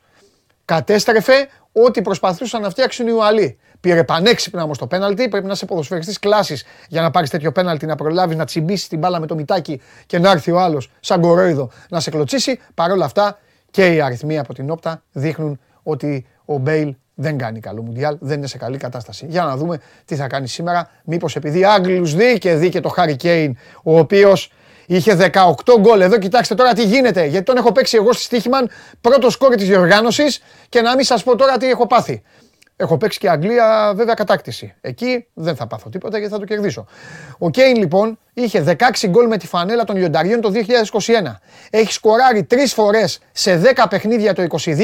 [0.65, 3.59] Κατέστρεφε ό,τι προσπαθούσαν να φτιάξουν οι Ουαλοί.
[3.81, 5.29] Πήρε πανέξυπνα όμως το πέναλτι.
[5.29, 8.99] Πρέπει να είσαι ποδοσφαιριστής κλάσης για να πάρεις τέτοιο πέναλτι, να προλάβεις να τσιμπήσεις την
[8.99, 12.61] μπάλα με το μυτάκι και να έρθει ο άλλος σαν κορόιδο να σε κλωτσήσει.
[12.75, 13.39] Παρ' όλα αυτά
[13.71, 18.39] και οι αριθμοί από την Opta δείχνουν ότι ο Μπέιλ δεν κάνει καλό Μουντιάλ, δεν
[18.39, 19.27] είναι σε καλή κατάσταση.
[19.29, 20.91] Για να δούμε τι θα κάνει σήμερα.
[21.05, 24.53] Μήπως επειδή Άγγλους δει και δει και το Χάρι Κέιν, ο οποίος
[24.93, 26.01] Είχε 18 γκολ.
[26.01, 27.25] Εδώ κοιτάξτε τώρα τι γίνεται.
[27.25, 28.71] Γιατί τον έχω παίξει εγώ στη Στίχημαν,
[29.01, 32.23] πρώτο σκόρ της διοργάνωσης και να μην σας πω τώρα τι έχω πάθει.
[32.81, 34.75] Έχω παίξει και Αγγλία, βέβαια, κατάκτηση.
[34.81, 36.87] Εκεί δεν θα πάθω τίποτα γιατί θα το κερδίσω.
[37.39, 41.35] Ο Κέιν λοιπόν είχε 16 γκολ με τη φανέλα των Λιονταριών το 2021.
[41.71, 44.75] Έχει σκοράρει τρεις φορές σε 10 παιχνίδια το 2022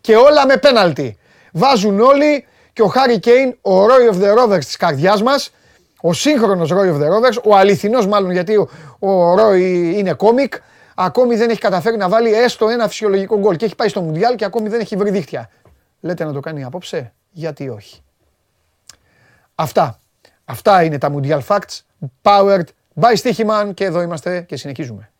[0.00, 1.18] και όλα με πέναλτι.
[1.52, 5.50] Βάζουν όλοι και ο Χάρι Κέιν, ο Roy of the Rovers της καρδιάς μας,
[6.00, 8.68] ο σύγχρονος Roy of the Rovers, ο αληθινός μάλλον γιατί ο,
[8.98, 9.60] ο Roy
[9.94, 10.54] είναι κόμικ,
[10.94, 14.34] ακόμη δεν έχει καταφέρει να βάλει έστω ένα φυσιολογικό γκολ και έχει πάει στο Μουντιάλ
[14.34, 15.50] και ακόμη δεν έχει βρει δίχτυα.
[16.00, 18.00] Λέτε να το κάνει απόψε, γιατί όχι.
[19.54, 19.98] Αυτά.
[20.44, 21.80] Αυτά είναι τα Mundial Facts,
[22.22, 22.64] powered
[23.00, 25.10] by Stichiman και εδώ είμαστε και συνεχίζουμε.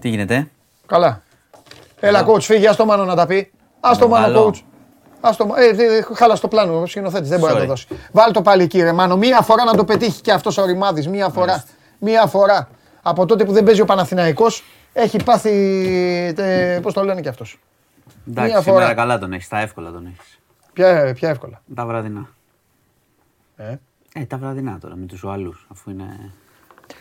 [0.00, 0.50] Τι γίνεται;
[0.86, 1.22] Καλά.
[2.00, 3.52] Έλα, coach, φύγει, ας το μάνο να τα πει.
[3.80, 4.62] Ας το μάνο, coach.
[5.20, 7.86] Ας το, ε, χάλα στο πλάνο, ο σκηνοθέτης, δεν μπορεί να το δώσει.
[8.12, 11.28] Βάλ το πάλι κύριε Μάνο, μία φορά να το πετύχει και αυτός ο Ρημάδης, μία
[11.28, 11.64] φορά.
[11.98, 12.68] Μία φορά.
[13.02, 15.50] Από τότε που δεν παίζει ο Παναθηναϊκός, έχει πάθει,
[16.36, 17.58] τε, πώς το λένε και αυτός.
[18.28, 18.94] Εντάξει, μία σήμερα φορά.
[18.94, 20.38] καλά τον έχεις, τα εύκολα τον έχεις.
[20.72, 21.62] Ποια, ποια εύκολα.
[21.74, 22.28] Τα βραδινά.
[23.56, 23.74] Ε.
[24.14, 26.32] Ε, τα βραδινά τώρα με τους Ουαλούς, αφού είναι...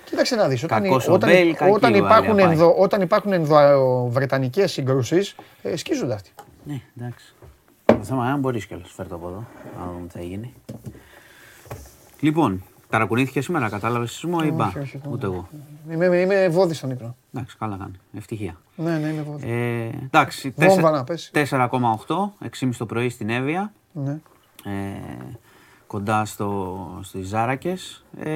[0.10, 6.14] Κοίταξε να δεις, όταν, όταν, Μπέιλ, όταν, υπάρχουν ενδο, όταν υπάρχουν ενδοβρετανικές συγκρούσεις, ε, σκίζονται
[6.14, 6.32] αυτοί.
[6.64, 7.34] Ναι, εντάξει.
[7.86, 9.43] Το θέμα είναι αν μπορείς κιόλας, φέρ το από εδώ,
[9.80, 10.53] να δούμε τι θα γίνει.
[12.20, 14.72] Λοιπόν, Ταρακουνήθηκε σήμερα, κατάλαβες σεισμό ή μπα;
[15.10, 15.47] Ούτε εγώ.
[15.91, 17.16] Είμαι, είμαι βόδι στον ύπνο.
[17.34, 17.95] Εντάξει, καλά κάνει.
[18.18, 18.62] Ευτυχία.
[18.76, 19.51] Ναι, ναι, είμαι βόδι.
[19.51, 23.74] Ε, εντάξει, 4,8, 6,5 το πρωί στην Εύβοια.
[23.91, 24.20] Ναι.
[24.64, 24.70] Ε,
[25.90, 28.06] κοντά στο, στις Ζάρακες.
[28.18, 28.32] Ε,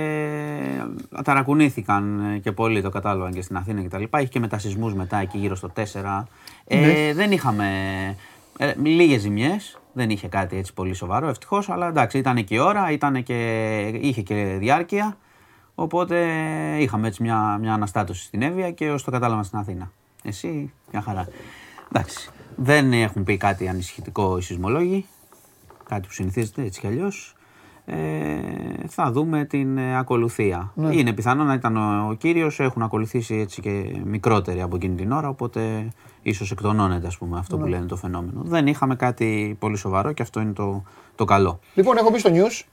[1.24, 4.20] ταρακουνήθηκαν και πολύ, το κατάλαβαν και στην Αθήνα και τα λοιπά.
[4.20, 6.24] Είχε και μετασυσμούς μετά εκεί γύρω στο 4.
[6.68, 7.14] Ε, ναι.
[7.14, 7.68] Δεν είχαμε
[8.58, 12.58] ε, λίγες ζημιές, δεν είχε κάτι έτσι πολύ σοβαρό ευτυχώς, αλλά εντάξει ήταν και η
[12.58, 15.18] ώρα, ήταν και, είχε και διάρκεια.
[15.76, 16.18] Οπότε
[16.80, 19.92] είχαμε έτσι μια, μια αναστάτωση στην Εύβοια και ως το κατάλαβα στην Αθήνα.
[20.24, 21.28] Εσύ, μια χαρά.
[21.92, 22.30] Εντάξει.
[22.56, 25.06] Δεν έχουν πει κάτι ανησυχητικό οι σεισμολόγοι.
[25.84, 27.36] Κάτι που συνηθίζεται έτσι κι αλλιώς
[27.86, 27.96] ε,
[28.88, 30.72] θα δούμε την ε, ακολουθία.
[30.76, 30.96] Ναι.
[30.96, 35.12] Είναι πιθανό να ήταν ο, ο κύριος, έχουν ακολουθήσει έτσι και μικρότεροι από εκείνη την
[35.12, 35.88] ώρα, οπότε
[36.22, 37.70] ίσως εκτονώνεται ας πούμε αυτό που ναι.
[37.70, 38.42] λένε το φαινόμενο.
[38.44, 40.84] Δεν είχαμε κάτι πολύ σοβαρό και αυτό είναι το,
[41.16, 41.60] το καλό.
[41.74, 42.64] Λοιπόν, έχω μπει στο news.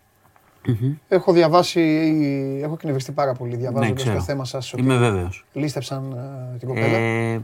[1.08, 1.80] Έχω διαβάσει,
[2.62, 4.72] έχω κνευριστεί πάρα πολύ διαβάζοντας ναι, το θέμα σας.
[4.76, 5.44] Είμαι βέβαιος.
[5.52, 6.96] Λίστεψαν uh, την κοπέλα.
[6.96, 7.40] Ε,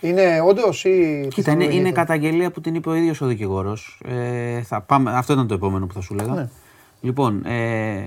[0.00, 0.88] Είναι όντως ή.
[1.30, 4.00] Κοίτα, είναι, είναι πιθανολογείται; καταγγελία που την είπε ο ίδιος ο δικηγόρος.
[4.04, 6.32] Ε, θα πάμε, αυτό ήταν το επόμενο που θα σου λέγα.
[6.32, 6.48] Ναι.
[7.04, 8.02] Λοιπόν, ε,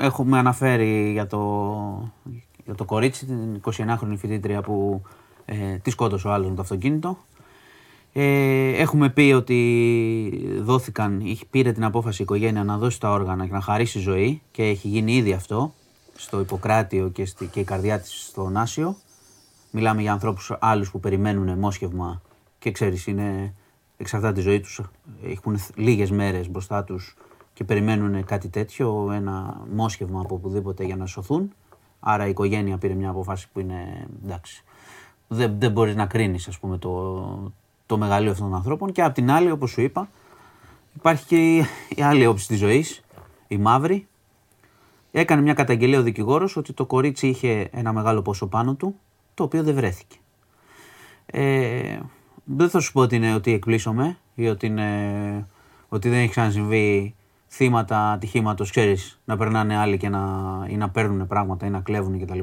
[0.00, 2.12] έχουμε αναφέρει για το,
[2.64, 5.02] για το κορίτσι, την 29χρονη φοιτήτρια που
[5.44, 7.18] ε, τη σκότωσε ο άλλος με το αυτοκίνητο.
[8.12, 13.46] Ε, έχουμε πει ότι δόθηκαν, είχε- πήρε την απόφαση η οικογένεια να δώσει τα όργανα
[13.46, 15.74] και να χαρίσει ζωή και έχει γίνει ήδη αυτό
[16.16, 18.96] στο Ιπποκράτιο και, στη, και η καρδιά της στο Νάσιο.
[19.70, 22.22] Μιλάμε για ανθρώπους άλλους που περιμένουν μόσχευμα
[22.58, 23.54] και ξέρεις είναι
[23.96, 24.80] εξαρτάται τη ζωή τους.
[25.24, 27.16] Έχουν λίγες μέρες μπροστά τους
[27.58, 31.52] και περιμένουν κάτι τέτοιο, ένα μόσχευμα από οπουδήποτε για να σωθούν.
[32.00, 34.64] Άρα η οικογένεια πήρε μια αποφάση που είναι εντάξει.
[35.28, 37.52] Δεν, δεν μπορείς να κρίνεις ας πούμε το,
[37.86, 40.08] το μεγαλείο αυτών των ανθρώπων και απ' την άλλη όπως σου είπα
[40.96, 43.04] υπάρχει και η, η άλλη όψη της ζωής,
[43.48, 44.06] η μαύρη.
[45.10, 48.94] Έκανε μια καταγγελία ο δικηγόρος ότι το κορίτσι είχε ένα μεγάλο ποσό πάνω του,
[49.34, 50.16] το οποίο δεν βρέθηκε.
[51.26, 51.98] Ε,
[52.44, 55.46] δεν θα σου πω ότι είναι ότι εκπλήσωμαι ή ότι, είναι,
[55.88, 57.14] ότι δεν έχει ξανασυμβεί
[57.48, 60.20] θύματα ατυχήματος, ξέρεις, να περνάνε άλλοι και να,
[60.68, 62.40] ή να παίρνουν πράγματα ή να κλέβουν κτλ.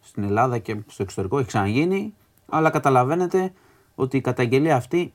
[0.00, 2.14] Στην Ελλάδα και στο εξωτερικό έχει ξαναγίνει,
[2.48, 3.52] αλλά καταλαβαίνετε
[3.94, 5.12] ότι η καταγγελία αυτή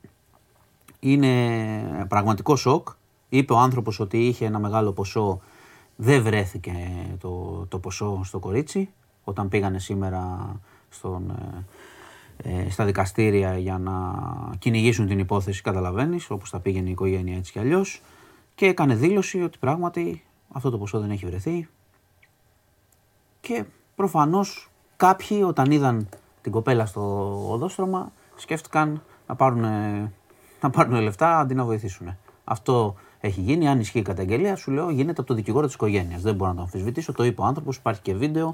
[1.00, 2.88] είναι πραγματικό σοκ.
[3.30, 5.42] Είπε ο άνθρωπος ότι είχε ένα μεγάλο ποσό,
[5.96, 6.74] δεν βρέθηκε
[7.20, 8.90] το, το ποσό στο κορίτσι.
[9.24, 10.56] Όταν πήγανε σήμερα
[10.90, 11.30] στον,
[12.44, 13.94] ε, ε, στα δικαστήρια για να
[14.60, 18.02] κυνηγήσουν την υπόθεση, καταλαβαίνεις, όπως θα πήγαινε η οικογένεια έτσι κι αλλιώς.
[18.58, 21.70] Και έκανε δήλωση ότι πράγματι αυτό το ποσό δεν έχει βρεθεί.
[23.40, 23.64] Και
[23.96, 26.10] προφανώς κάποιοι όταν είδαν
[26.42, 27.02] την κοπέλα στο
[27.52, 29.62] οδόστρωμα σκέφτηκαν να πάρουν,
[30.62, 32.18] να πάρουν λεφτά αντί να βοηθήσουν.
[32.44, 33.68] Αυτό έχει γίνει.
[33.68, 36.22] Αν ισχύει η καταγγελία, σου λέω γίνεται από το δικηγόρο της οικογένειας.
[36.22, 37.12] Δεν μπορώ να το αμφισβητήσω.
[37.12, 38.54] Το είπε ο άνθρωπος, υπάρχει και βίντεο.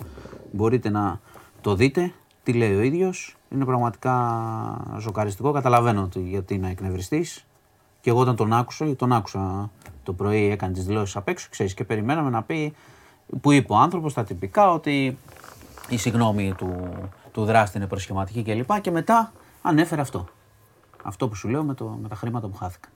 [0.52, 1.20] Μπορείτε να
[1.62, 2.14] το δείτε.
[2.44, 3.38] Τι λέει ο ίδιος.
[3.50, 5.52] Είναι πραγματικά ζοκαριστικό.
[5.52, 7.46] Καταλαβαίνω ότι γιατί να εκνευριστείς.
[8.02, 9.72] Και εγώ όταν τον άκουσα, γιατί τον άκουσα
[10.04, 12.74] το πρωί, έκανε τις δηλώσεις απ' έξω, ξέρεις, και περιμέναμε να πει
[13.42, 15.18] που είπε ο άνθρωπος τα τυπικά ότι
[15.90, 16.92] η συγγνώμη του,
[17.32, 18.82] του δράστη είναι προσχηματική κλπ.
[18.82, 19.32] Και μετά
[19.62, 20.28] ανέφερε αυτό.
[21.04, 22.92] Αυτό που σου λέω με, το, με τα χρήματα που χάθηκαν.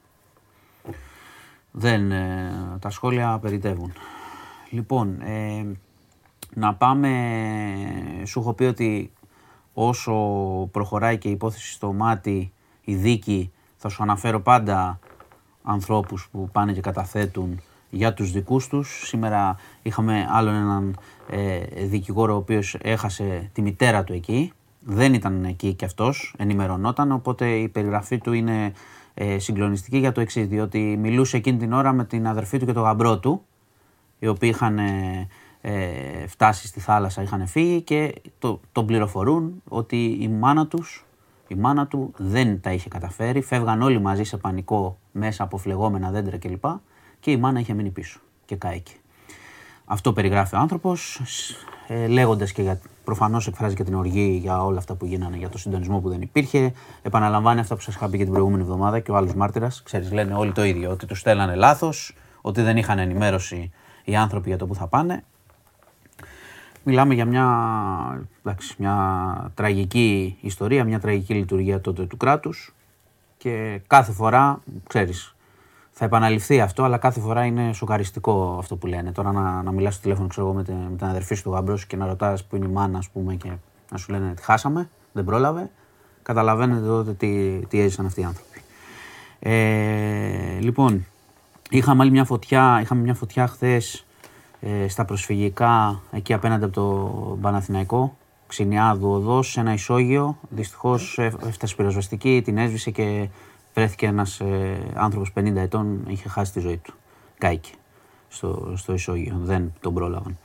[1.71, 3.93] Δεν, ε, τα σχόλια περιτεύουν.
[4.69, 5.65] Λοιπόν, ε,
[6.53, 7.09] να πάμε,
[8.25, 9.11] σου έχω πει ότι
[9.73, 10.13] όσο
[10.71, 14.99] προχωράει και η υπόθεση στο μάτι, η δίκη, θα σου αναφέρω πάντα
[15.67, 19.01] ανθρώπους που πάνε και καταθέτουν για τους δικούς τους.
[19.07, 20.97] Σήμερα είχαμε άλλον έναν
[21.29, 24.51] ε, δικηγόρο ο οποίος έχασε τη μητέρα του εκεί.
[24.79, 28.73] Δεν ήταν εκεί κι αυτός, ενημερωνόταν, οπότε η περιγραφή του είναι
[29.13, 32.73] ε, συγκλονιστική για το εξής, διότι μιλούσε εκείνη την ώρα με την αδερφή του και
[32.73, 33.41] τον γαμπρό του,
[34.19, 35.27] οι οποίοι είχαν ε,
[35.61, 41.05] ε, φτάσει στη θάλασσα, είχαν φύγει και το, τον πληροφορούν ότι η μάνα τους,
[41.47, 46.11] η μάνα του δεν τα είχε καταφέρει, φεύγαν όλοι μαζί σε πανικό μέσα από φλεγόμενα
[46.11, 46.65] δέντρα κλπ.
[47.19, 48.91] Και η μάνα είχε μείνει πίσω και κάηκε.
[49.85, 51.21] Αυτό περιγράφει ο άνθρωπος,
[51.87, 55.49] ε, λέγοντας και για, προφανώς εκφράζει και την οργή για όλα αυτά που γίνανε, για
[55.49, 56.73] το συντονισμό που δεν υπήρχε.
[57.01, 59.83] Επαναλαμβάνει αυτά που σας είχα πει και την προηγούμενη εβδομάδα και ο άλλος μάρτυρας.
[59.83, 63.71] Ξέρεις, λένε όλοι το ίδιο, ότι τους στέλνανε λάθος, ότι δεν είχαν ενημέρωση
[64.03, 65.23] οι άνθρωποι για το που θα πάνε.
[66.83, 72.75] Μιλάμε για μια, εντάξει, μια τραγική ιστορία, μια τραγική λειτουργία τότε του κράτους
[73.37, 75.35] και κάθε φορά, ξέρεις,
[75.91, 79.11] θα επαναληφθεί αυτό, αλλά κάθε φορά είναι σοκαριστικό αυτό που λένε.
[79.11, 81.51] Τώρα να, να μιλάς στο τηλέφωνο ξέρω, εγώ, με, την, με την αδερφή σου του
[81.51, 83.51] γαμπρό σου και να ρωτάς που είναι η μάνα, ας πούμε, και
[83.91, 85.69] να σου λένε ότι χάσαμε, δεν πρόλαβε.
[86.23, 88.61] Καταλαβαίνετε τότε τι, τι έζησαν αυτοί οι άνθρωποι.
[89.39, 91.05] Ε, λοιπόν,
[91.69, 94.05] είχαμε άλλη μια φωτιά, είχαμε μια φωτιά χθες
[94.59, 98.17] ε, στα προσφυγικά εκεί απέναντι από το Παναθηναϊκό.
[98.47, 100.37] Ξινιάδου οδός, σε ένα ισόγειο.
[100.49, 101.17] Δυστυχώς
[101.47, 103.29] έφτασε πυροσβεστική, την έσβησε και
[103.73, 106.93] βρέθηκε ένας ε, άνθρωπος 50 ετών, είχε χάσει τη ζωή του.
[107.37, 107.71] Κάηκε
[108.27, 110.37] στο, στο ισόγειο, δεν τον πρόλαβαν.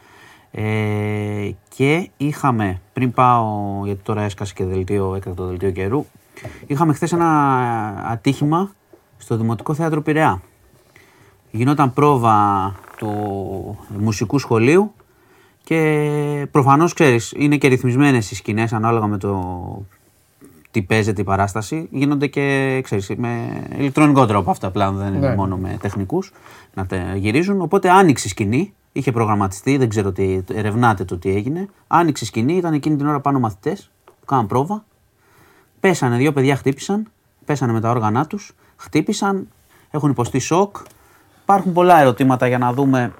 [0.50, 6.04] Ε, και είχαμε, πριν πάω, γιατί τώρα έσκασε και δελτίο, έκτακτο δελτίο καιρού,
[6.66, 7.28] είχαμε χθες ένα
[8.06, 8.70] ατύχημα
[9.18, 10.42] στο Δημοτικό Θέατρο Πειραιά.
[11.50, 14.92] Γινόταν πρόβα του μουσικού σχολείου
[15.64, 19.42] και προφανώς ξέρεις είναι και ρυθμισμένες οι σκηνές ανάλογα με το
[20.70, 21.88] τι παίζεται η παράσταση.
[21.90, 25.34] Γίνονται και ξέρεις, με ηλεκτρονικό τρόπο αυτά απλά δεν είναι Ναι.
[25.34, 26.32] μόνο με τεχνικούς
[26.74, 27.60] να τα γυρίζουν.
[27.60, 31.68] Οπότε άνοιξε η σκηνή, είχε προγραμματιστεί, δεν ξέρω τι, ερευνάτε το τι έγινε.
[31.86, 34.84] Άνοιξε η σκηνή, ήταν εκείνη την ώρα πάνω μαθητές που κάναν πρόβα.
[35.80, 37.06] Πέσανε, δύο παιδιά χτύπησαν,
[37.44, 39.48] πέσανε με τα όργανά τους, χτύπησαν,
[39.90, 40.76] έχουν υποστεί σοκ.
[41.42, 43.12] Υπάρχουν πολλά ερωτήματα για να δούμε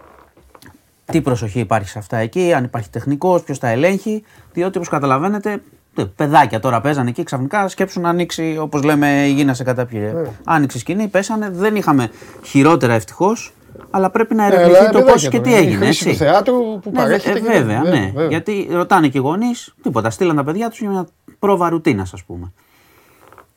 [1.05, 4.23] τι προσοχή υπάρχει σε αυτά εκεί, αν υπάρχει τεχνικός, ποιος τα ελέγχει,
[4.53, 5.63] διότι όπως καταλαβαίνετε
[5.95, 10.15] τε, παιδάκια τώρα παίζανε εκεί, ξαφνικά σκέψουν να ανοίξει, όπως λέμε, γίνασε κατά πιέ.
[10.45, 11.51] Άνοιξε σκηνή, πέσανε.
[11.51, 12.11] Δεν είχαμε
[12.45, 13.53] χειρότερα ευτυχώς,
[13.91, 15.85] αλλά πρέπει να Ναι, ερευνηθεί αλλά το πώς παιδάκια και τώρα, τι είναι η έγινε.
[15.85, 16.25] χρήση του Έτσι.
[16.25, 17.39] θεάτρου που Ναι, βε- παρέχεται.
[17.39, 18.07] ε, και- βέβαια, βέβαια, ναι.
[18.15, 18.27] βέβαια.
[18.29, 20.11] Γιατί ρωτάνε και οι γονείς, τίποτα.
[20.11, 21.07] Στείλαν τα παιδιά τους για μια
[21.39, 22.53] πρόβα ρουτίνα, ας πούμε.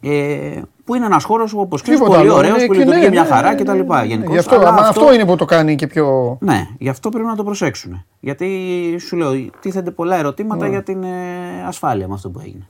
[0.07, 3.01] Ε, που είναι ένας χώρος όπως ξέρεις, Τίποτα πολύ άλλο, ωραίος, ναι, που και λειτουργεί
[3.03, 3.71] ναι, μια ναι, χαρά ναι, κτλ.
[3.71, 4.05] ναι, ναι.
[4.05, 4.33] γενικώς.
[4.33, 6.37] Γι' αυτό, Αλλά άμα αυτό είναι που το κάνει και πιο.
[6.41, 8.05] ναι, γι' αυτό πρέπει να το προσέξουν.
[8.19, 8.47] Γιατί
[8.99, 10.69] σου λέω, τίθενται πολλά ερωτήματα Ναι.
[10.69, 11.07] για την ε,
[11.67, 12.67] ασφάλεια με αυτό που έγινε.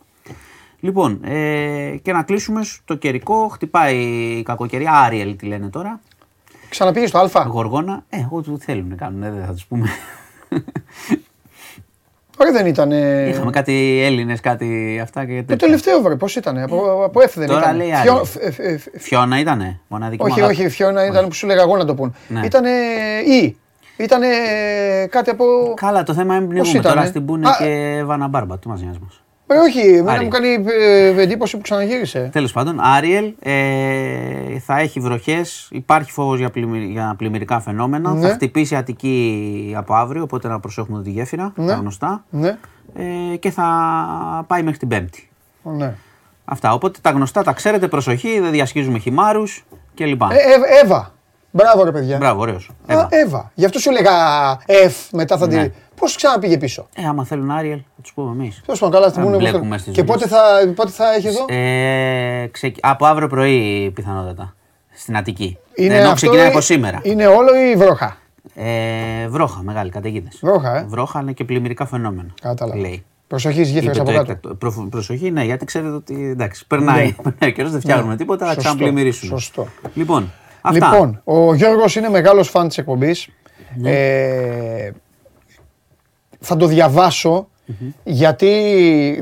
[0.80, 3.48] Λοιπόν, ε, και να κλείσουμε στο καιρικό.
[3.48, 3.98] Χτυπάει
[4.38, 4.92] η κακοκαιρία.
[4.92, 6.00] Άριελ τη λένε τώρα.
[6.70, 8.04] Ξαναπήγε στο Α; Γοργόνα.
[8.10, 9.90] Ε, εγώ του θέλουν να κάνουν, ε, δεν θα του πούμε.
[12.38, 12.92] Ωραία δεν ήταν.
[13.30, 15.58] Είχαμε κάτι Έλληνες, κάτι αυτά και Το τέτοια.
[15.58, 16.58] τελευταίο βρε, πώς ήταν.
[16.58, 17.76] Από, από F δεν Τώρα ήταν.
[17.76, 18.26] λέει Φιο- άλλη.
[18.26, 20.56] φ- φ- φ- Φιώνα ήτανε, μοναδική μου Όχι, αγάπη.
[20.56, 22.16] όχι, η Φιώνα ήταν που σου λέγα εγώ να το πούν.
[22.28, 22.42] Ναι.
[22.46, 22.64] Ήταν
[23.42, 23.58] Ή.
[23.98, 24.22] Ήταν
[25.10, 25.46] κάτι από.
[25.76, 26.80] Καλά, το θέμα είναι Πώς πνιγούμε.
[26.80, 28.60] ήτανε; Τώρα στην πούνε Α, και Βάνα Μπάρμπα.
[28.60, 29.24] Τι μα νοιάζει μας.
[29.48, 30.24] Ε, όχι, εμένα Άρη.
[30.24, 30.48] μου κάνει
[30.82, 32.30] ε, εντύπωση που ξαναγύρισε.
[32.32, 35.68] Τέλος πάντων, Άριελ ε, θα έχει βροχές.
[35.72, 38.14] Υπάρχει φόβος για, πλημμυ- για πλημμυρικά φαινόμενα.
[38.14, 38.28] Ναι.
[38.28, 41.54] Θα χτυπήσει Αττική από αύριο, οπότε να προσέχουμε τη γέφυρα.
[41.56, 41.66] Ναι.
[41.68, 42.24] Τα γνωστά.
[42.30, 42.58] Ναι.
[43.34, 43.66] Ε, και θα
[44.48, 45.30] πάει μέχρι την Πέμπτη.
[45.64, 45.94] ναι.
[46.46, 46.74] Αυτά.
[46.74, 49.66] Οπότε τα γνωστά τα ξέρετε, προσοχή, δεν διασχίζουμε χυμάρους
[49.96, 50.22] κλπ.
[50.22, 51.14] Ε, ε, Εύα.
[51.52, 52.18] Μπράβο ρε παιδιά.
[52.18, 52.70] Μπράβο, ωραίος.
[52.88, 53.52] Α, Εύα.
[53.54, 54.12] Γι' αυτό σου έλεγα
[54.88, 55.72] F μετά θα Ναι.
[55.96, 56.04] Την.
[56.04, 58.62] Πώς ξαναπήγε πίσω; Ε, άμα θέλουν Άριελ, θα τους πούμε εμείς.
[58.66, 60.18] Τέλος πάντων, καλά, θα Να μου μπλέκουμε στις Και δουλειές.
[60.28, 64.56] πότε θα, πότε θα έχει εδώ; Ε, ξεκι- Από αύριο πρωί πιθανότατα.
[64.98, 65.58] Στην Αττική.
[65.76, 67.00] Είναι Ενώ αυτό ξεκινάει ή- από σήμερα.
[67.04, 68.18] Είναι όλο ή βρόχα;
[68.56, 70.40] Ε, βρόχα, μεγάλη καταιγίδες.
[70.42, 70.86] Βρόχα, ε.
[70.88, 72.30] Βρόχα είναι και πλημμυρικά φαινόμενα.
[72.42, 72.80] Κατάλαβα.
[72.80, 73.06] Λέει.
[73.28, 74.32] Προσοχής στι γέφυρε Είπε από το κάτω.
[74.32, 74.56] έκτακτο.
[74.56, 77.12] Προ- προσοχή, ναι, γιατί ξέρετε ότι εντάξει, περνάει, Ναι.
[77.24, 79.40] περνάει ο καιρός, δεν φτιάχνουμε τίποτα, θα Σωστό, ξαναπλημμυρίσουμε.
[79.40, 79.68] σωστό.
[79.94, 80.32] Λοιπόν,
[80.62, 80.90] αυτά.
[80.92, 83.28] Λοιπόν, ο Γιώργος είναι μεγάλος φαν της εκπομπής.
[83.78, 83.92] Ναι.
[83.92, 84.92] Ε,
[86.46, 87.48] θα το διαβασω
[88.04, 88.50] γιατί,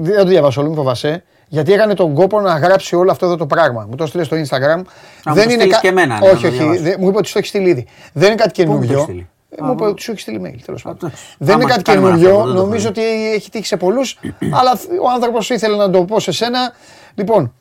[0.02, 3.26] δεν θα το διαβάσω όλο, μην φοβάσαι, γιατί έκανε τον κόπο να γράψει όλο αυτό
[3.26, 3.86] εδώ το πράγμα.
[3.90, 4.78] Μου το στείλε στο Instagram.
[5.26, 6.82] μου το στείλεις και εμένα, ναι, να όχι, το όχι, διαβάσω.
[6.82, 7.88] δεν- μου είπε ότι στο έχει στείλει ήδη.
[8.14, 8.92] Δεν είναι κάτι μου το καινούριο.
[8.94, 10.98] έχεις στείλει; Ε, Μου είπε ότι σου έχει στείλει mail, τέλος πάντων.
[11.04, 11.24] εντάξει.
[11.38, 13.78] Δεν είναι Άμα κάτι κάνουμε καινούριο, αυτό, δεν το νομίζω έχω ότι έχει τύχει σε
[13.78, 14.20] πολλούς,
[14.60, 14.72] αλλά
[15.02, 16.74] ο άνθρωπος ήθελε να το πω σε σένα.
[17.16, 17.54] Λοιπόν,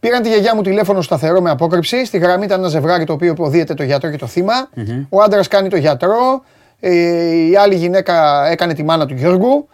[0.00, 2.04] Πήραν τη γιαγιά μου τηλέφωνο σταθερό με απόκρυψη.
[2.04, 4.68] Στη γραμμή ήταν ένα ζευγάρι το οποίο υποδίεται το γιατρό και το θυμα
[5.08, 6.42] Ο άντρας κάνει το γιατρό.
[6.80, 9.68] Ε, η άλλη γυναίκα έκανε τη μάνα του Γιώργου.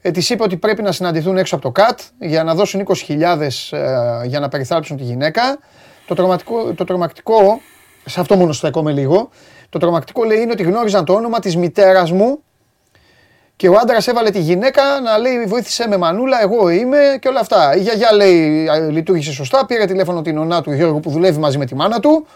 [0.00, 3.40] Ε, της είπε ότι πρέπει να συναντηθούν έξω από το ΚΑΤ για να δώσουν 20.000
[3.70, 5.58] ε, για να περιθάλψουν τη γυναίκα.
[6.06, 7.60] Το τρομακτικό, το τρομακτικό,
[8.04, 9.28] σε αυτό μόνο στέκομαι λίγο,
[9.68, 12.38] το τρομακτικό λέει είναι ότι γνώριζαν το όνομα της μητέρας μου
[13.56, 17.40] και ο άντρας έβαλε τη γυναίκα να λέει: Βοήθησε με μανούλα, εγώ είμαι και όλα
[17.40, 17.76] αυτά.
[17.76, 19.66] Η γιαγιά λέει: «Α, Λειτουργήσε σωστά.
[19.66, 22.26] Πήρε τηλέφωνο την ονά του Γιώργου που δουλεύει μαζί με τη μάνα του.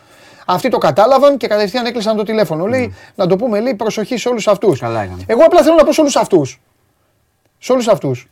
[0.52, 2.66] Αυτοί το κατάλαβαν και κατευθείαν έκλεισαν το τηλέφωνο.
[2.66, 4.78] Λέει: Να το πούμε, λέει: Προσοχή σε όλους αυτούς.
[4.80, 5.22] Καλά έκανε.
[5.26, 6.60] Εγώ απλά θέλω να πω σε όλους αυτούς.
[7.58, 8.28] Σε όλους αυτούς.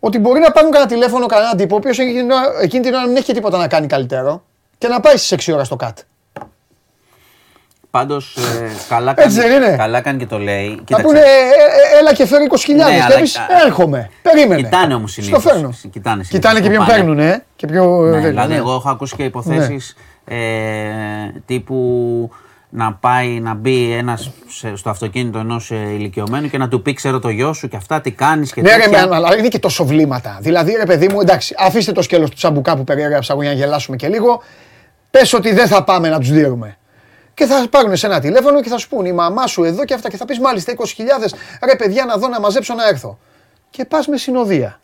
[0.00, 1.98] Ότι μπορεί να πάρουν κανένα τηλέφωνο, κανέναν τύπο, ο οποίος
[2.62, 4.42] εκείνη την ώρα δεν έχει και τίποτα να κάνει καλύτερο
[4.78, 5.98] και να πάει στις 6 ώρα στο ΚΑΤ.
[7.90, 8.36] Πάντως,
[8.88, 10.68] καλά, Έτσι κάνει, δεν είναι; καλά κάνει και το λέει.
[10.68, 14.10] Να Κοίταξε, πούνε, «Ε, ε, έλα και φέρει 20.000 Ναι, και αλλά- εμείς έρχομαι.
[14.22, 14.62] Περίμενε.
[14.62, 15.42] Κοιτάνε όμως Στο συνήθως.
[15.52, 15.68] φέρνω.
[15.90, 16.98] Κοιτάνε συνήθως Κοιτάνε και που ποιον πάνε.
[16.98, 17.44] παίρνουν, ε.
[17.56, 18.58] Και ποιο, Ναι, δεν- δηλαδή, ναι.
[18.58, 19.96] εγώ έχω ακούσει και υποθέσεις
[20.28, 20.36] ε,
[21.46, 22.30] τύπου
[22.68, 24.30] να πάει να μπει ένας
[24.74, 28.10] στο αυτοκίνητο ενός ηλικιωμένου και να του πει: Ξέρω το γιο σου και αυτά, τι
[28.10, 29.06] κάνεις και Ναι, ρε, τέτοια.
[29.08, 30.38] με, αλλά είναι και τόσο βλήματα.
[30.40, 33.56] Δηλαδή, ρε παιδί μου, εντάξει, αφήστε το σκέλος του τσαμπουκά που περιέγραψα εγώ για να
[33.56, 34.42] γελάσουμε και λίγο.
[35.10, 36.76] Πες ότι δεν θα πάμε να τους δίνουμε.
[37.34, 39.94] Και θα πάρουν σε ένα τηλέφωνο και θα σου πούνε η μαμά σου εδώ και
[39.94, 40.08] αυτά.
[40.08, 40.84] Και θα πεις μάλιστα 20.000
[41.64, 43.18] ρε παιδιά να δω να μαζέψω να έρθω.
[43.70, 44.80] Και πας με συνοδεία.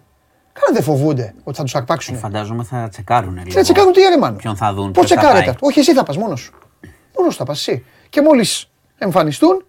[0.52, 2.16] Καλά δεν φοβούνται ότι θα τους αρπάξουν.
[2.16, 3.50] Φαντάζομαι θα τσεκάρουν λίγο.
[3.50, 4.36] Θα τσεκάρουν τι έρεμαν.
[4.36, 5.70] Ποιον θα δουν, Πώς ποιος θα τσεκάρετε; πάει.
[5.70, 6.52] Όχι, εσύ θα πας μόνος σου.
[7.18, 7.84] Μόνος σου θα πας εσύ.
[8.08, 9.64] Και μόλις εμφανιστούν,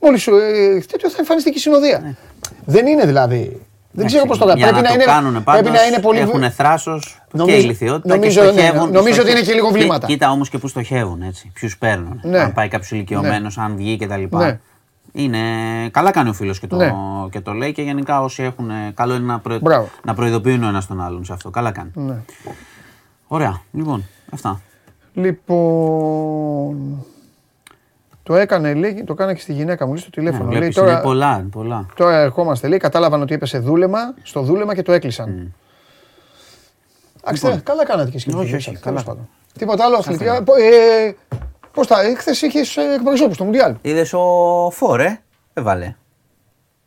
[0.00, 2.16] μόλις σου ε, τέτοιο θα εμφανιστεί και η συνοδεία.
[2.64, 3.62] Δεν είναι δηλαδή.
[3.90, 4.52] Δεν ξέρω πώς το Ναι.
[4.52, 5.04] Για Πρέπει να να το είναι.
[5.04, 6.18] κάνουν πάντως, Πρέπει να είναι πολύ.
[6.18, 8.90] έχουν θράσος και Νομίζω- ηλικιότητα νομίζω, και ναι, στοχεύουν.
[8.92, 10.06] νομίζω ότι είναι στοχε- και λίγο Κοί- βλήματα.
[10.06, 11.50] Κοίτα όμως και πού στοχεύουν, έτσι.
[11.54, 12.20] Ποιους παίρνουν.
[12.22, 12.38] Ναι.
[12.38, 14.36] Αν πάει κάποιος ηλικιωμένος, αν βγει κτλ.
[15.18, 15.22] Ναι.
[15.22, 15.88] Είναι...
[15.90, 16.92] Καλά κάνει ο φίλος και το, Ναι.
[17.30, 18.70] και το λέει και γενικά όσοι έχουν...
[18.94, 19.58] Καλό είναι να, προε...
[19.58, 19.88] Μπράβο.
[20.04, 21.50] να προειδοποιούν ο ένας τον άλλον σε αυτό.
[21.50, 21.90] Καλά κάνει.
[21.94, 22.16] Ναι.
[23.26, 23.60] Ωραία.
[23.72, 24.60] Λοιπόν, αυτά.
[25.12, 27.04] Λοιπόν.
[28.22, 30.44] Το έκανε, λέει, το έκανε και στη γυναίκα μου, λέει στο τηλέφωνο.
[30.44, 31.86] Ναι, λέει, βλέπεις, τώρα, είναι πολλά, είναι πολλά.
[31.94, 35.54] τώρα ερχόμαστε, λέει, κατάλαβαν ότι έπεσε δούλεμα, στο δούλεμα και το έκλεισαν.
[37.24, 38.26] Εντάξει, καλά κάνατε και εσείς.
[38.26, 38.42] Λοιπόν.
[38.44, 39.04] Όχι, Όχι, όχι, καλά.
[39.58, 40.42] Τίποτα άλλο αθλητικά; Ε,
[41.78, 43.74] Πώς τα, χθε είχες εκπροσώπους στο Μουντιάλ.
[43.82, 44.20] Είδες ο
[44.72, 45.18] Φόρε,
[45.54, 45.94] έβαλε.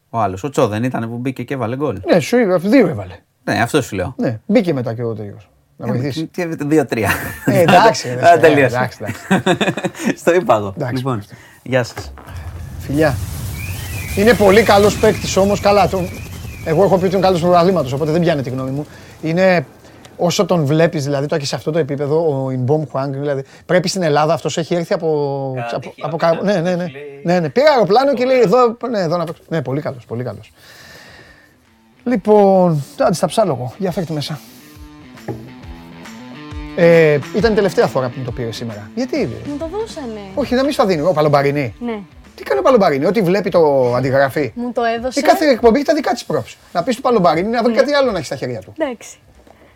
[0.09, 1.99] Ο άλλος, ο Τσό δεν ήταν που μπήκε και έβαλε γκολ.
[2.13, 3.13] Ναι, σου είπα, δύο έβαλε.
[3.43, 4.13] Ναι, αυτό σου λέω.
[4.18, 5.38] Ναι, μπήκε μετά και ο Τέγιο.
[5.77, 6.26] Να βοηθήσει.
[6.27, 7.09] Τι- Δύο-τρία.
[7.45, 8.76] Ε, εντάξει, ρε, Α, ε, τελείωσε.
[8.76, 9.57] εντάξει, εντάξει.
[10.22, 10.73] Στο είπα εγώ.
[10.76, 10.95] Εντάξει.
[10.95, 11.23] Λοιπόν,
[11.63, 12.13] γεια σας.
[12.80, 13.15] Φιλιά.
[14.18, 15.59] Είναι πολύ καλός παίκτης όμως.
[15.59, 16.01] Καλά, το...
[16.65, 18.85] Εγώ έχω πει ότι είναι καλός πρωταθλήματο, οπότε δεν πιάνει τη γνώμη μου.
[19.22, 19.65] Είναι
[20.26, 23.88] όσο τον βλέπεις, δηλαδή τώρα και σε αυτό το επίπεδο, ο Ιμπομ Χουάνγκ, δηλαδή πρέπει
[23.88, 25.52] στην Ελλάδα αυτός έχει έρθει από.
[25.56, 26.85] Κατά από, τύχη, από, από κα- κάπου, ναι, ναι, ναι.
[26.85, 27.22] σου λέει.
[27.23, 27.49] ναι, ναι.
[27.49, 29.41] Πήρε αεροπλάνο και λέει εδώ, ναι, εδώ να παίξω.
[29.48, 30.52] Ναι, πολύ καλός, πολύ καλός.
[32.03, 34.39] Λοιπόν, άντε στα ψάλογο, για φέρτε μέσα.
[36.76, 38.89] Ε, ήταν η τελευταία φορά που μου το πήρε σήμερα.
[38.95, 40.19] Γιατί, Μου το δώσανε.
[40.35, 41.73] όχι, να μην σφαδίνει, ο Παλομπαρινή.
[41.80, 41.99] Ναι.
[42.35, 44.52] Τι κάνει ο Παλομπαρίνη, ό,τι βλέπει το αντιγραφεί.
[44.56, 45.19] Μου το έδωσε.
[45.19, 46.57] Η κάθε εκπομπή έχει τα δικά της πρόψη.
[46.73, 48.73] Να πεις του Παλομπαρίνη να βρει κάτι άλλο να έχει στα χέρια του.
[48.77, 49.18] Εντάξει.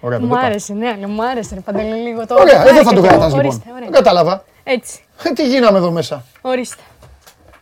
[0.05, 0.49] Ωραία, τον Μου το πάω.
[0.49, 2.35] άρεσε, ναι, αλλά μου άρεσε ρε Παντελή λίγο το.
[2.39, 3.07] Ωραία, εδώ θα το και εγώ.
[3.07, 3.45] κρατάς λοιπόν.
[3.45, 3.83] Ορίστε, ωραία.
[3.83, 4.43] Δεν κατάλαβα.
[4.63, 6.81] Έτσι, Ε, τι γίναμε εδώ μέσα; ορίστε.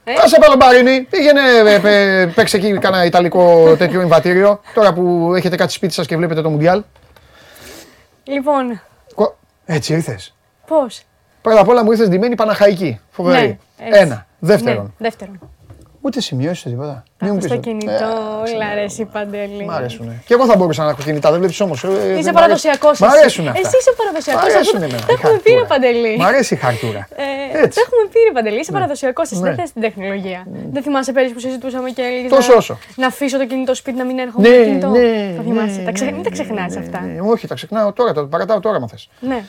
[0.04, 0.12] Ε.
[0.24, 4.62] Άσε Παλομπαρίνη, πήγαινε, ε, πε- παίξε εκεί κάνα ιταλικό τέτοιο εμβατήριο.
[4.74, 6.84] Τώρα που έχετε κάτι σπίτι σας και βλέπετε το Μουντιάλ.
[8.24, 8.82] Λοιπόν,
[9.16, 10.36] Κο- Έτσι ήρθες.
[10.68, 11.02] πώς;
[11.42, 13.00] Πρώτα απ' όλα μου ήρθες ντυμένη Παναχαϊκή.
[13.12, 13.60] Φοβερή.
[13.78, 14.00] έτσι.
[14.00, 14.26] Ένα.
[14.40, 14.84] Δεύτερον.
[14.84, 15.40] Ναι, δεύτερον.
[16.06, 17.04] Ούτε σημειώσεις τίποτα.
[17.04, 17.94] Μην μου Άκου πεις στο ότι- κινητό,
[18.48, 19.66] Ε, όλα αρέσει Παντελή.
[19.66, 20.22] Μ' αρέσουνε.
[20.26, 21.84] Και εγώ θα μπορούσα να έχω κινητά, δεν βλέπεις όμως.
[22.18, 23.00] Είσαι παραδοσιακός.
[23.00, 23.60] Μ' αρέσουν αυτά.
[23.60, 24.44] Εσύ είσαι παραδοσιακός.
[24.44, 25.00] Μ' αρέσουν εμένα.
[25.00, 25.66] Τα η έχουμε πει, ρε χαρτούρα.
[25.74, 26.18] Παντελή.
[26.18, 27.08] Μ' αρέσει η χαρτούρα.
[27.16, 27.76] Ε, Έτσι.
[27.78, 28.60] Τα έχουμε πει, ρε Παντελή.
[28.60, 29.32] Είσαι παραδοσιακός.
[29.32, 29.48] Εσύ Ναι.
[29.50, 30.40] δεν θε την τεχνολογία.
[30.72, 32.30] Δεν θυμάσαι πέρυσι που συζητούσαμε και έλεγες.
[32.32, 32.78] Τόσο όσο.
[32.96, 34.88] Να αφήσω το κινητό σπίτι να μην έρχομαι Ναι, με το κινητό.
[34.90, 35.78] ναι, Θα θυμάσαι.
[35.80, 37.00] ναι, Τα ξε- ναι, Μην τα ναι, ξεχνάς ναι, αυτά.
[37.02, 37.20] ναι.
[37.32, 39.10] Όχι, τα ξεχνάω τώρα, τα παρατάω τώρα μα θες.
[39.20, 39.40] Ναι.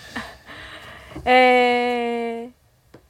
[1.24, 1.32] Ε,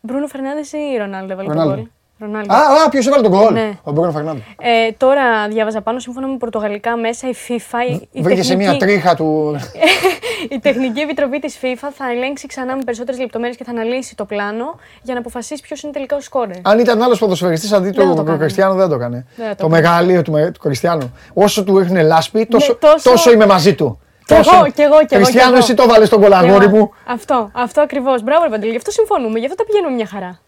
[0.00, 2.46] Μπρούνο Φερνάνδε ή Ρονάλντο έβαλε τον Ρονάλντο.
[2.46, 2.56] γκολ.
[2.56, 2.80] Ρονάλντο.
[2.80, 3.52] Α, α ποιος έβαλε τον κόλ.
[3.52, 3.70] Ναι.
[3.82, 4.40] Ο Μπρόνο Φερνάντο.
[4.60, 8.70] Ε, τώρα διάβαζα πάνω, σύμφωνα με πορτογαλικά μέσα, η FIFA, η, η Βρήκε σε μια
[8.70, 9.56] τεχνική- τρίχα του.
[10.54, 14.24] η τεχνική επιτροπή της FIFA θα ελέγξει ξανά με περισσότερες λεπτομέρειες και θα αναλύσει το
[14.24, 16.56] πλάνο για να αποφασίσει ποιος είναι τελικά ο σκόρερ.
[16.62, 18.38] Αν ήταν άλλος ποδοσφαιριστής αντί Δεν θα το του έκανε.
[18.38, 19.26] Κριστιανού, δεν το έκανε.
[19.36, 19.80] Δεν θα το Το έκανε.
[19.80, 21.12] μεγαλείο του, με- του Κριστιανού.
[21.34, 23.98] Όσο του έχνε λάσπη, τόσο, Ναι, τόσο- τόσο είμαι μαζί του.
[24.26, 25.56] Κι εγώ, Τόσο- κι εγώ, κι εγώ, Κριστιανό, κι εγώ.
[25.56, 26.76] εσύ το βάλες στον κολαγόρι Εγώ.
[26.76, 26.90] μου.
[27.06, 28.22] Αυτό, αυτό ακριβώς.
[28.22, 30.38] Μπράβο, ρε Παντελή, γι' αυτό συμφωνούμε, γι' αυτό τα πηγαίνουμε μια χαρά.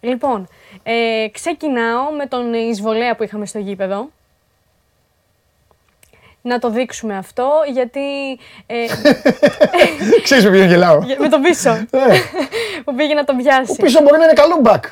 [0.00, 0.48] Λοιπόν,
[0.84, 4.08] ε, ξεκινάω με τον εισβολέα που είχαμε στο γήπεδο.
[6.42, 8.00] Να το δείξουμε αυτό, γιατί.
[8.66, 8.86] Ε,
[10.22, 10.98] Ξέρεις με ποιον γελάω.
[11.06, 11.70] για- με τον πίσω.
[11.70, 11.86] Ε,
[12.84, 13.76] που πήγε να τον Ο πιάσει.
[13.76, 14.84] πίσω μπορεί να είναι καλό μπακ.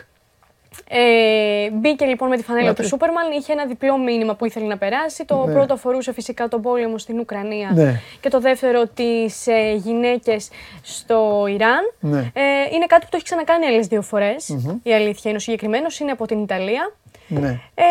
[0.95, 4.67] Ε, μπήκε λοιπόν με τη φανέλα Γιατί; του Σούπερμαν, είχε ένα διπλό μήνυμα που ήθελε
[4.67, 5.25] να περάσει.
[5.25, 5.53] Το Ναι.
[5.53, 8.01] πρώτο αφορούσε φυσικά τον πόλεμο στην Ουκρανία Ναι.
[8.21, 10.49] και το δεύτερο τις ε, γυναίκες
[10.83, 11.93] στο Ιράν.
[12.01, 12.19] Ναι.
[12.19, 12.43] Ε,
[12.75, 14.49] είναι κάτι που το έχει ξανακάνει άλλες δύο φορές.
[14.83, 16.93] Η αλήθεια είναι ο συγκεκριμένος, είναι από την Ιταλία.
[17.29, 17.49] Ναι.
[17.75, 17.85] Ε,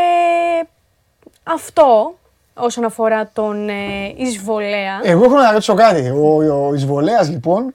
[1.44, 2.16] αυτό
[2.54, 3.74] όσον αφορά τον ε,
[4.16, 5.00] εισβολέα.
[5.04, 6.10] Εγώ έχω να ρωτήσω κάτι.
[6.10, 6.36] Ο,
[6.68, 7.74] ο εισβολέας λοιπόν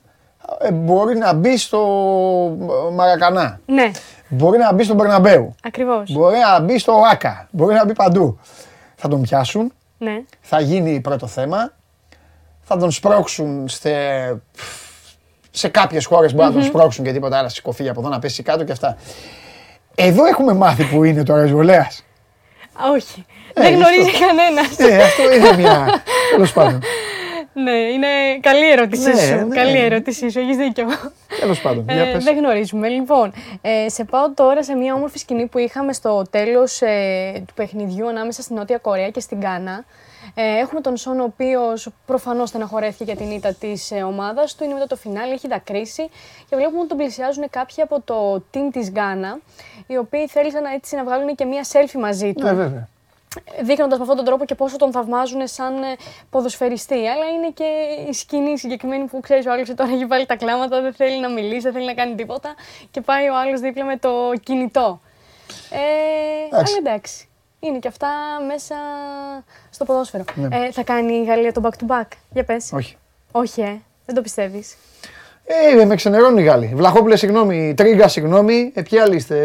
[0.60, 1.78] ε, μπορεί να μπει στο
[2.92, 3.60] Μαρακανά.
[3.66, 3.90] Ναι,
[4.28, 5.54] Μπορεί να μπει στον Περναμπέου.
[5.62, 6.12] ακριβώς.
[6.12, 7.48] Μπορεί να μπει στο Άκα.
[7.50, 8.38] Μπορεί να μπει παντού.
[8.96, 9.72] Θα τον πιάσουν.
[9.98, 10.22] Ναι.
[10.40, 11.72] Θα γίνει πρώτο θέμα.
[12.62, 13.90] Θα τον σπρώξουν σε,
[15.50, 16.34] σε κάποιες χώρες.
[16.34, 17.48] Μπορεί να τον σπρώξουν και τίποτα άλλο.
[17.48, 18.96] Σηκωθεί από εδώ να πέσει κάτω και αυτά.
[19.94, 21.90] Εδώ έχουμε μάθει που είναι τώρα ο Εισβολέα.
[22.72, 23.26] Α, όχι.
[23.54, 24.78] Δεν γνωρίζει κανένας.
[24.78, 26.02] Ε, αυτό είναι μια.
[26.34, 26.80] Τέλος πάντων.
[27.62, 28.06] Ναι, είναι
[28.40, 29.46] καλή ερώτησή Ναι, σου.
[29.46, 29.54] ναι.
[29.56, 30.86] Καλή ερώτησή σου, έχεις δίκιο.
[31.40, 31.84] Τέλος πάντων.
[31.88, 32.24] Για Ε, πες.
[32.24, 32.88] δεν γνωρίζουμε.
[32.88, 37.54] Λοιπόν, ε, σε πάω τώρα σε μια όμορφη σκηνή που είχαμε στο τέλος ε, του
[37.54, 39.84] παιχνιδιού ανάμεσα στην Νότια Κορέα και στην Γκάνα.
[40.34, 44.64] Ε, έχουμε τον Σον, ο οποίος προφανώς στεναχωρέθηκε για την ήττα της ε, ομάδας του.
[44.64, 46.08] Είναι μετά το φινάλι, έχει δακρύσει
[46.48, 49.38] και βλέπουμε ότι τον πλησιάζουν κάποιοι από το team της Γκάνα,
[49.86, 52.88] οι οποίοι θέλησαν να, έτσι, να βγάλουν και μια selfie μαζί του Ναι, βέβαια.
[53.62, 55.96] Δείχνοντας με αυτόν τον τρόπο και πόσο τον θαυμάζουν σαν ε,
[56.30, 56.94] ποδοσφαιριστή.
[57.06, 57.64] Αλλά είναι και
[58.08, 61.30] η σκηνή συγκεκριμένη που ξέρεις ο άλλο τώρα έχει βάλει τα κλάματα, δεν θέλει να
[61.30, 62.54] μιλήσει, δεν θέλει να κάνει τίποτα
[62.90, 64.10] και πάει ο άλλος δίπλα με το
[64.42, 65.00] κινητό.
[65.70, 65.76] Ε,
[66.54, 66.74] Εντάξει.
[66.78, 67.28] αλλά εντάξει.
[67.60, 68.08] Είναι και αυτά
[68.46, 68.74] μέσα
[69.70, 70.24] στο ποδόσφαιρο.
[70.34, 70.56] Ναι.
[70.56, 72.08] Ε, θα κάνει η Γαλλία το back to back.
[72.30, 72.70] Για πες.
[72.72, 72.96] Όχι.
[73.32, 73.80] Όχι, ε.
[74.06, 74.76] Δεν το πιστεύεις.
[75.78, 76.72] Ε, με ξενερώνουν οι Γάλλοι.
[76.74, 77.74] Βλαχόπουλε, συγγνώμη.
[77.76, 78.72] Τρίγκα, συγγνώμη.
[78.74, 79.36] Ε, ποιοι άλλοι είστε.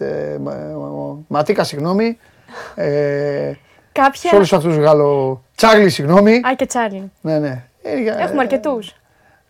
[0.00, 2.18] Ε, ε, μα- ο- Ματίκα, συγγνώμη.
[2.74, 3.52] Ε,
[3.92, 4.30] Κάποια.
[4.30, 5.42] σε όλους αυτούς του Γάλλο.
[5.54, 6.32] Τσάρλι, συγγνώμη.
[6.34, 7.10] Α, και Τσάρλι.
[7.20, 7.64] Ναι, ναι.
[7.82, 8.94] Ε, για- Έχουμε αρκετούς.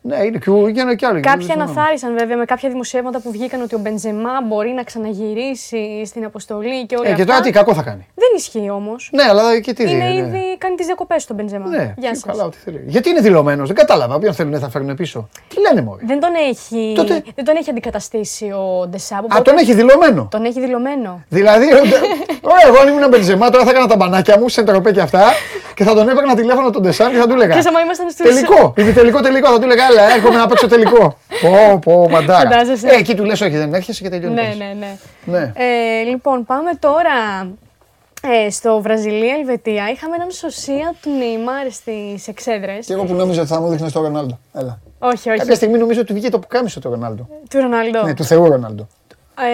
[0.03, 1.21] Ναι, είναι και, ο- και, και άλλοι.
[1.21, 1.71] Κάποιοι Συγγνώμη.
[1.71, 6.87] αναθάρισαν βέβαια με κάποια δημοσιεύματα που βγήκαν ότι ο Μπεντζεμά μπορεί να ξαναγυρίσει στην αποστολή
[6.87, 7.25] και όλα Ε, και αυτά.
[7.33, 8.07] τώρα τι κακό θα κάνει.
[8.15, 9.11] Δεν ισχύει όμως.
[9.13, 10.15] Ναι, αλλά και τι Είναι ναι.
[10.15, 11.67] ήδη κάνει τις διακοπές στον Μπεντζεμά.
[11.69, 12.23] Ναι, Γεια πιο σας.
[12.25, 12.85] καλά, ό,τι θέλει.
[12.87, 14.15] Γιατί είναι δηλωμένος, δεν κατάλαβα.
[14.15, 15.29] Όποιον θέλουν θα φέρουν πίσω.
[15.49, 16.01] Τι λένε μόλι.
[16.05, 19.19] Δεν τον έχει, Τότε- δεν τον έχει αντικαταστήσει ο Ντεσάμπ.
[19.19, 21.23] Α, οπότε τον έχει δηλωμένο; τον έχει δηλωμένο.
[21.29, 21.67] Δηλαδή,
[22.51, 25.23] ωραία, εγώ αν ήμουν Μπεντζεμά, τώρα θα έκανα τα μπανάκια μου, σε τροπέ και αυτά
[25.81, 27.55] και θα τον έπαιρνα τηλέφωνο τον Ντεσάν και θα του έλεγα.
[27.55, 28.27] Και σαν να ήμασταν στους...
[28.27, 29.51] Τελικό, τελικό, τελικό.
[29.53, 31.17] Θα του έλεγα, έλα, έρχομαι να παίξω τελικό.
[31.43, 32.51] Πω, πω, μαντάρα.
[32.51, 32.89] Φαντάζεσαι.
[32.89, 34.35] Ε, εκεί του λες, όχι, δεν έρχεσαι και τελειώνει.
[34.35, 34.99] Ναι, το ναι, ναι.
[35.25, 35.53] ναι.
[35.57, 37.49] Ε, λοιπόν, πάμε τώρα
[38.23, 39.91] ε, στο Βραζιλία-Ελβετία.
[39.93, 42.87] Είχαμε έναν σωσία του Νεϊμάρ στις εξέδρες.
[42.87, 44.39] Και εγώ που νόμιζα ότι θα μου δείχνει το Ρονάλντο.
[44.53, 44.81] Έλα.
[44.99, 45.39] Όχι, όχι.
[45.39, 47.29] Κάποια στιγμή νομίζω ότι βγήκε το πουκάμισο το Ρονάλντο.
[47.51, 48.03] Του Ρονάλντο.
[48.03, 48.87] Ναι, του Θεού Ρονάλντο.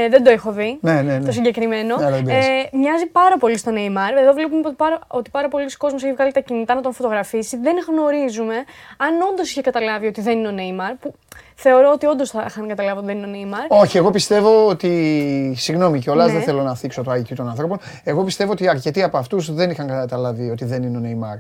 [0.05, 0.79] Ε, δεν το έχω δει.
[0.81, 1.25] Ναι, ναι, ναι.
[1.25, 1.97] Το συγκεκριμένο.
[1.97, 2.49] Ναι, αλλά δεν πειράζει.
[2.49, 4.19] ε, μοιάζει πάρα πολύ στον Neymar.
[4.21, 7.57] Εδώ βλέπουμε ότι πάρα, ότι πάρα πολλοί κόσμος έχει βγάλει τα κινητά να τον φωτογραφίσει.
[7.57, 8.55] Δεν γνωρίζουμε
[8.97, 10.95] αν όντως είχε καταλάβει ότι δεν είναι ο Neymar.
[11.01, 11.15] Που
[11.59, 13.81] θεωρώ ότι όντως θα είχαν καταλάβει ότι δεν είναι ο Neymar.
[13.83, 15.55] Όχι, εγώ πιστεύω ότι.
[15.57, 16.33] Συγγνώμη κιόλας, Ναι.
[16.33, 17.79] δεν θέλω να θίξω το IQ των ανθρώπων.
[18.05, 21.37] Εγώ πιστεύω ότι αρκετοί από αυτούς δεν είχαν καταλάβει ότι δεν είναι ο Νεϊμάρ.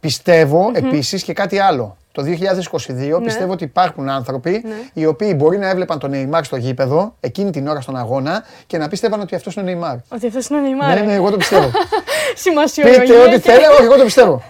[0.00, 1.96] Πιστεύω επίσης και κάτι άλλο.
[2.12, 3.24] Το 2022 Ναι.
[3.24, 7.68] πιστεύω ότι υπάρχουν άνθρωποι οι οποίοι μπορεί να έβλεπαν τον Νεϊμάρ στο γήπεδο εκείνη την
[7.68, 9.96] ώρα στον αγώνα και να πίστευαν ότι αυτός είναι ο Νεϊμάρ.
[10.08, 10.94] Ότι αυτός είναι ο Neymar.
[10.94, 11.70] Ναι, ναι, εγώ το πιστεύω.
[12.44, 13.00] Σημασιολογία.
[13.00, 14.42] Πείτε ό,τι και- θέλετε, όχι, εγώ το πιστεύω.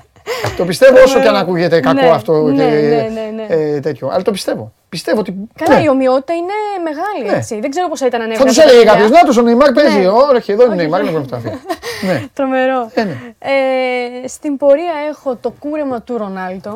[0.56, 3.54] Το πιστεύω όσο και αν ακούγεται κακό Ναι, αυτό ναι, και ναι, ναι, ναι.
[3.54, 4.08] ε, τέτοιο.
[4.12, 4.72] Αλλά το πιστεύω.
[4.88, 5.34] Πιστεύω ότι.
[5.54, 5.84] Καλά, ναι.
[5.84, 6.52] η ομοιότητα είναι
[6.84, 7.30] μεγάλη.
[7.30, 7.36] Ναι.
[7.36, 7.60] Έτσι.
[7.60, 9.22] Δεν ξέρω πώ θα ήταν αν Θα τους έβγαζε έλεγε τα κάποιος, παιδιά.
[9.22, 9.98] να τους ο Νεϊμάρ παίζει.
[9.98, 10.08] Ναι.
[10.08, 10.76] Όχι, εδώ είναι ο Όχι.
[10.76, 11.58] Νεϊμάρ, είναι φωτογραφία.
[12.06, 12.22] ναι.
[12.34, 12.90] Τρομερό.
[12.94, 13.16] Ε, ναι.
[13.38, 16.70] Ε, στην πορεία έχω το κούρεμα του Ρονάλντο.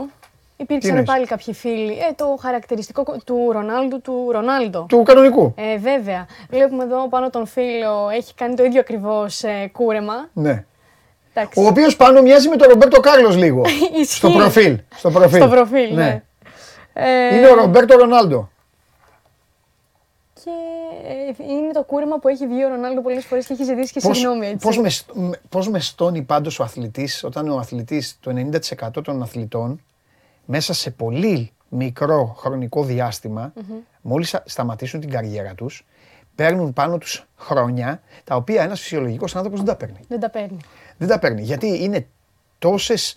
[0.56, 1.92] Τι Υπήρξαν εννοείς; πάλι κάποιοι φίλοι.
[1.92, 4.86] Ε, το χαρακτηριστικό του Ρονάλντου του Ρονάλντο.
[4.88, 5.54] Του κανονικού.
[5.56, 6.26] Ε, βέβαια.
[6.50, 9.42] Βλέπουμε εδώ πάνω τον φίλο, έχει κάνει το ίδιο ακριβώς
[9.72, 10.28] κούρεμα.
[10.32, 10.64] Ναι.
[11.34, 11.60] Εντάξει.
[11.60, 13.62] Ο οποίος πάνω μοιάζει με τον Ρομπέρτο Κάρλος λίγο.
[14.00, 14.14] Ισχύει.
[14.16, 14.78] στο προφίλ.
[14.94, 15.40] Στο προφίλ.
[15.40, 16.22] Στο προφίλ, ναι.
[16.92, 18.50] Ε, Είναι ο Ρομπέρτο Ρονάλντο.
[20.44, 20.50] Και
[21.40, 24.00] ε, είναι το κούρεμα που έχει βγει ο Ρονάλντο πολλές φορές και έχει ζητήσει και
[24.00, 24.46] συγγνώμη.
[24.46, 24.66] Έτσι.
[24.66, 28.30] πώς, με, στ- με- πώς με στώνει πάντως ο αθλητής όταν ο αθλητής, το
[28.96, 29.80] 90% των αθλητών,
[30.44, 33.52] μέσα σε πολύ μικρό χρονικό διάστημα,
[34.00, 35.86] μόλις σα- σταματήσουν την καριέρα τους,
[36.34, 40.00] παίρνουν πάνω τους χρόνια, τα οποία ένας φυσιολογικός άνθρωπος δεν τα παίρνει.
[40.08, 40.56] Δεν τα παίρνει.
[41.06, 41.42] Δεν τα παίρνει.
[41.42, 42.06] Γιατί είναι
[42.58, 43.16] τόσες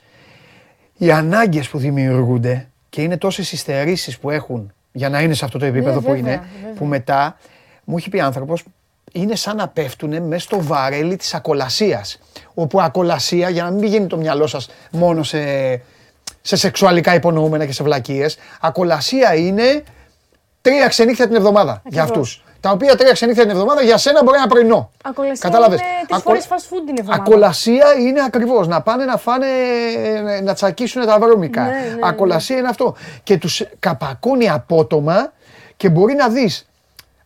[0.97, 5.45] οι ανάγκες που δημιουργούνται και είναι τόσες οι στερήσεις που έχουν για να είναι σε
[5.45, 6.73] αυτό το επίπεδο που Ναι, βέβαια, είναι, βέβαια.
[6.75, 7.37] που μετά
[7.83, 8.63] μου έχει πει άνθρωπος
[9.11, 12.19] είναι σαν να πέφτουν μέσα στο βαρέλι της ακολασίας.
[12.53, 15.41] Όπου ακολασία, για να μην πηγαίνει το μυαλό σας μόνο σε,
[16.41, 19.83] σε σεξουαλικά υπονοούμενα και σε βλακίες, ακολασία είναι
[20.61, 22.44] τρία ξενύχια την εβδομάδα για Ακριβώς.
[22.69, 22.79] Αυτούς.
[22.79, 24.91] Τα οποία τρία ξενύχια την εβδομάδα για σένα μπορεί να πρωινό.
[25.03, 27.23] Ακολασία Κατάλαβες; είναι τις Ακο- φορές fast food την εβδομάδα.
[27.23, 29.45] Ακολασία είναι ακριβώς να πάνε να φάνε,
[30.37, 31.61] ε, να τσακίσουν τα βρώμικα.
[31.63, 31.99] Ναι, ναι, ναι.
[32.03, 32.95] Ακολασία είναι αυτό.
[33.23, 35.33] Και τους καπακώνει απότομα
[35.77, 36.69] και μπορεί να δεις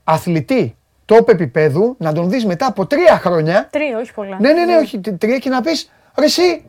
[0.03, 0.75] αθλητή
[1.05, 3.67] τόπο επίπεδου, να τον δεις μετά από τρία χρόνια.
[3.71, 4.37] Τρία, όχι πολλά.
[4.39, 6.63] Ναι, ναι, ναι, όχι τε- τρία και να πεις, ρε εσύ,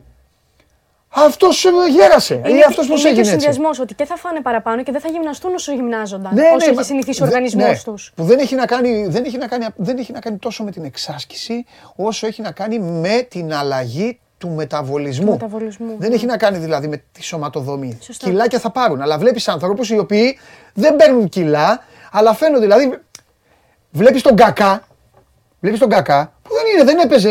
[1.13, 4.15] αυτός ε, γέρασε ή αυτός πώς είναι έγινε και ο έτσι; συνδυασμός ότι και θα
[4.15, 6.33] φάνε παραπάνω και δεν θα γυμναστούν όσο γυμνάζονταν.
[6.33, 8.11] Ναι, όσο ναι, έχει μα- συνηθίσει ο δε- οργανισμός ναι, τους.
[8.15, 10.71] Που δεν έχει, να κάνει, δεν, έχει να κάνει, δεν έχει να κάνει τόσο με
[10.71, 11.65] την εξάσκηση,
[11.95, 15.25] όσο έχει να κάνει με την αλλαγή του μεταβολισμού.
[15.25, 16.15] Του μεταβολισμού, Δεν ναι.
[16.15, 17.97] έχει να κάνει δηλαδή με τη σωματοδομή.
[18.01, 18.27] Σωστά.
[18.27, 19.01] Κιλάκια θα πάρουν.
[19.01, 20.37] Αλλά βλέπεις ανθρώπους οι οποίοι
[20.73, 22.99] δεν παίρνουν κιλά, αλλά φαίνονται δηλαδή.
[23.91, 24.87] Βλέπεις τον κακά,
[25.59, 27.29] βλέπεις τον κακά, που δεν είναι, δεν έπαιζε,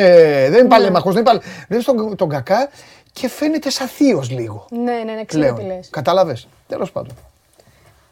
[0.50, 1.40] δεν είναι παλέμαχος, δεν είναι παλε...
[1.68, 2.68] Βλέπεις τον, τον κακά
[3.12, 4.66] και φαίνεται σαν θείος λίγο.
[4.70, 5.66] Ναι, ναι, ναι, ξέρω τι Πλέον.
[5.76, 5.88] λες.
[5.90, 6.48] Κατάλαβες.
[6.68, 7.14] Τέλος πάντων.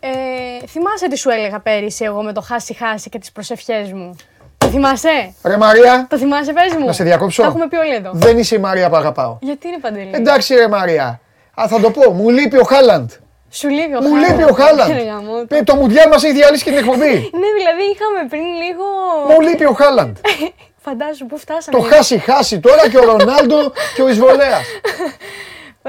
[0.00, 4.16] Ε, θυμάσαι τι σου έλεγα πέρυσι εγώ με το χάσει-χάσει και τις προσευχές μου;
[4.58, 7.42] Το θυμάσαι; Ρε Μαρία, Το θυμάσαι, πες μου; Να σε διακόψω.
[7.42, 8.10] Τα έχουμε πει όλοι εδώ.
[8.14, 9.36] Δεν είσαι η Μαρία που αγαπάω.
[9.40, 11.20] Γιατί είναι παντελή; Εντάξει ρε Μαρία.
[11.60, 12.10] Α, θα το πω.
[12.12, 13.10] Μου λείπει ο Χάλαντ.
[13.50, 14.30] Σου λείπει ο Μου Χάλαντ.
[14.38, 14.90] λείπει ο Χάλαντ.
[14.98, 15.56] Ρε γαμώτο.
[15.56, 17.12] Ε, Το μουντιάλ μας έχει διαλύσει και την εκπομπή.
[17.40, 18.84] Ναι, δηλαδή είχαμε πριν λίγο.
[19.28, 20.16] Μου λείπει ο Χάλαντ.
[20.88, 21.78] Φαντάζομαι πού φτάσαμε.
[21.78, 24.62] Το χάσει-χάσει τώρα και ο Ρονάλντο και ο Ισβολέας.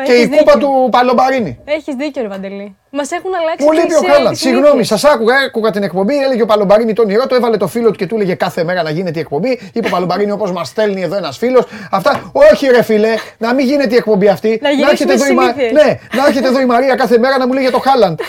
[0.06, 1.60] Και η κούπα του Παλομπαρίνη.
[1.66, 2.76] Έχεις δίκιο, ρε Παντελή.
[2.90, 4.32] Μας έχουν αλλάξει Μου λείπει ο κλισέ Χάλαντ.
[4.32, 4.88] τις Συγγνώμη, συνήθειες.
[4.88, 6.18] σας άκουγα, άκουγα την εκπομπή.
[6.24, 8.84] Έλεγε ο Παλομπαρίνη τον ηρώ, το έβαλε το φίλο του και του έλεγε κάθε μέρα
[8.84, 9.60] να γίνεται η εκπομπή.
[9.74, 11.64] Είπε ο Παλομπαρίνη όπως μας στέλνει εδώ ένας φίλος.
[11.92, 12.32] Αυτά.
[12.52, 14.60] Όχι, ρε φίλε, να μην γίνεται η εκπομπή αυτή.
[14.62, 15.72] Να γυρίσουμε εδώ η στις Μα- συνήθειες.
[15.72, 18.20] Ναι, να έρχεται εδώ η Μαρία κάθε μέρα να μου λέει για το Χάλαντ.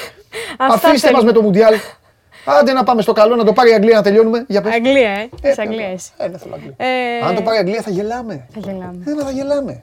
[0.58, 1.22] Αυτά Αφήστε μας θέλουμε.
[1.24, 1.74] με το Μουντιάλ.
[2.44, 4.44] Άντε να πάμε στο καλό, να το πάρει η Αγγλία να τελειώνουμε.
[4.48, 4.74] Για πες.
[4.74, 5.28] Αγγλία, ε.
[5.42, 5.92] Ε, Της Αγγλίας.
[5.92, 6.10] εσύ.
[6.16, 6.74] Ε, δεν θέλω Αγγλία.
[6.76, 8.46] Ε, Αν το πάρει η Αγγλία θα γελάμε.
[8.54, 9.02] Θα γελάμε.
[9.06, 9.82] Ε, μα θα γελάμε.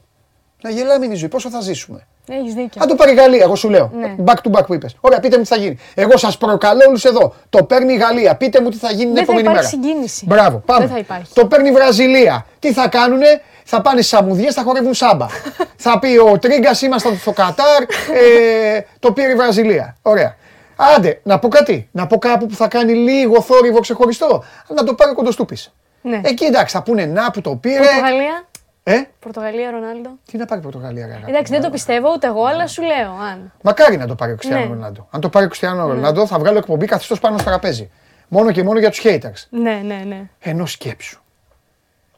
[0.61, 1.29] Να γελάμε είναι η ζωή.
[1.29, 2.07] Πόσο θα ζήσουμε.
[2.29, 2.81] Έχεις δίκιο.
[2.83, 3.91] Αν το πάρει η Γαλλία, εγώ σου λέω.
[3.95, 4.15] Ναι.
[4.25, 4.95] Back to back που είπες.
[4.99, 5.77] Ωραία, πείτε μου τι θα γίνει.
[5.95, 7.33] Εγώ σας προκαλώ όλους εδώ.
[7.49, 8.35] Το παίρνει η Γαλλία.
[8.35, 9.87] Πείτε μου τι θα γίνει την Δεν θα επόμενη υπάρχει μέρα.
[9.87, 10.25] συγκίνηση.
[10.27, 10.79] Μπράβο, πάμε.
[10.85, 11.33] Δεν θα υπάρχει.
[11.33, 12.45] Το παίρνει η Βραζιλία.
[12.59, 15.27] Τι θα κάνουνε, θα πάνε στις αμμουδιέ, θα χορεύουν σάμπα.
[15.85, 19.95] θα πει ο Τρίγκας, ήμασταν στο Κατάρ, ε, το πήρε η Βραζιλία.
[20.01, 20.35] Ωραία.
[20.77, 21.89] Άντε, να πω κάτι.
[21.91, 24.43] Να πω κάπου που θα κάνει λίγο θόρυβο ξεχωριστό.
[24.67, 25.73] Να το πάρει ο Κοντοστούπης.
[26.01, 26.21] Ναι.
[26.23, 27.77] Εκεί εντάξει, θα πούνε να που το πήρε.
[27.77, 28.45] Πορτογαλία.
[28.83, 30.09] Ε, Πορτογαλία, Ρονάλντο.
[30.31, 31.31] τι να πάρει η Πορτογαλία, ρε, αγάπη.
[31.31, 33.11] Εντάξει, δεν το πιστεύω ούτε εγώ, αλλά σου λέω.
[33.31, 33.51] Αν.
[33.61, 34.73] Μακάρι να το πάρει ο Κριστιανό Ναι.
[34.73, 35.07] Ρονάλντο.
[35.11, 37.89] Αν το πάρει ο Κριστιανό Ρονάλντο, θα βγάλω εκπομπή καθιστό πάνω στο τραπέζι.
[38.27, 39.45] Μόνο και μόνο για τους haters.
[39.49, 40.21] Ναι, ναι, ναι.
[40.39, 41.21] Ενώ σκέψου.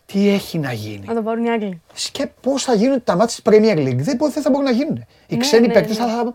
[0.06, 1.04] Τι έχει να γίνει.
[1.06, 1.82] Να το πάρουν οι Άγγλοι.
[1.94, 3.98] Σκέ πώς θα γίνουν τα μάτια της Premier League.
[3.98, 5.06] Δεν, μπο- δεν θα μπορούν να γίνουν.
[5.28, 6.06] Οι Ναι, ξένοι ναι, παίκτες ναι.
[6.06, 6.34] θα, θα,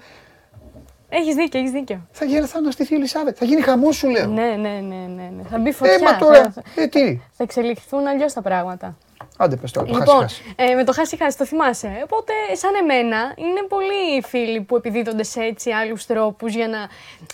[1.08, 2.06] Έχεις δίκιο, έχεις δίκιο.
[2.12, 3.36] θα, γίνει- θα αναστηθεί η Ελισάβετ.
[3.38, 4.26] Θα γίνει χαμός, σου λέω.
[4.26, 5.42] Ναι, ναι, ναι, ναι, ναι.
[5.50, 5.94] Θα μπει φωτιά.
[5.94, 6.50] Ε, μα τώρα.
[6.54, 8.96] Θα, Ε, τι; θα εξελιχθούν αλλιώς τα πράγματα.
[9.38, 10.42] Άντε πες τώρα, το χάσεις, Λοιπόν, χάσεις.
[10.56, 12.00] ε, με το χάσεις χάσεις, το θυμάσαι.
[12.04, 16.78] Οπότε, σαν εμένα, είναι πολλοί φίλοι που επιδίδονται σε έτσι άλλους τρόπους για να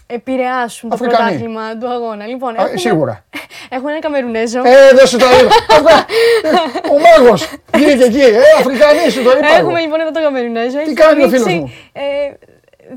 [0.06, 1.22] επηρεάσουν το Αφρικανοί.
[1.24, 2.26] πρωτάθλημα του αγώνα.
[2.26, 3.24] Λοιπόν, Α, σίγουρα.
[3.74, 4.58] Έχουμε ένα Καμερουνέζο.
[4.64, 5.54] Ε, δεν σου το είπα.
[5.76, 6.04] Αυτά.
[6.92, 7.48] Ο μάγος.
[7.74, 8.20] Βγήκε και εκεί.
[8.20, 9.46] Ε, Αφρικανή σου το είπα.
[9.46, 9.56] εγώ.
[9.56, 10.78] Έχουμε λοιπόν εδώ τον Καμερουνέζο.
[10.78, 12.00] Έχει κάνει ο ανοίξει, φίλος μου; Ε,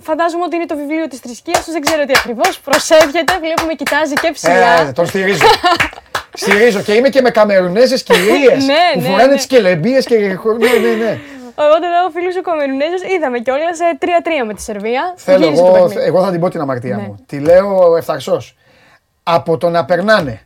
[0.01, 2.59] φαντάζομαι ότι είναι το βιβλίο της θρησκείας τους, δεν ξέρω τι ακριβώς.
[2.59, 4.81] Προσεύχεται, βλέπουμε, κοιτάζει και ψηλά.
[4.81, 5.45] Ε, τον στηρίζω.
[6.35, 9.35] Στηρίζω και είμαι και με Καμερουνέζες κυρίες Ναι, που ναι, φοράνε ναι.
[9.35, 10.17] τις κελεμπίες και...
[10.17, 11.19] Ναι, ναι, ναι.
[11.55, 15.13] Οπότε εδώ ο φίλο ο Καμερουνέζος είδαμε κιόλας 3-3 με τη Σερβία.
[15.15, 16.07] Θέλω Γύρισε το εγώ, παιχνίδι.
[16.07, 17.01] εγώ θα την πω την αμαρτία Ναι.
[17.01, 17.23] μου.
[17.25, 18.55] Τη λέω ευθαρσός.
[19.23, 20.41] Από το να περνάνε.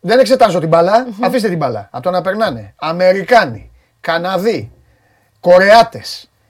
[0.00, 1.88] Δεν εξετάζω την μπάλα, αφήστε την μπάλα.
[1.92, 3.70] Από το να περνάνε Αμερικάνοι,
[4.00, 4.72] Καναδοί,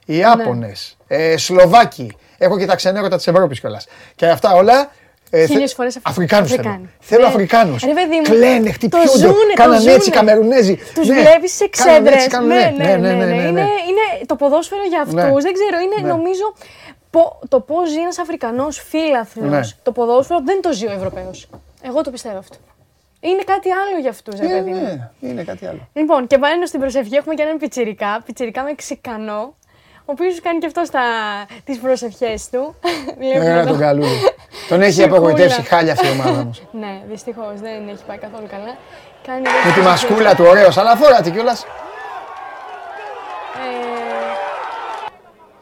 [0.07, 2.16] Κορεάτες, Ιάπωνες, ε, Σλοβάκοι.
[2.39, 3.87] Έχω και τα ξενέρωτα της Ευρώπης κιόλας.
[4.15, 4.91] Και αυτά όλα.
[5.31, 6.61] Ε, Χίλιες θε- φορές Αφρι- Αφρικάνους θέλω.
[6.69, 6.89] Αφρικάνοι.
[7.01, 7.27] Θέλω Ναι.
[7.28, 7.83] Αφρικάνους.
[7.83, 10.16] Ρε παιδί μου, Κλαίνε, το χτυπιούνται, ζουνε, το κάνανε έτσι ζουνε.
[10.16, 10.78] Καμερουνέζοι.
[10.95, 12.27] Τους Ναι, βλέπεις σε κάνανε έτσι, ξέδρες.
[12.27, 13.41] κάνανε- Ναι, ναι, ναι, ναι, ναι, ναι.
[13.49, 15.15] Είναι, είναι το ποδόσφαιρο για αυτούς.
[15.15, 15.23] Ναι.
[15.47, 16.09] Δεν ξέρω, είναι Ναι.
[16.09, 16.47] νομίζω
[17.11, 19.49] πο- το πώς ζει ένας Αφρικανός φίλαθλος.
[19.51, 19.61] Ναι.
[19.83, 21.49] Το ποδόσφαιρο δεν το ζει ο Ευρωπαίος.
[21.83, 22.57] Εγώ το πιστεύω αυτό.
[23.20, 24.83] Είναι κάτι άλλο για αυτούς, ρε Ε, παιδί μου.
[24.83, 25.89] ναι, είναι κάτι άλλο.
[25.93, 29.55] Λοιπόν, και πάνω στην προσευχή έχουμε και έναν πιτσιρικά, πιτσιρικά Μεξικανό,
[30.09, 30.83] ο οποίος κάνει και αυτό
[31.65, 32.74] τις προσευχές του.
[33.20, 33.69] Βλέπουμε Ε, εδώ.
[33.70, 34.19] τον καλούλη.
[34.69, 35.16] Τον έχει Σικούλα.
[35.16, 36.62] απογοητεύσει χάλια αυτή η ομάδα μας.
[36.83, 38.77] Ναι, δυστυχώς δεν έχει πάει καθόλου καλά.
[39.27, 41.66] Κάνει Με εδώ τη τις μασκούλα του, ωραίος, αλλά φόρατε κιόλας.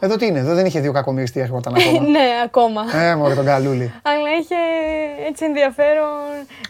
[0.00, 2.08] Ε, Εδώ τι είναι, εδώ δεν είχε δύο κακομοιριστή έρχονταν ακόμα.
[2.08, 2.82] ναι, ακόμα.
[2.94, 3.92] Ε, μωρέ τον καλούλη.
[4.02, 4.54] Αλλά είχε
[5.28, 6.08] έτσι ενδιαφέρον.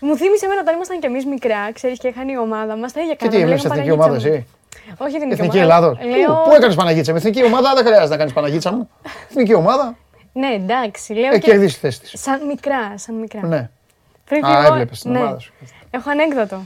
[0.01, 2.93] Μου θύμισε εμένα όταν ήμασταν κι εμείς μικρά, ξέρεις και έχανε η ομάδα μας.
[2.93, 3.43] Τα ίδια Και τι κάναμε.
[3.43, 4.35] έβλεπες λέγαμε εθνική ομάδα Παναγίτσα μου.
[4.35, 4.47] εσύ;
[4.97, 5.77] Όχι εθνική, Εθνική ομάδα.
[5.77, 5.99] Ελλάδος.
[6.17, 6.35] Λέω...
[6.35, 8.91] Πού, πού έκανες Παναγίτσα; Μου, εθνική ομάδα δεν χρειάζεται να κάνεις Παναγίτσα μου.
[9.29, 9.97] Εθνική ομάδα,
[10.33, 11.13] Ναι, εντάξει.
[11.13, 11.51] Λέω έχει και...
[11.51, 12.21] κερδίσεις τη θέση της.
[12.21, 13.47] Σαν μικρά, σαν μικρά.
[13.47, 13.71] Ναι.
[14.25, 15.19] Πριν Α, φύγω- έβλεπες την ναι.
[15.19, 15.53] ομάδα σου.
[15.91, 16.63] Έχω ανέκδοτο.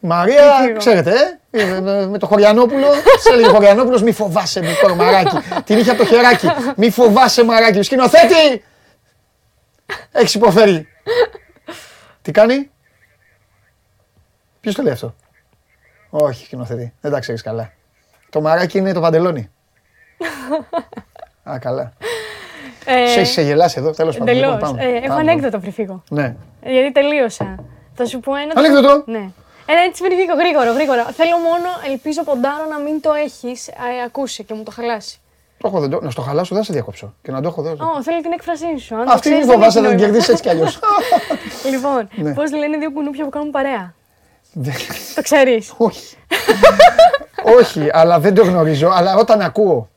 [0.00, 0.76] Μαρία, φύγω.
[0.78, 1.12] ξέρετε,
[1.50, 2.86] ε, με- με- με το Χωριανόπουλο,
[3.20, 5.36] σε έλεγε ο Χωριανόπουλος, μη φοβάσαι μικρό μαράκι.
[5.64, 6.48] Την είχε από το χεράκι.
[6.76, 7.82] Μη φοβάσαι μαράκι.
[7.82, 8.64] Σκηνοθέτη!
[10.12, 10.88] Έχεις υποφέρει.
[12.22, 12.70] Τι κάνει;
[14.60, 15.14] Ποιος το λέει αυτό;
[16.14, 16.92] Όχι, σκηνοθέτη.
[17.00, 17.72] Δεν τα ξέρεις καλά.
[18.30, 19.50] Το μαράκι είναι το παντελόνι.
[21.50, 21.92] Α, καλά.
[22.84, 24.34] Ε, Σε έχεις σε γελάσει εδώ, τέλος πάντων.
[24.34, 24.52] Εντελώς.
[24.54, 24.82] Λοιπόν, πάμε.
[24.84, 25.20] Ε, έχω Πάμε.
[25.20, 26.02] ανέκδοτο πριν φύγω.
[26.08, 26.36] Ναι.
[26.62, 27.54] Ε, Γιατί τελείωσα.
[27.94, 28.52] Θα σου πω ένα.
[28.56, 29.18] Ανέκδοτο; Ναι.
[29.66, 31.02] Ένα έτσι πριν φύγω, γρήγορο, γρήγορα.
[31.04, 33.70] Θέλω μόνο, ελπίζω ποντάρω να μην το έχεις
[34.06, 35.18] ακούσει και μου το χαλάσει.
[35.58, 37.14] Το έχω, δεν το- Να στο χαλάσω, δεν σε διακόψω.
[37.22, 38.94] Και να το έχω, δεν το- Ω, θέλω την έκφρασή σου.
[38.96, 40.00] Αν το Αυτή μη ξέρεις, φοβάσαι, έχει θα την νόημα.
[40.04, 40.78] κερδίσεις έτσι κι αλλιώς.
[41.72, 42.34] Λοιπόν, Ναι.
[42.34, 43.94] πώς λένε δύο κουνούπια που κάνουν παρέα;
[45.14, 45.74] Το ξέρεις.
[45.76, 46.16] Όχι.
[47.58, 48.88] Όχι, αλλά δεν το γνωρίζω.
[48.88, 49.88] Αλλά όταν ακούω.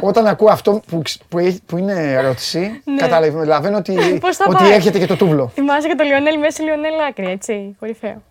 [0.00, 4.18] Όταν ακούω αυτό που, ξ- που, έχει- που είναι ερώτηση, καταλαβαίνω ότι, Ναι.
[4.18, 5.50] Πώς θα ότι πάει; έρχεται και το τούβλο.
[5.54, 7.76] Θυμάσαι και το Λιονέλ Μέση, Λιονέλ Άκρη, έτσι.
[7.78, 8.22] Κορυφαίο.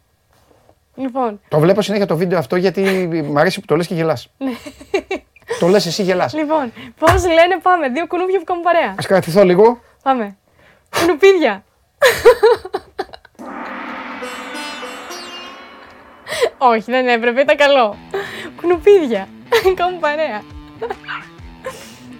[0.95, 2.81] Λοιπόν, Το βλέπω συνέχεια το βίντεο αυτό γιατί
[3.25, 4.31] μου αρέσει που το λες και γελάς.
[5.59, 6.33] το λες εσύ γελάς.
[6.33, 7.89] λοιπόν, πώς λένε, πάμε.
[7.89, 8.95] Δύο κουνούπια που κάνουν παρέα.
[8.97, 9.79] Ας κρατηθώ λίγο.
[10.03, 10.37] Πάμε.
[10.99, 11.63] Κουνουπίδια.
[16.57, 17.95] Όχι, δεν έπρεπε, ήταν καλό.
[18.61, 19.27] Κουνουπίδια.
[19.75, 20.41] Κάνουν παρέα.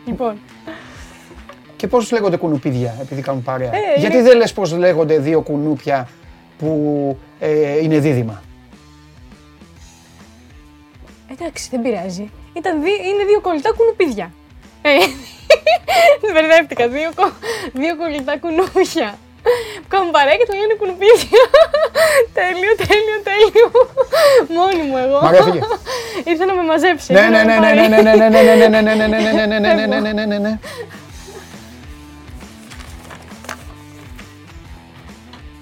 [0.05, 0.39] λοιπόν,
[1.75, 5.41] Και πώς λέγονται κουνουπίδια επειδή κάνουν παρέα; Ε, γιατί είναι- δεν λες πώς λέγονται δύο
[5.41, 6.09] κουνούπια
[6.57, 8.41] που ε, είναι δίδυμα;
[11.31, 12.31] εντάξει, δεν πειράζει.
[12.53, 14.31] Ήταν δύ- είναι δύο κολλητά κουνουπίδια.
[14.81, 14.89] Ε,
[16.33, 16.87] Μπερδεύτηκα.
[16.87, 17.31] Δύο, κο-
[17.73, 19.15] δύο κολλητά κουνούπια.
[19.81, 21.41] Που κάνουν παρέα και το λένε κουνουπίδια.
[22.37, 23.67] τέλειο, τέλειο, τέλειο.
[24.55, 25.17] Μόνη μου εγώ.
[25.21, 25.61] Μαρία, φύγε.
[26.31, 27.13] Ήρθε να με μαζέψει.
[27.13, 27.89] Ναι, ήρθε ναι, να ναι, με ναι, πάρει.
[27.89, 30.11] ναι, ναι, ναι, ναι, ναι, ναι, ναι, ναι, ναι, ναι, ναι, ναι, ναι, ναι, ναι,
[30.13, 30.59] ναι, ναι, ναι.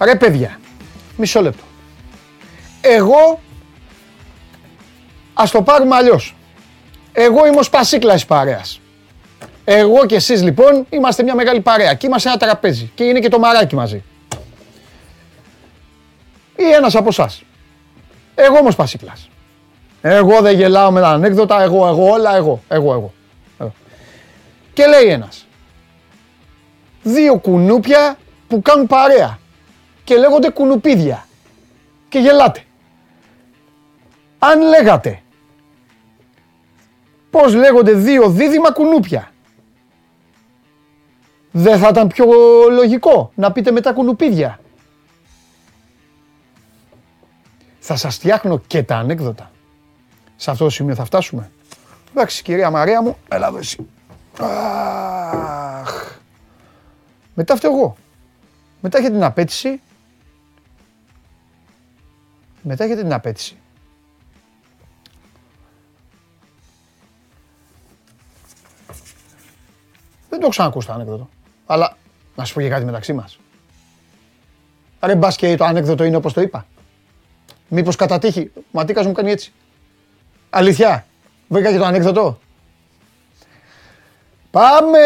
[0.03, 0.59] Ρε παιδιά,
[1.17, 1.63] μισό λεπτό.
[2.81, 3.41] Εγώ,
[5.33, 6.35] ας το πάρουμε αλλιώς.
[7.11, 8.81] Εγώ είμαι ο Σπασίκλας της παρέας.
[9.65, 13.29] Εγώ και εσείς λοιπόν είμαστε μια μεγάλη παρέα και είμαστε ένα τραπέζι και είναι και
[13.29, 14.03] το μαράκι μαζί.
[16.55, 17.43] Ή ένας από εσάς.
[18.35, 19.29] Εγώ είμαι ο Σπασίκλας.
[20.01, 23.13] Εγώ δεν γελάω με τα ανέκδοτα, εγώ, εγώ, όλα εγώ, εγώ, εγώ.
[23.59, 23.73] εγώ.
[24.73, 25.47] Και λέει ένας,
[27.03, 28.17] δύο κουνούπια
[28.47, 29.39] που κάνουν παρέα
[30.03, 31.25] και λέγονται κουνουπίδια
[32.09, 32.63] και γελάτε.
[34.39, 35.21] Αν λέγατε
[37.29, 39.32] πώς λέγονται δύο δίδυμα κουνούπια,
[41.55, 42.25] δεν θα ήταν πιο
[42.71, 44.59] λογικό να πείτε μετά κουνουπίδια.
[47.79, 49.51] Θα σας φτιάχνω και τα ανέκδοτα.
[50.35, 51.51] Σε αυτό το σημείο θα φτάσουμε.
[52.11, 53.87] Εντάξει, κυρία Μαρία μου, έλα εδώ εσύ.
[54.39, 56.17] Αχ.
[57.33, 57.95] Μετά φταίω εγώ.
[58.81, 59.81] Μετά έχει την απέτηση
[62.63, 63.57] Μετά έχετε την απέτηση.
[70.29, 71.29] Δεν το έχω ξανακούσει το ανέκδοτο.
[71.73, 71.97] Αλλά
[72.35, 73.39] να σου πω και κάτι μεταξύ μας.
[75.01, 76.65] Ρε μπας και το ανέκδοτο είναι όπως το είπα.
[77.67, 78.51] Μήπως κατά τύχη.
[78.71, 79.53] Ματίκας μου κάνει έτσι.
[80.49, 81.05] Αλήθεια.
[81.47, 82.39] Βρήκα και το ανέκδοτο.
[84.51, 84.99] Πάμε!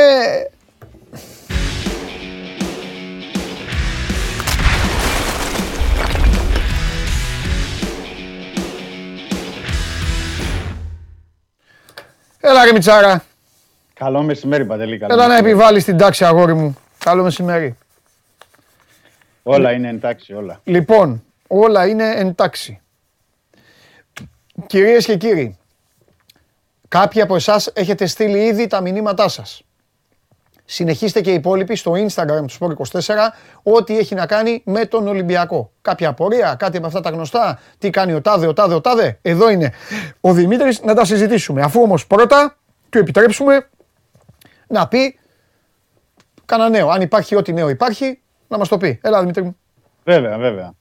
[12.40, 13.27] Έλα ρε Μιτσάρα.
[13.98, 14.98] Καλό μεσημέρι, Παντελή.
[14.98, 15.54] Καλό Έλα να μεσημέρι.
[15.54, 16.78] επιβάλλεις την τάξη αγόρι μου.
[16.98, 17.78] Καλό μεσημέρι.
[19.44, 20.62] Όλα είναι εντάξει, όλα.
[20.64, 22.82] Λοιπόν, όλα είναι εντάξει.
[24.68, 25.58] Κυρίες και κύριοι,
[26.88, 29.62] κάποιοι από εσάς έχετε στείλει ήδη τα μηνύματά σας.
[30.66, 33.16] Συνεχίστε και οι υπόλοιποι στο Instagram του Sport24
[33.64, 35.72] ό,τι έχει να κάνει με τον Ολυμπιακό.
[35.82, 39.20] Κάποια απορία, κάτι από αυτά τα γνωστά, τι κάνει ο Τάδε, ο Τάδε, ο Τάδε;
[39.22, 39.74] Εδώ είναι
[40.22, 41.62] ο Δημήτρης να τα συζητήσουμε.
[41.62, 42.58] Αφού όμως πρώτα
[42.90, 43.70] του επιτρέψουμε
[44.68, 45.20] να πει
[46.46, 46.90] κανένα νέο.
[46.90, 49.00] Αν υπάρχει ό,τι νέο υπάρχει, να μας το πει.
[49.04, 49.58] Έλα Δημήτρη μου.
[50.04, 50.74] Βέβαια, βέβαια.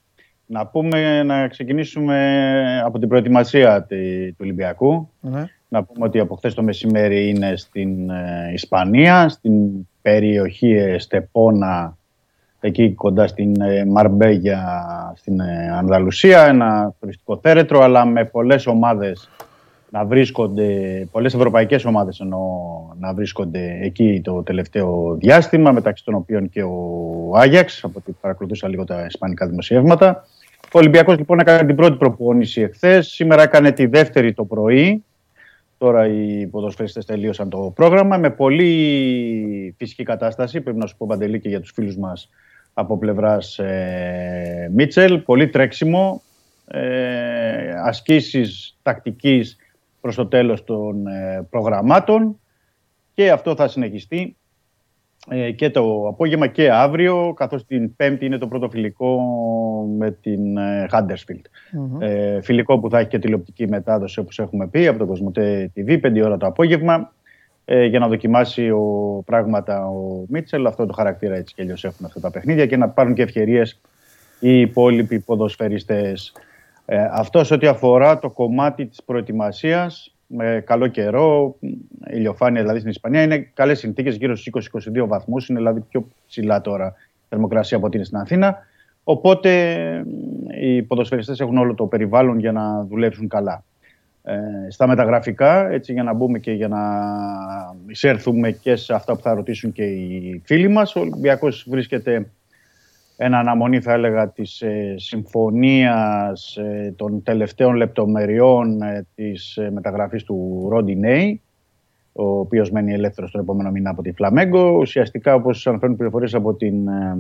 [0.47, 5.11] Να πούμε, να ξεκινήσουμε από την προετοιμασία τη- του Ολυμπιακού.
[5.21, 5.45] Ναι.
[5.69, 9.53] Να πούμε ότι από χθες το μεσημέρι είναι στην ε, Ισπανία, στην
[10.03, 11.97] περιοχή ε, Στεπόνα,
[12.61, 14.63] εκεί κοντά στην ε, Μαρμπέγια,
[15.17, 16.45] στην ε, Ανδαλουσία.
[16.47, 19.31] Ένα τουριστικό θέρετρο, αλλά με πολλές ομάδες
[19.97, 20.69] να βρίσκονται,
[21.11, 22.41] πολλές ευρωπαϊκές ομάδες εννοώ,
[22.99, 28.69] να βρίσκονται εκεί το τελευταίο διάστημα, μεταξύ των οποίων και ο Άγιαξ, από ό,τι παρακολουθούσα
[28.69, 30.27] λίγο τα ισπανικά δημοσιεύματα.
[30.73, 35.05] Ο Ολυμπιακός λοιπόν έκανε την πρώτη προπόνηση εχθές, σήμερα έκανε τη δεύτερη το πρωί.
[35.79, 41.41] Τώρα οι ποδοσφαιριστές τελείωσαν το πρόγραμμα με πολύ φυσική κατάσταση, πρέπει να σου πω Παντελή
[41.41, 42.29] και για τους φίλους μας
[42.75, 46.23] από πλευράς ε, Μίτσελ, πολύ τρέξιμο,
[46.67, 49.57] ε, ασκήσεις τακτικής
[50.07, 52.41] προς το τέλος των ε, προγραμμάτων
[53.15, 54.37] και αυτό θα συνεχιστεί
[55.29, 59.21] ε, και το απόγευμα και αύριο, καθώς την Πέμπτη είναι το πρώτο φιλικό
[59.99, 61.43] με την ε, Huddersfield.
[61.99, 66.01] Ε, φιλικό που θα έχει και τηλεοπτική μετάδοση όπως έχουμε πει από το Κοσμοτέ TV,
[66.07, 67.13] 5 ώρα το απόγευμα
[67.65, 72.07] ε, για να δοκιμάσει ο, πράγματα ο Μίτσελ, αυτό το χαρακτήρα έτσι και αλλιώς έχουν
[72.07, 73.81] αυτά τα παιχνίδια και να πάρουν και ευκαιρίες
[74.41, 76.33] οι υπόλοιποι ποδοσφαιριστές.
[76.87, 81.57] Ε, αυτός σε ό,τι αφορά το κομμάτι της προετοιμασίας με καλό καιρό,
[82.11, 84.71] ηλιοφάνεια δηλαδή στην Ισπανία, είναι καλές συνθήκες γύρω στους
[85.03, 88.59] 20-22 βαθμούς, είναι δηλαδή πιο ψηλά τώρα η θερμοκρασία από ό,τι είναι στην Αθήνα.
[89.05, 89.73] Οπότε
[90.49, 93.65] ε, οι ποδοσφαιριστές έχουν όλο το περιβάλλον για να δουλέψουν καλά.
[94.23, 94.37] Ε,
[94.69, 96.81] στα μεταγραφικά, έτσι για να μπούμε και για να
[97.87, 102.27] εισέρθουμε και σε αυτά που θα ρωτήσουν και οι φίλοι μας, ο Ολυμπιακός βρίσκεται
[103.17, 110.25] ένα αναμονή θα έλεγα της ε, συμφωνίας ε, των τελευταίων λεπτομεριών ε, της ε, μεταγραφής
[110.25, 111.41] του Ρόντι Νέι,
[112.13, 114.71] ο οποίος μένει ελεύθερος τον επόμενο μήνα από τη Φλαμέγκο.
[114.71, 117.19] Ουσιαστικά όπως αναφέρουν πληροφορίες από την ε,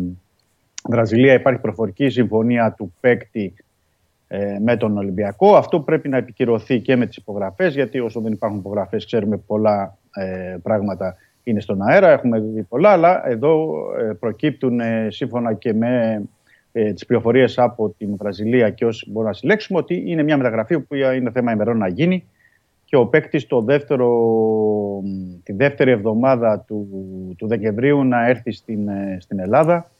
[0.88, 3.54] Βραζιλία υπάρχει προφορική συμφωνία του παίκτη
[4.28, 5.56] ε, με τον Ολυμπιακό.
[5.56, 9.98] Αυτό πρέπει να επικυρωθεί και με τις υπογραφές, γιατί όσο δεν υπάρχουν υπογραφές ξέρουμε πολλά
[10.14, 11.16] ε, πράγματα
[11.46, 16.22] είναι στον αέρα, έχουμε δει πολλά, αλλά εδώ ε, προκύπτουν ε, σύμφωνα και με
[16.72, 20.80] ε, τις πληροφορίες από την Βραζιλία και όσοι μπορούμε να συλλέξουμε ότι είναι μια μεταγραφή
[20.80, 22.28] που είναι θέμα ημερών να γίνει
[22.86, 24.08] και ο παίκτης το δεύτερο,
[25.42, 26.88] τη δεύτερη εβδομάδα του,
[27.38, 29.90] του Δεκεμβρίου να έρθει στην, ε, στην Ελλάδα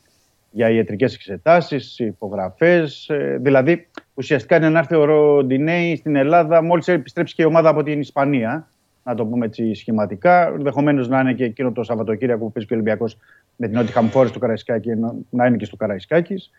[0.50, 3.08] για ιατρικές εξετάσεις, υπογραφές.
[3.08, 7.68] ε, δηλαδή, ουσιαστικά είναι να έρθει ο Ροντινέη στην Ελλάδα μόλις επιστρέψει και η ομάδα
[7.68, 8.70] από την Ισπανία,
[9.06, 10.46] να το πούμε έτσι σχηματικά.
[10.46, 13.16] Ενδεχομένως να είναι και εκείνο το Σαββατοκύριακο που παίζει και ο Ολυμπιακός
[13.56, 16.50] με την Νότια Φορest του Καραϊσκάκη, να- να είναι και στο Καραϊσκάκης.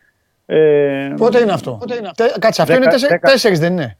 [0.46, 1.80] Ε, Πότε είναι αυτό;
[2.16, 3.98] Τε- Κάτσε, αυτό Δέκα- είναι τέσσερι- δέκα- τέσσερις δεν είναι;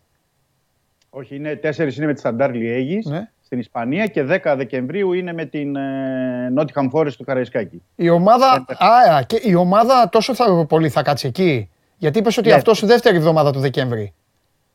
[1.10, 3.30] Όχι, είναι τέσσερις είναι με τη Σταντάρ Λιέγης Ναι.
[3.42, 7.82] στην Ισπανία και 10 Δεκεμβρίου είναι με την ε, Νότια Forest του Καραϊσκάκη.
[7.96, 12.48] Η ομάδα, α, και η ομάδα τόσο θα, πολύ θα κάτσει εκεί; Γιατί είπες ότι
[12.50, 12.54] Ναι.
[12.56, 14.14] αυτός δεύτερη εβδομάδα του Δεκέμβρη.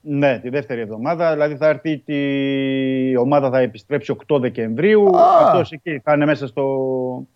[0.04, 1.32] Ναι, τη δεύτερη εβδομάδα.
[1.32, 2.14] Δηλαδή θα έρθει τη...
[3.10, 5.16] η ομάδα θα επιστρέψει 8 Δεκεμβρίου.
[5.16, 5.46] Α.
[5.46, 7.26] Αυτός εκεί θα είναι μέσα στο...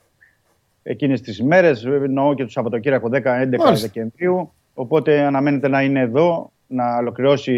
[0.83, 1.85] εκείνες τις ημέρες.
[1.85, 3.73] Εννοώ και το Σαββατοκύριακο 10-11 Μάλιστα.
[3.73, 4.53] Δεκεμβρίου.
[4.75, 7.53] Οπότε αναμένεται να είναι εδώ, να ολοκληρώσει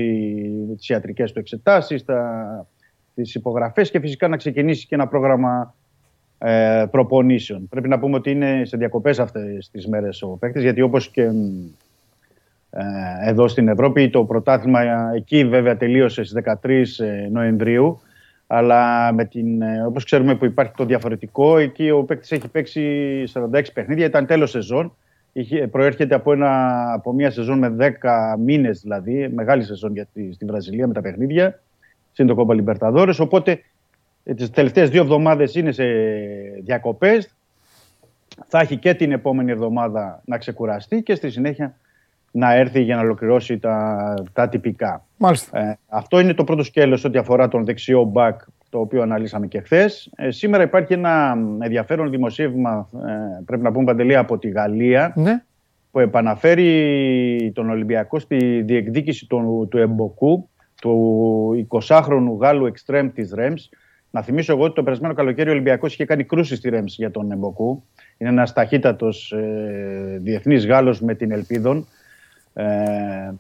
[0.77, 2.67] τις ιατρικές του εξετάσεις, τα...
[3.15, 5.75] τις υπογραφές και φυσικά να ξεκινήσει και ένα πρόγραμμα
[6.39, 7.69] ε, προπονήσεων.
[7.69, 11.31] Πρέπει να πούμε ότι είναι σε διακοπές αυτές τις μέρες ο παίκτης, γιατί όπως και
[11.31, 11.88] μ, ε,
[13.25, 14.11] εδώ στην Ευρώπη.
[14.11, 18.01] Το πρωτάθλημα ε, εκεί βέβαια τελείωσε στις 13 ε, Νοεμβρίου.
[18.47, 23.25] Αλλά με την, ε, όπως ξέρουμε που υπάρχει το διαφορετικό, εκεί ο παίκτης έχει παίξει
[23.33, 24.93] 46 παιχνίδια, ήταν τέλος σεζόν
[25.33, 30.33] Είχε, προέρχεται από, ένα, από μια σεζόν με 10 μήνες δηλαδή, μεγάλη σεζόν για τη,
[30.33, 31.63] στη Βραζιλία με τα παιχνίδια,
[32.13, 33.13] συν το κόμπα Λιμπερταδόρε.
[33.19, 33.61] Οπότε
[34.37, 35.85] τις τελευταίες δύο εβδομάδες είναι σε
[36.65, 37.35] διακοπές.
[38.47, 41.77] Θα έχει και την επόμενη εβδομάδα να ξεκουραστεί και στη συνέχεια
[42.31, 45.05] να έρθει για να ολοκληρώσει τα, τα τυπικά.
[45.17, 45.59] Μάλιστα.
[45.59, 48.41] Ε, αυτό είναι το πρώτο σκέλος ό,τι αφορά τον δεξιό μπακ
[48.71, 50.11] το οποίο αναλύσαμε και χθες.
[50.17, 55.43] Ε, σήμερα υπάρχει ένα ενδιαφέρον δημοσίευμα, ε, πρέπει να πούμε Παντελή, από τη Γαλλία, Ναι.
[55.91, 60.49] που επαναφέρει τον Ολυμπιακό στη διεκδίκηση του, του Εμποκού,
[60.81, 63.69] του 20χρονου Γάλλου εξτρέμ της Ρέμς.
[64.11, 67.11] Να θυμίσω εγώ ότι το περασμένο καλοκαίρι ο Ολυμπιακός είχε κάνει κρούση στη Ρέμς για
[67.11, 67.83] τον Εμποκού.
[68.19, 71.87] Είναι ένας ταχύτατος ε, διεθνής Γάλλος με την Ελπίδων.
[72.59, 73.35] Ε,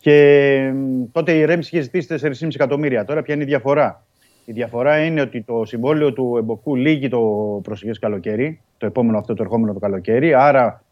[0.00, 3.04] και μ, τότε η Ρέμς είχε ζητήσει 4,5 εκατομμύρια.
[3.04, 4.04] Τώρα ποια είναι η διαφορά;
[4.44, 7.20] Η διαφορά είναι ότι το συμβόλαιο του Εμποκού λύγει το
[7.62, 10.34] προσεχές καλοκαίρι, το επόμενο αυτό το ερχόμενο το καλοκαίρι.
[10.34, 10.84] Άρα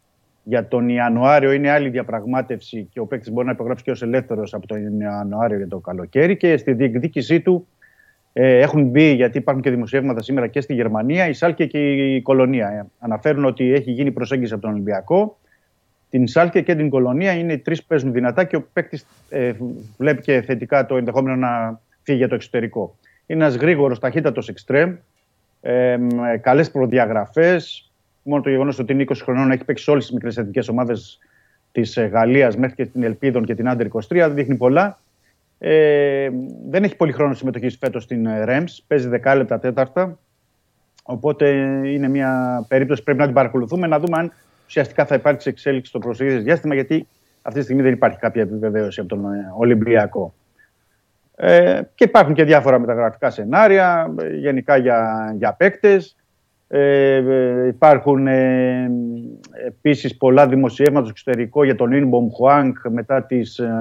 [0.43, 4.53] για τον Ιανουάριο είναι άλλη διαπραγμάτευση και ο παίκτης μπορεί να υπογράψει και ως ελεύθερος
[4.53, 6.37] από τον Ιανουάριο για το καλοκαίρι.
[6.37, 7.67] Και στη διεκδίκησή του
[8.33, 12.21] ε, έχουν μπει, γιατί υπάρχουν και δημοσιεύματα σήμερα και στη Γερμανία, η Σάλκε και η
[12.21, 12.67] Κολονία.
[12.67, 15.37] Ε, αναφέρουν ότι έχει γίνει προσέγγιση από τον Ολυμπιακό.
[16.09, 19.53] Την Σάλκε και την Κολονία είναι οι τρεις που παίζουν δυνατά και ο παίκτης ε,
[19.97, 22.95] βλέπει και θετικά το ενδεχόμενο να φύγει για το εξωτερικό.
[23.25, 24.95] Είναι ένας γρήγορος, ταχύτατος εξτρέμ,
[25.61, 25.97] ε,
[26.41, 27.91] καλές προδιαγραφές.
[28.23, 31.19] Μόνο το γεγονός ότι είναι 20 χρονών έχει παίξει σε όλες τις μικρές εθνικέ ομάδες
[31.71, 34.99] της Γαλλίας μέχρι και την Ελπίδων και την Άντερ 23, δεν δείχνει πολλά.
[35.57, 36.29] Ε,
[36.69, 40.19] δεν έχει πολύ χρόνο συμμετοχής φέτος στην Ρέμς, παίζει δεκάλεπτα τέταρτα.
[41.03, 41.49] Οπότε
[41.85, 44.31] είναι μια περίπτωση που πρέπει να την παρακολουθούμε, να δούμε αν
[44.69, 47.07] ουσιαστικά θα υπάρξει εξέλιξη στο προσεχές διάστημα, γιατί
[47.41, 50.33] αυτή τη στιγμή δεν υπάρχει κάποια επιβεβαίωση από τον ε, Ολυμπιακό.
[51.35, 56.15] Ε, και υπάρχουν και διάφορα μεταγραφικά σενάρια, ε, γενικά για, για παίκτες.
[56.67, 58.91] Ε, ε, υπάρχουν ε,
[59.67, 63.71] επίσης πολλά δημοσιεύματα στο εξωτερικό για τον Ινμπομ Χουάνκ μετά τις ε,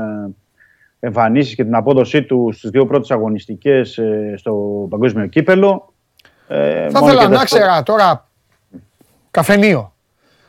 [1.01, 5.93] εμφανίσεις και την απόδοσή του στις δύο πρώτες αγωνιστικές ε, στο παγκόσμιο κύπελο.
[6.48, 8.28] Ε, Θα μόνο ήθελα και να δεύτερο- ξέρα τώρα
[9.31, 9.93] καφενείο.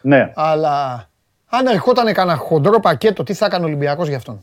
[0.01, 1.07] Ναι, Αλλά
[1.49, 4.41] αν ερχόταν κανένα χοντρό πακέτο, τι θα έκανε ο Ολυμπιακός για αυτόν;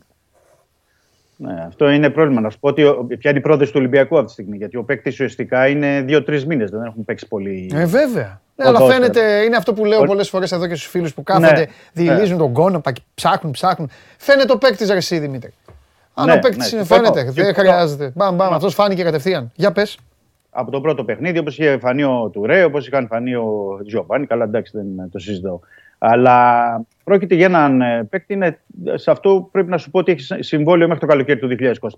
[1.37, 2.41] ναι, αυτό είναι πρόβλημα.
[2.41, 4.57] Να σου πω ότι ο- ποια είναι η πρόθεση του Ολυμπιακού αυτή τη στιγμή.
[4.57, 7.71] Γιατί ο παίκτης ουσιαστικά είναι δύο-τρεις μήνες, δεν έχουν παίξει πολύ.
[7.75, 8.41] Ε, βέβαια.
[8.55, 8.97] Ναι, Ο αλλά Δόξερ.
[9.01, 11.65] φαίνεται, είναι αυτό που λέω Ο- πολλές φορές εδώ και στους φίλους που κάθονται, Ναι,
[11.93, 13.91] διηλίζουν τον κόνο, πα- ψάχνουν, ψάχνουν.
[14.19, 15.53] Φαίνεται ο παίκτης ρε εσύ Δημήτρη.
[16.15, 17.31] Αν Ναι, ο παίκτης ναι, είναι, συμφωνώ, φαίνεται.
[17.33, 17.69] Δεν συμφωνώ.
[17.69, 18.13] χρειάζεται.
[18.15, 19.53] Μπαμ, μπαμ, αυτός φάνηκε κατευθείαν.
[19.55, 19.99] Για πες.
[20.57, 24.27] Από το πρώτο παιχνίδι, όπως είχε φανεί ο Τουρέ, όπως είχαν φανεί ο Τζιομπάνι.
[24.27, 25.61] Καλά, εντάξει, δεν το συζητώ.
[25.99, 28.33] Αλλά πρόκειται για έναν ε, παίκτη.
[28.33, 28.59] Είναι,
[28.95, 31.49] σε αυτό πρέπει να σου πω ότι έχει συμβόλαιο μέχρι το καλοκαίρι του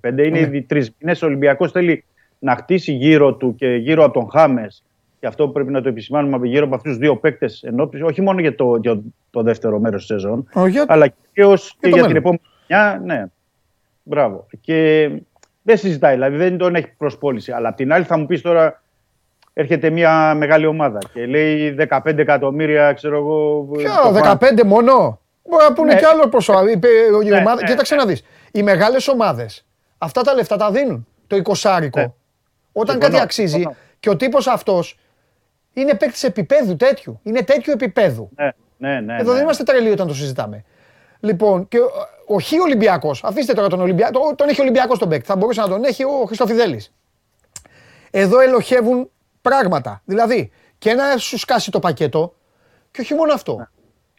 [0.02, 0.08] 2025.
[0.10, 0.38] Είναι Ναι.
[0.38, 1.22] ήδη τρεις μήνες.
[1.22, 2.04] Ο Ολυμπιακός θέλει
[2.38, 4.82] να χτίσει γύρω του και γύρω από τον Χάμες.
[5.20, 8.22] Και αυτό που πρέπει να το επισημάνουμε γύρω από αυτούς τους δύο παίκτες ενώπιση, όχι
[8.22, 10.48] μόνο για το, για το δεύτερο μέρος της σεζόν,
[10.86, 12.06] αλλά κυρίω και το για μέλλον.
[12.06, 13.02] την επόμενη χρονιά.
[13.04, 13.24] Ναι.
[14.02, 14.46] Μπράβο.
[14.60, 15.10] Και
[15.68, 17.52] δεν συζητάει, δηλαδή δεν τον έχει προσπόληση.
[17.52, 18.82] Αλλά απ' την άλλη θα μου πεις τώρα,
[19.52, 23.68] έρχεται μια μεγάλη ομάδα και λέει 15 εκατομμύρια, ξέρω εγώ.
[23.76, 24.38] Ποιο, το φαν.
[24.40, 25.98] 15 μόνο; Μπορεί να πούνε Ναι.
[25.98, 26.68] κι άλλο ποσό.
[26.68, 26.88] Είπε
[27.24, 27.60] η Ναι, ομάδα.
[27.62, 28.22] ναι, Κοίταξε να δεις.
[28.52, 29.66] Οι μεγάλες ομάδες
[29.98, 31.06] αυτά τα λεφτά τα δίνουν.
[31.26, 32.12] Το 20 Ναι.
[32.72, 33.76] Όταν Συμφωνώ, κάτι αξίζει συμφωνώ.
[34.00, 34.98] και ο τύπος αυτός
[35.72, 37.20] είναι παίκτης επίπεδου τέτοιου.
[37.22, 38.28] Είναι τέτοιου επίπεδου.
[38.36, 39.14] Ναι, ναι, ναι.
[39.14, 39.32] Εδώ ναι.
[39.32, 40.64] δεν είμαστε τρελοί όταν το συζητάμε.
[41.20, 41.90] Λοιπόν, και ο-
[42.26, 45.26] ο Χ Ολυμπιακός, αφήστε τώρα τον Ολυμπιακό, τον έχει Ολυμπιακός τον παίκτη.
[45.26, 46.84] Θα μπορούσε να τον έχει ο Χριστοφιδέλη.
[48.10, 49.10] Εδώ ελοχεύουν
[49.42, 50.02] πράγματα.
[50.04, 52.34] Δηλαδή, και να σου σκάσει το πακέτο,
[52.90, 53.68] και όχι μόνο αυτό.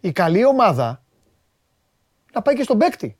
[0.01, 1.03] Η καλή ομάδα
[2.33, 3.17] να πάει και στον παίκτη.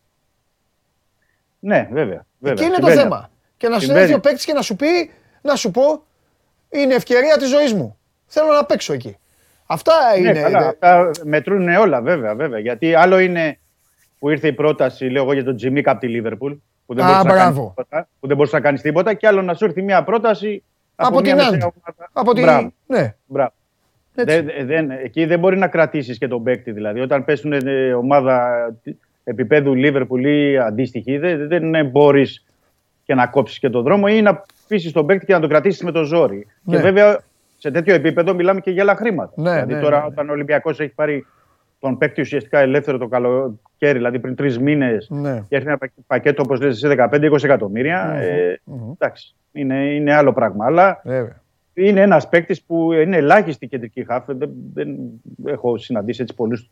[1.59, 2.25] Ναι, βέβαια.
[2.39, 2.53] βέβαια.
[2.53, 3.01] Εκεί είναι το Συμβαίνει.
[3.01, 3.29] θέμα.
[3.57, 4.01] Και να σου Συμβαίνει.
[4.01, 5.11] έρθει ο παίκτης και να σου πει,
[5.41, 6.03] να σου πω,
[6.69, 7.97] είναι ευκαιρία της ζωής μου.
[8.25, 9.17] Θέλω να παίξω εκεί.
[9.65, 10.41] Αυτά Ναι, είναι.
[10.41, 12.59] καλά, αυτά μετρούν όλα, βέβαια, βέβαια.
[12.59, 13.59] Γιατί άλλο είναι
[14.19, 16.53] που ήρθε η πρόταση, λέω εγώ, για τον Τζιμίκα από τη Λίβερπουλ.
[16.85, 17.73] Που δεν, Α, μπορούσε να κάνεις μπράβο.
[17.75, 19.13] τίποτα, που δεν μπορούσε να κάνει τίποτα.
[19.13, 20.63] Και άλλο να σου έρθει μια πρόταση
[20.95, 21.61] Από μια την μεσαία Άντ.
[21.61, 22.09] ομάδα.
[22.13, 22.43] Από την.
[22.43, 23.15] Μπράβο, Ναι.
[23.25, 23.51] μπράβο.
[24.15, 24.41] Έτσι.
[24.41, 26.71] Δεν, δεν, εκεί δεν μπορεί να κρατήσεις και τον παίκτη.
[26.71, 28.47] Δηλαδή, όταν πέσουν ε, ομάδα
[29.23, 32.45] επίπεδου Λίβερπουλ ή αντίστοιχη, δεν, δεν μπορείς
[33.03, 35.83] και να κόψεις και τον δρόμο ή να πείσει τον παίκτη και να τον κρατήσεις
[35.83, 36.47] με το ζόρι.
[36.63, 36.75] Ναι.
[36.75, 37.19] Και βέβαια
[37.57, 39.31] σε τέτοιο επίπεδο μιλάμε και για άλλα χρήματα.
[39.35, 40.07] Ναι, δηλαδή, ναι, τώρα, ναι, ναι.
[40.11, 41.25] όταν ο Ολυμπιακός έχει πάρει
[41.79, 45.39] τον παίκτη ουσιαστικά ελεύθερο το καλοκαίρι, δηλαδή πριν τρεις μήνες, Ναι.
[45.49, 48.05] και έρθει ένα πακ- πακέτο όπως λες σε 15-20 εκατομμύρια.
[48.05, 48.91] Μμμ, ε, μμμ.
[48.91, 50.65] εντάξει, είναι, είναι άλλο πράγμα.
[50.65, 51.41] Αλλά Βέβαια.
[51.73, 54.23] είναι ένας παίκτης που είναι ελάχιστη κεντρική χάφ.
[54.27, 54.97] Δεν, δεν
[55.45, 56.69] έχω συναντήσει έτσι πολλούς.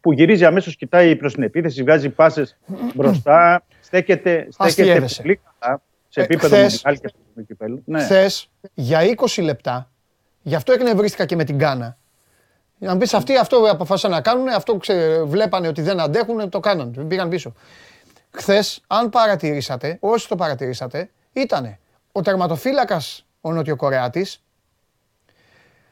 [0.00, 2.58] Που γυρίζει αμέσως, κοιτάει προς την επίθεση, βγάζει πάσες
[2.94, 5.22] μπροστά, στέκεται, στέκεται Αστιεύεσαι.
[5.22, 7.82] πολύ καλά σε Ε, επίπεδο χθες- μοντιάλ και στο κυπέλο.
[7.84, 8.00] Ναι.
[8.02, 9.90] Χθες για 20 λεπτά,
[10.42, 11.96] γι' αυτό εκνευρίστηκα και με την Κάνα.
[12.84, 16.60] Για να πει αυτοί αυτό αποφάσισαν να κάνουν, αυτό ξε, βλέπανε ότι δεν αντέχουν, το
[16.60, 17.06] κάναν.
[17.08, 17.52] Πήγαν πίσω.
[18.30, 21.78] Χθες, αν παρατηρήσατε, όσοι το παρατηρήσατε, ήταν
[22.12, 24.26] ο τερματοφύλακας ο Νοτιοκορεάτη.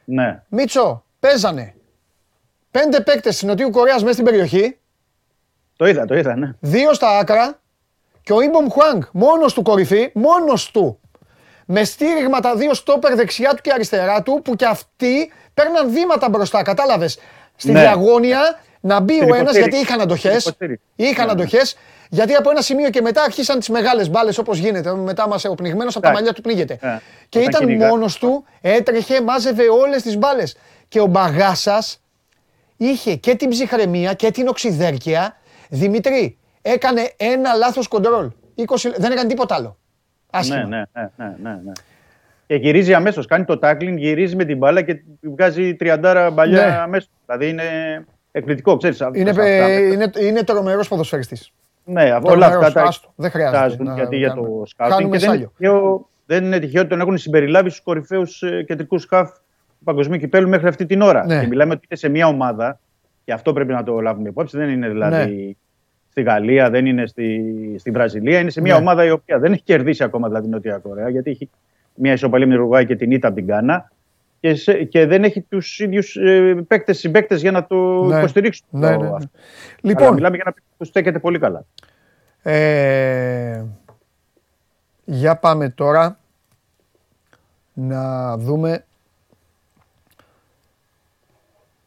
[0.05, 0.43] Ναι.
[0.47, 1.75] Μίτσο, παίζανε
[2.71, 4.77] πέντε παίκτες της Νοτιού Κορέα μέσα στην περιοχή.
[5.75, 6.53] Το είδα, το είδα, ναι.
[6.59, 7.59] Δύο στα άκρα
[8.23, 10.99] και ο Ιμπομ Χουάνγκ μόνος του κορυφή, μόνος του.
[11.65, 16.29] Με στήριγμα τα δύο στόπερ δεξιά του και αριστερά του που και αυτοί παίρναν βήματα
[16.29, 16.63] μπροστά.
[16.63, 17.19] Κατάλαβες;
[17.55, 17.79] Στη Ναι.
[17.79, 19.69] διαγώνια να μπει Στην ο ένας υποστήριξη.
[19.69, 20.29] γιατί είχαν αντοχές.
[20.29, 20.85] Στην υποστήριξη.
[20.95, 21.41] Είχαν Ναι, ναι.
[21.41, 21.75] αντοχές.
[22.09, 24.93] Γιατί από ένα σημείο και μετά αρχίσαν τις μεγάλες μπάλες όπως γίνεται.
[24.95, 26.15] Μετά μας ο πνιγμένο από τα Εντάξει.
[26.15, 26.77] μαλλιά του πνίγεται.
[26.81, 26.99] Ναι.
[27.29, 27.87] Και Όταν ήταν κυνηγά.
[27.87, 30.55] μόνος του, έτρεχε, μάζευε όλες τις μπάλες.
[30.87, 32.01] Και ο Μπαγάσας
[32.77, 35.37] είχε και την ψυχραιμία και την οξυδέρκεια.
[35.69, 38.29] Δημήτρη, έκανε ένα λάθος κοντρόλ.
[38.55, 39.77] 20, δεν έκανε τίποτα άλλο.
[40.33, 40.57] Άσχημα.
[40.57, 41.71] Ναι, ναι, ναι, ναι, ναι, ναι.
[42.47, 43.25] Και γυρίζει αμέσως.
[43.25, 46.77] Κάνει το tackling, γυρίζει με την μπάλα και βγάζει τριαντάρα μπαλιά Ναι.
[46.77, 47.09] αμέσως.
[47.25, 47.63] Δηλαδή είναι
[48.31, 48.99] εκπληκτικό, ξέρεις.
[49.13, 51.51] Είναι, ε, είναι, είναι τρομερός ποδοσφαιριστής.
[51.85, 54.47] Ναι, όλα τρομερός, αυτά τα άστο, δεν χρειάζεται εξετάζουν να γιατί για κάνουμε.
[54.47, 55.51] το σκάουτινγκ Χάνουμε και δεν είναι, σάλιο.
[55.57, 59.29] τυχαίο, δεν είναι τυχαίο ότι τον έχουν συμπεριλάβει στους κορυφαίους κεντρικούς σκαφ
[59.77, 61.25] του παγκοσμίου κυπέλου μέχρι αυτή την ώρα.
[61.25, 61.39] Ναι.
[61.39, 62.79] Και μιλάμε ότι είναι σε μια ομάδα
[63.25, 64.57] και αυτό πρέπει να το λάβουμε υπόψη.
[64.57, 65.57] Δεν είναι δηλαδή
[66.13, 67.41] στη Γαλλία, δεν είναι στη,
[67.79, 68.39] στη Βραζιλία.
[68.39, 68.79] Είναι σε μια Ναι.
[68.79, 71.49] ομάδα η οποία δεν έχει κερδίσει ακόμα δηλαδή Νότια Κορέα γιατί έχει
[71.95, 73.91] μια ισοπαλία με την Ουρουγουάη και την ήττα από την Γκάνα.
[74.39, 78.17] Και, σε- και δεν έχει τους ίδιους ε, παίκτες συμπαίκτες για να το Ναι.
[78.17, 78.65] υποστηρίξουν.
[78.69, 79.03] Ναι, το ναι, ναι.
[79.03, 79.15] αυτό.
[79.15, 79.29] Αλλά
[79.81, 81.65] Λοιπόν, μιλάμε για ένα παίκτη που στέκεται πολύ καλά.
[82.41, 83.63] ε,
[85.05, 86.19] για πάμε τώρα
[87.73, 88.85] να δούμε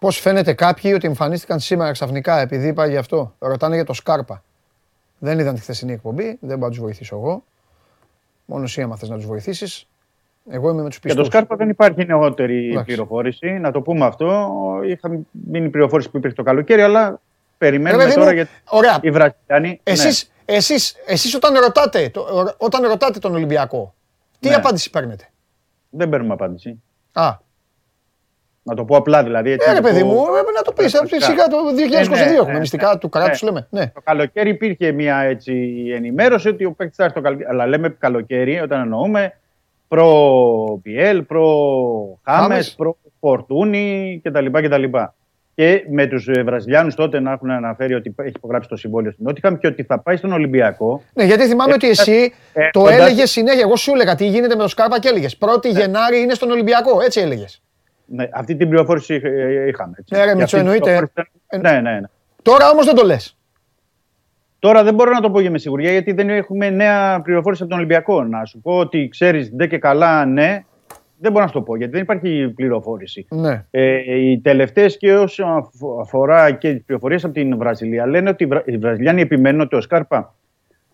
[0.07, 3.35] πώς φαίνεται κάποιοι ότι εμφανίστηκαν σήμερα ξαφνικά επειδή είπα γι' αυτό.
[3.39, 4.43] Ρωτάνε για το Σκάρπα.
[5.19, 7.45] Δεν είδαν τη χθεσινή εκπομπή, δεν μπορώ να τους βοηθήσω εγώ.
[8.45, 9.87] Μόνο εσύ άμα θες να τους βοηθήσεις.
[10.51, 11.27] Εγώ είμαι με τους Για το πιστούς.
[11.27, 12.85] Σκάρπα δεν υπάρχει νεότερη Εντάξει.
[12.85, 13.47] πληροφόρηση.
[13.47, 14.27] Να το πούμε αυτό.
[14.87, 17.17] Είχα μείνει πληροφόρηση που υπήρχε το καλοκαίρι, αλλά Ρε
[17.59, 18.99] περιμένουμε παιδί τώρα μου, γιατί ωραία.
[19.03, 19.69] οι Βραζιλιάνοι.
[19.69, 19.79] ναι.
[19.83, 23.95] Εσείς, εσείς, εσείς όταν, ρωτάτε, το- όταν ρωτάτε τον Ολυμπιακό,
[24.41, 24.55] τι Ναι.
[24.55, 25.29] απάντηση παίρνετε;
[25.91, 26.83] Δεν παίρνουμε απάντηση.
[27.13, 27.45] Α,
[28.69, 29.51] Να το πω απλά δηλαδή.
[29.51, 31.25] Έτσι, ε, ρε να το παιδί πω- μου, ε, να το πεις, ε, Πραγματικά.
[31.27, 33.49] σιγά το 2022 Ναι, ναι, έχουμε ναι, μυστικά ναι, του κράτους, ναι.
[33.49, 33.67] λέμε.
[33.71, 33.87] Ναι.
[33.87, 37.49] Το καλοκαίρι υπήρχε μια έτσι, ενημέρωση ότι ο παίκτης θα έρθει το καλοκαίρι.
[37.51, 39.33] Αλλά λέμε καλοκαίρι όταν εννοούμε
[39.89, 41.45] προ Πιέλ, προ
[42.25, 42.75] Χάμες, Χάμες.
[42.77, 44.47] προ Φορτούνι κτλ.
[44.51, 44.85] κτλ.
[45.55, 49.57] Και με τους Βραζιλιάνους τότε να έχουν αναφέρει ότι έχει υπογράψει το συμβόλαιο στην Νότιχαμ
[49.59, 51.03] και ότι θα πάει στον Ολυμπιακό.
[51.13, 53.61] Ναι, γιατί θυμάμαι Ε, ότι εσύ ε, το κοντά- έλεγες συνέχεια.
[53.61, 55.37] Εγώ σου έλεγα τι γίνεται με το Σκάρπα και έλεγες.
[55.39, 55.81] 1η Ναι.
[55.81, 57.63] Γενάρη είναι στον Ολυμπιακό, έτσι έλεγες.
[58.07, 59.95] Ναι, αυτή την πληροφόρηση είχ- ε, είχαμε.
[59.99, 60.15] Έτσι.
[60.15, 60.85] Ναι, ρε, Και Μητσό, αυτή την εννοείται.
[60.85, 62.07] πληροφόρηση ήταν- Ναι, ναι, ναι.
[62.43, 63.37] Τώρα όμως δεν το λες.
[64.59, 67.71] Τώρα δεν μπορώ να το πω για με σιγουριά γιατί δεν έχουμε νέα πληροφόρηση από
[67.71, 68.25] τον Ολυμπιακό.
[68.25, 70.65] Να σου πω ότι ξέρεις ντε και καλά ναι,
[71.19, 73.27] δεν μπορώ να σου το πω γιατί δεν υπάρχει πληροφόρηση.
[73.31, 73.65] Ναι.
[73.71, 78.45] Ε, οι τελευταίες και όσο αφο- αφορά και τις πληροφορίες από την Βραζιλία λένε ότι
[78.45, 80.35] οι Βρα- οι Βραζιλιάνοι επιμένουν ότι ο Σκάρπα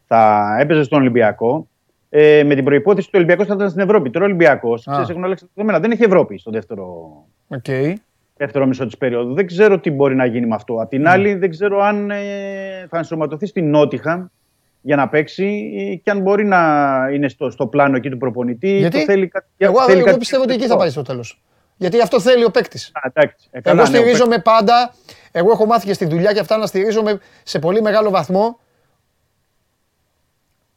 [0.07, 1.69] θα έπαιζε στον Ολυμπιακό
[2.15, 4.11] ε, με την προϋπόθεση ότι ο Ολυμπιακός θα ήταν στην Ευρώπη.
[4.11, 5.81] Τώρα ο Ολυμπιακός, ξέρεις, έχουν αλλάξει τα δεδομένα.
[5.81, 6.85] Δεν έχει Ευρώπη στο δεύτερο,
[7.49, 7.65] Οκ.
[8.37, 9.35] δεύτερο μισό της περίοδου.
[9.35, 10.73] Δεν ξέρω τι μπορεί να γίνει με αυτό.
[10.75, 10.99] Απ' Ναι.
[10.99, 12.17] την άλλη, δεν ξέρω αν ε,
[12.89, 14.27] θα ενσωματωθεί στην Νότιγχαμ
[14.81, 16.59] για να παίξει ε, και αν μπορεί να
[17.13, 18.77] είναι στο, στο πλάνο εκεί του προπονητή.
[18.79, 20.95] Γιατί; Το θέλει κάτι, Εγώ, θέλει εγώ κάτι πιστεύω ότι εκεί θα διαφορετικό.
[20.97, 21.43] πάει στο τέλος.
[21.77, 22.91] Γιατί αυτό θέλει ο παίκτης.
[22.93, 23.49] Α, εντάξει.
[23.51, 24.95] Ε, καλά, Εγώ ναι, ο στηρίζομαι πάντα.
[25.33, 28.59] Εγώ έχω μάθει και στη δουλειά και αυτά να στηρίζομαι σε πολύ μεγάλο βαθμό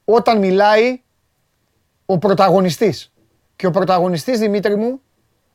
[0.06, 1.02] όταν μιλάει
[2.06, 3.11] ο πρωταγωνιστής.
[3.56, 5.02] Και ο πρωταγωνιστής, Δημήτρη μου,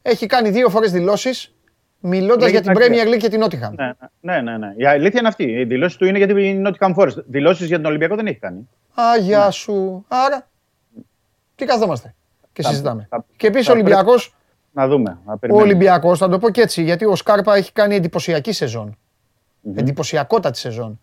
[0.02, 1.55] έχει κάνει δύο φορές δηλώσεις
[2.01, 3.14] μιλώντας Λέγει για την τα Premier αρχαία.
[3.14, 3.74] League και την Nottingham.
[3.77, 4.72] Ναι, ναι, ναι, ναι.
[4.77, 5.44] Η αλήθεια είναι αυτή.
[5.44, 7.24] Η δηλώση του είναι για την Nottingham Forest.
[7.27, 8.68] Δηλώσεις για τον Ολυμπιακό δεν έχει κάνει.
[8.94, 9.51] Α, γεια Ναι.
[9.51, 10.05] σου.
[10.09, 10.48] Άρα,
[11.55, 12.14] τι καθόμαστε
[12.52, 13.06] και Θα- συζητάμε.
[13.10, 14.35] θα- Και επίσης ο θα πρέπει- Ολυμπιακός,
[14.72, 15.18] Να δούμε.
[15.27, 15.68] Να ο περιμένουμε.
[15.70, 18.97] Ολυμπιακός, θα το πω και έτσι, γιατί ο Σκάρπα έχει κάνει εντυπωσιακή σεζόν.
[19.74, 21.01] Εντυπωσιακότατη σεζόν.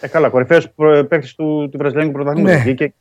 [0.00, 0.70] Ε, καλά, κορυφαίος
[1.08, 2.64] παίκτης του, του Βραζιλιάνικου πρωταθλήματος.
[2.64, 2.72] Ναι.
[2.72, 2.92] Και,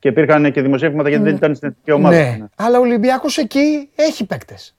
[0.00, 2.16] και υπήρχαν και δημοσιεύματα γιατί δεν ήταν στην εθνική ομάδα.
[2.16, 4.74] Ναι, αλλά ο Ολυμπιακός εκεί έχει παίκτες.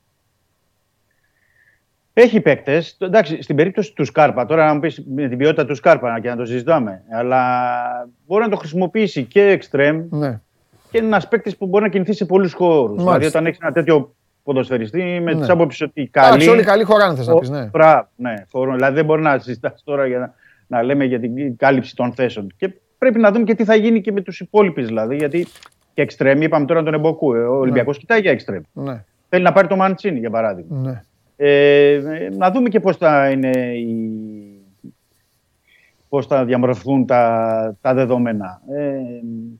[2.13, 2.97] Έχει παίκτες.
[2.99, 6.29] Εντάξει, στην περίπτωση του Σκάρπα, τώρα να μου πεις με την ποιότητα του Σκάρπα και
[6.29, 7.71] να το συζητάμε, αλλά
[8.27, 10.39] μπορεί να το χρησιμοποιήσει και εξτρέμ Ναι.
[10.91, 12.97] και είναι ένας παίκτης που μπορεί να κινηθεί σε πολλούς χώρους.
[12.97, 15.39] Δηλαδή, όταν έχεις ένα τέτοιο ποδοσφαιριστή με Ναι.
[15.39, 16.49] τις άποψεις ότι Εντάξει, καλή.
[16.49, 17.65] όλοι καλοί χωράνε θες να πεις, ναι.
[17.65, 18.33] Μπράβο, ναι.
[18.51, 18.75] χωρούν.
[18.75, 20.33] Δηλαδή δεν μπορεί να συζητάς τώρα για να,
[20.67, 22.53] να λέμε για την κάλυψη των θέσεων.
[22.57, 22.69] Και
[23.01, 24.85] πρέπει να δούμε και τι θα γίνει και με τους υπόλοιπους.
[24.85, 25.47] Δηλαδή, γιατί
[25.93, 27.33] και εξτρέμ, είπαμε τώρα τον Εμποκού.
[27.33, 28.61] ε, Ο Ολυμπιακός κοιτάει για εξτρέμ.
[28.73, 30.77] Ναι, Θέλει να πάρει το Μαντσίνη, για παράδειγμα.
[30.79, 31.01] ναι.
[31.35, 34.11] Ε, ε, να δούμε και πώς θα είναι οι...
[36.09, 38.61] πώς θα διαμορφωθούν τα, τα δεδομένα.
[38.75, 38.93] Ε,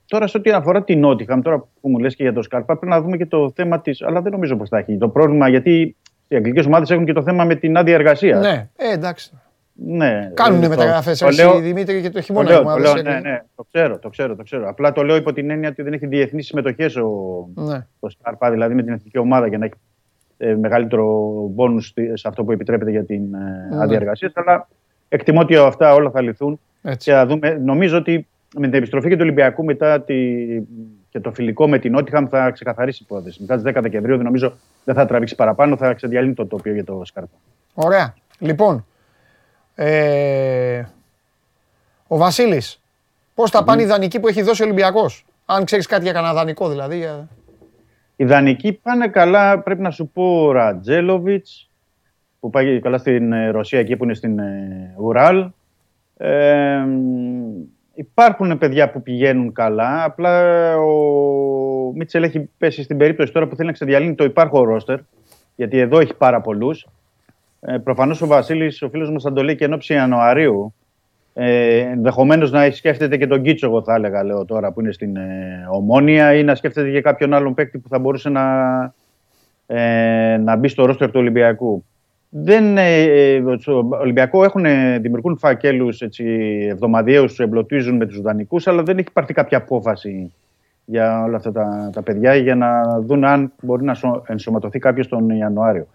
[0.05, 2.93] τώρα σε ό,τι αφορά την Νότιχαμ, τώρα που μου λες και για το Σκάρπα, πρέπει
[2.93, 4.97] να δούμε και το θέμα της, αλλά δεν νομίζω πως θα έχει.
[4.97, 5.95] Το πρόβλημα, γιατί
[6.27, 8.41] Οι αγγλικές ομάδες έχουν και το θέμα με την άδεια εργασίας.
[8.41, 9.31] Ναι, ε, εντάξει.
[9.73, 12.49] Ναι, Κάνουν ε, μεταγραφές το έτσι, λέω- Δημήτρη, και το Το χειμώνα.
[12.49, 14.69] λέω, οι το ομάδες, λέω, ε, ναι, ναι, το ξέρω, το ξέρω, το ξέρω.
[14.69, 17.10] Απλά το λέω υπό την έννοια ότι δεν έχει διεθνείς συμμετοχές ο,
[17.56, 17.85] Ναι.
[17.99, 19.73] ο Σκάρπα, δηλαδή με την εθνική ομάδα για να έχει
[20.38, 21.06] ε, μεγαλύτερο
[21.52, 23.38] μπόνους σε αυτό που επιτρέπεται για την ε,
[23.76, 23.81] Ναι.
[23.84, 24.31] άδεια εργασία.
[24.34, 24.68] Αλλά
[25.10, 27.10] εκτιμώ ότι αυτά όλα θα λυθούν Έτσι.
[27.10, 27.60] και θα δούμε.
[27.64, 28.27] Νομίζω ότι
[28.57, 30.15] με την επιστροφή και του Ολυμπιακού μετά τη,
[31.10, 33.41] και το φιλικό με την Νότιχαμ θα ξεκαθαρίσει η υπόθεση.
[33.41, 34.53] Μετά τις 10 Δεκεμβρίου νομίζω
[34.84, 37.35] δεν θα τραβήξει παραπάνω, θα ξεδιαλύνει το τοπίο για το Σκάρπα.
[37.73, 38.14] Ωραία.
[38.39, 38.85] Λοιπόν,
[39.83, 40.83] ε,
[42.07, 42.81] ο Βασίλης,
[43.35, 46.33] πώς θα πάνε οι δανεικοί που έχει δώσει ο Ολυμπιακός; Αν ξέρεις κάτι για κανένα
[46.33, 46.97] δανεικό δηλαδή.
[46.97, 47.27] για-
[48.15, 51.47] Οι δανεικοί πάνε καλά, πρέπει να σου πω ο Ρατζέλοβιτ,
[52.39, 55.49] που πάει καλά στην ε, Ρωσία, εκεί που είναι στην ε, Ουράλ.
[56.17, 57.61] Ε, μ,
[57.93, 60.41] υπάρχουν παιδιά που πηγαίνουν καλά, απλά
[60.77, 64.99] ο Μίτσελ έχει πέσει στην περίπτωση τώρα που θέλει να ξεδιαλύνει το υπάρχον ρόστερ,
[65.55, 66.87] γιατί εδώ έχει πάρα πολλούς.
[67.65, 70.73] Ε, Προφανώς ο Βασίλης, ο φίλος μας, θα το λέει και εν ώψη Ιανουαρίου.
[71.33, 75.15] Ε, Ενδεχομένως να σκέφτεται και τον Κίτσο, εγώ θα έλεγα, λέω τώρα, που είναι στην
[75.15, 78.43] ε, Ομόνια, ή να σκέφτεται και κάποιον άλλον παίκτη που θα μπορούσε να,
[79.67, 81.85] ε, να μπει στο ρόστερ του Ολυμπιακού.
[82.29, 86.25] Δεν, ε, ε, στο Ολυμπιακό έχουν, ε, δημιουργούν φακέλους έτσι,
[86.71, 90.33] εβδομαδιαίους, του εμπλωτίζουν με τους δανεικούς, αλλά δεν έχει πάρθει κάποια απόφαση
[90.85, 95.07] για όλα αυτά τα, τα παιδιά για να δουν αν μπορεί να σω- ενσωματωθεί κάποιος
[95.07, 95.88] τον Ιανουάριο.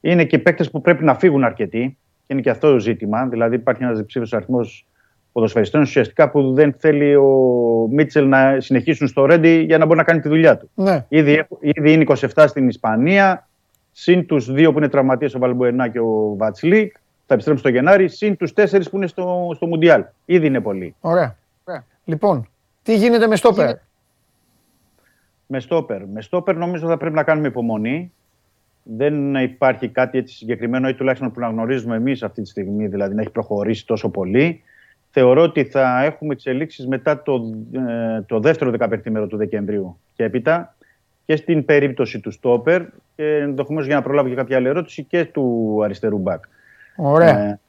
[0.00, 3.26] Είναι και παίκτες που πρέπει να φύγουν αρκετοί και είναι και αυτό το ζήτημα.
[3.26, 4.86] Δηλαδή υπάρχει ένας διψήφιος αριθμός
[5.32, 7.26] ποδοσφαιριστών ουσιαστικά που δεν θέλει ο
[7.90, 10.70] Μίτσελ να συνεχίσουν στο Ρέντι για να μπορεί να κάνει τη δουλειά του.
[10.74, 11.04] Ναι.
[11.08, 13.48] Ήδη, έχω- ήδη είναι 27 στην Ισπανία,
[13.92, 16.92] συν τους δύο που είναι τραυματίες, ο Βαλμπουενά και ο Βατσλίκ,
[17.26, 20.04] θα επιστρέψουν στο Γενάρη, συν τους τέσσερις που είναι στο, στο Μουντιάλ.
[20.24, 20.94] Ήδη είναι πολλοί.
[21.00, 21.36] Ωραία.
[22.04, 22.48] Λοιπόν,
[22.82, 23.74] τι γίνεται με στόπερ;
[25.46, 26.06] Με στόπερ.
[26.06, 28.12] Με στόπερ νομίζω θα πρέπει να κάνουμε υπομονή.
[28.82, 33.14] Δεν υπάρχει κάτι έτσι συγκεκριμένο ή τουλάχιστον που να γνωρίζουμε εμείς αυτή τη στιγμή, δηλαδή
[33.14, 34.62] να έχει προχωρήσει τόσο πολύ.
[35.10, 40.74] Θεωρώ ότι θα έχουμε εξελίξεις μετά το, ε, το δεύτερο 15 του Δεκεμβρίου και έπειτα
[41.24, 42.82] και στην περίπτωση του στόπερ
[43.16, 46.44] και ενδεχομένως για να προλάβω και κάποια άλλη ερώτηση και του αριστερού μπακ.
[46.96, 47.38] Ωραία.
[47.38, 47.60] Ε,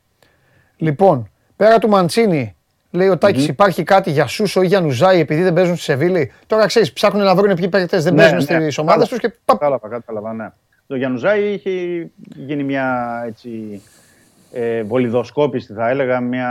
[0.82, 2.56] Λοιπόν, πέρα του Μαντσίνη,
[2.92, 6.32] λέει ο τακης υπάρχει κάτι για Σούσο ή για Νουζάη επειδή δεν παίζουν στη Σεβίλη;
[6.48, 8.62] Τώρα ξέρεις, ψάχνουν να βρουν ποιοι παίκτες δεν Ναι, παίζουν ναι.
[8.62, 10.50] στις ομάδες τους και παπ, Κατάλαβα, κατάλαβα, ναι.
[10.92, 11.72] Το Γιανουζάη είχε
[12.36, 13.82] γίνει μια έτσι,
[14.52, 16.50] ε, βολιδοσκόπηση, θα έλεγα, μια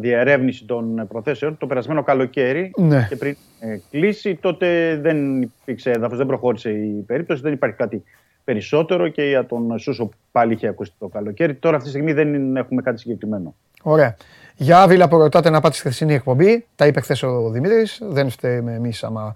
[0.00, 3.06] διερεύνηση των προθέσεων το περασμένο καλοκαίρι Ναι.
[3.08, 4.34] και πριν ε, κλείσει.
[4.34, 8.02] Τότε δεν υπήρξε έδαφος, δεν προχώρησε η περίπτωση, δεν υπάρχει κάτι
[8.44, 11.54] περισσότερο και για τον Σούσο πάλι είχε ακούσει το καλοκαίρι.
[11.54, 13.54] Τώρα αυτή τη στιγμή δεν έχουμε κάτι συγκεκριμένο.
[13.82, 14.16] Ωραία.
[14.56, 16.66] Για Άβυλα που ρωτάτε να πάτε στη χθεσινή εκπομπή.
[16.76, 17.98] Τα είπε χθες ο Δημήτρης.
[18.02, 19.34] Δεν φταίμε εμείς άμα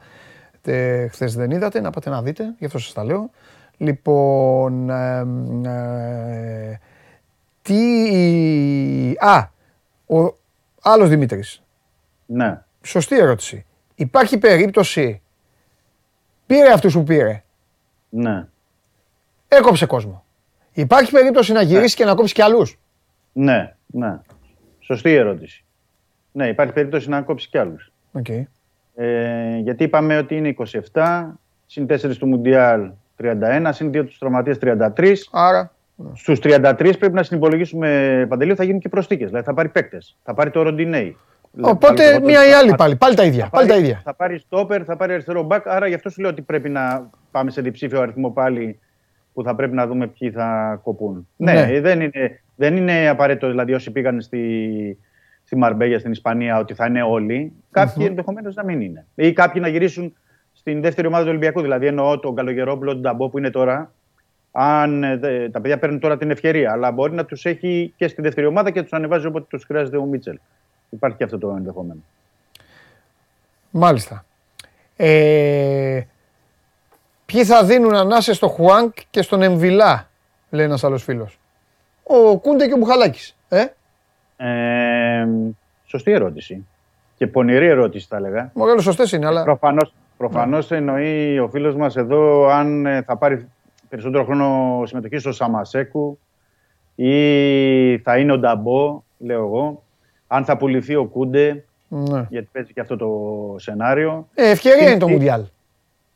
[1.11, 1.81] χθες δεν είδατε.
[1.81, 2.55] Να πάτε να δείτε.
[2.59, 3.31] Γι' αυτό σας τα λέω.
[3.77, 4.91] Λοιπόν.
[4.91, 6.81] εμ, ε,
[7.63, 9.15] τι.
[9.19, 9.49] Α!
[10.07, 10.37] Ο
[10.83, 11.63] άλλος Δημήτρης.
[12.27, 12.63] Ναι.
[12.83, 13.65] Σωστή ερώτηση.
[13.95, 15.23] Υπάρχει περίπτωση.
[16.47, 17.43] Πήρε αυτούς που πήρε.
[18.09, 18.47] Ναι.
[19.49, 20.25] Έκοψε κόσμο.
[20.73, 22.79] Υπάρχει περίπτωση να γυρίσει και να κόψει κι άλλους.
[23.33, 24.21] Ναι, ναι.
[24.81, 25.65] Σωστή ερώτηση.
[26.33, 27.93] Ναι, υπάρχει περίπτωση να κόψει κι άλλους.
[28.13, 28.43] Okay.
[28.95, 30.55] Ε, γιατί είπαμε ότι είναι
[30.93, 31.25] 27,
[31.67, 32.91] συν 4 του Μουντιάλ
[33.23, 35.15] 31, συν 2 τους τραυματίες 33.
[35.31, 35.73] Άρα.
[36.15, 39.27] Στους 33 πρέπει να συνυπολογίσουμε παντελείο, θα γίνουν και προστίκε.
[39.27, 40.17] Δηλαδή θα πάρει παίκτες.
[40.23, 41.17] Θα πάρει το Ροντινέι.
[41.61, 42.97] Οπότε μία ή άλλη πάλι.
[42.97, 43.49] Πάλι τα ίδια.
[43.51, 44.01] Πάλι τα ίδια.
[44.05, 45.69] Θα πάρει στόπερ, θα πάρει αριστερό μπακ.
[45.69, 48.79] Άρα γι' αυτό σου λέω ότι πρέπει να πάμε σε διψήφιο αριθμό πάλι
[49.33, 51.29] που θα πρέπει να δούμε ποιοι θα κοπούν.
[51.37, 51.81] Ναι, Ναι.
[51.81, 54.99] δεν, είναι, δεν είναι απαραίτητο δηλαδή όσοι πήγαν στη,
[55.45, 57.53] στη Μαρμπέγια, στην Ισπανία, ότι θα είναι όλοι.
[57.71, 59.07] Κάποιοι ενδεχομένως να μην είναι.
[59.15, 60.15] Ή κάποιοι να γυρίσουν
[60.67, 61.61] στην δεύτερη ομάδα του Ολυμπιακού.
[61.61, 63.93] Δηλαδή εννοώ τον Καλογερόπουλο, τον Ταμπό που είναι τώρα.
[64.53, 68.09] Αν ε, δε- τα παιδιά παίρνουν τώρα την ευκαιρία, αλλά μπορεί να τους έχει και
[68.09, 70.39] στη δεύτερη ομάδα και τους ανεβάζει όποτε τους χρειάζεται ο Μίτσελ.
[70.91, 72.01] Υπάρχει και αυτό το ενδεχόμενο.
[73.71, 74.25] Μάλιστα.
[74.97, 76.01] Ε,
[77.27, 80.09] ποιοι θα δίνουν ανάσες στο Χουάνκ και στον Εμβιλά,
[80.51, 81.39] λέει ένας άλλος φίλος.
[82.03, 83.37] Ο Κούντε και ο Μπουχαλάκης.
[83.49, 83.65] Ε,
[84.37, 85.27] Ε,
[85.87, 86.67] σωστή ερώτηση.
[87.17, 88.51] Και πονηρή ερώτηση θα έλεγα.
[88.55, 89.59] Μωρέλο σωστές είναι, αλλά...
[90.17, 93.49] Προφανώς, προφανώς εννοεί ο φίλος μας εδώ αν ε, θα πάρει
[93.89, 96.19] περισσότερο χρόνο συμμετοχή στο Σαμασέκου
[96.95, 97.13] ή
[97.99, 99.83] θα είναι ο Νταμπό, λέω εγώ.
[100.27, 102.27] Αν θα πουληθεί ο Κούντε, Ναι.
[102.31, 103.09] γιατί παίζει και αυτό το
[103.59, 104.29] σενάριο.
[104.35, 105.45] Ε, ευκαιρία Τι- είναι το τι- Μουντιάλ,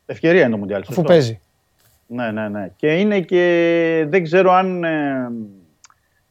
[0.05, 0.81] Ευκαιρία είναι το Μουντιάλ.
[0.81, 1.07] αφού σωστό.
[1.09, 1.39] παίζει.
[2.07, 2.71] Ναι, ναι, ναι.
[2.75, 5.31] Και είναι και δεν ξέρω αν ε,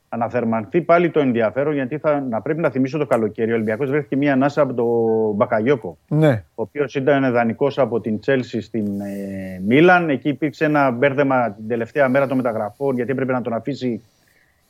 [0.09, 3.51] αναθερμανθεί πάλι το ενδιαφέρον, γιατί θα, να πρέπει να θυμίσω το καλοκαίρι.
[3.51, 6.45] Ο Ολυμπιακός βρέθηκε μία ανάσα από τον Μπακαγιώκο, Ναι.
[6.55, 10.09] ο οποίος ήταν δανεικός από την Τσέλσι στην ε, Μίλαν.
[10.11, 14.03] Εκεί υπήρξε ένα μπέρδεμα την τελευταία μέρα των μεταγραφών, γιατί έπρεπε να τον αφήσει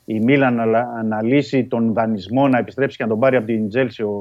[0.04, 3.46] η Μίλαν να, λα- να λύσει τον δανεισμό, να επιστρέψει και να τον πάρει από
[3.46, 4.12] την Τσέλσι ο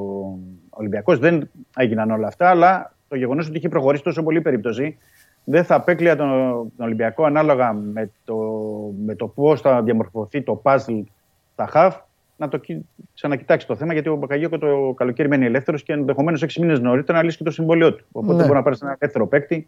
[0.69, 1.19] Ολυμπιακός.
[1.19, 4.97] Δεν έγιναν όλα αυτά, αλλά το γεγονός ότι είχε προχωρήσει τόσο πολύ η περίπτωση
[5.49, 6.27] δεν θα απέκλεια τον,
[6.77, 8.35] τον Ολυμπιακό ανάλογα με το,
[9.05, 11.01] με το πώς θα διαμορφωθεί το puzzle
[11.53, 11.95] στα χαφ
[12.37, 12.81] να το κοι-
[13.13, 13.93] ξανακοιτάξει το θέμα.
[13.93, 17.43] Γιατί ο Μπακαγιώκο το καλοκαίρι μένει ελεύθερος και ενδεχομένως 6 μήνες νωρίτερα να λύσει και
[17.43, 18.05] το συμβόλαιό του.
[18.11, 18.41] Οπότε Ναι.
[18.43, 19.67] μπορεί να πάρεις ένα ελεύθερο παίκτη,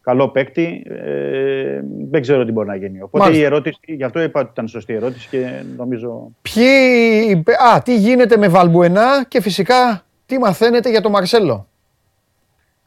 [0.00, 0.82] καλό παίκτη.
[0.88, 1.80] Ε,
[2.10, 3.00] δεν ξέρω τι μπορεί να γίνει.
[3.02, 3.42] Οπότε Μάλιστα.
[3.42, 6.30] η ερώτηση, γι' αυτό είπα ότι ήταν σωστή ερώτηση και νομίζω.
[6.42, 7.32] Ποιοι...
[7.74, 11.66] Α, τι γίνεται με Βαλμπουενά και φυσικά τι μαθαίνετε για τον Μαρσέλο;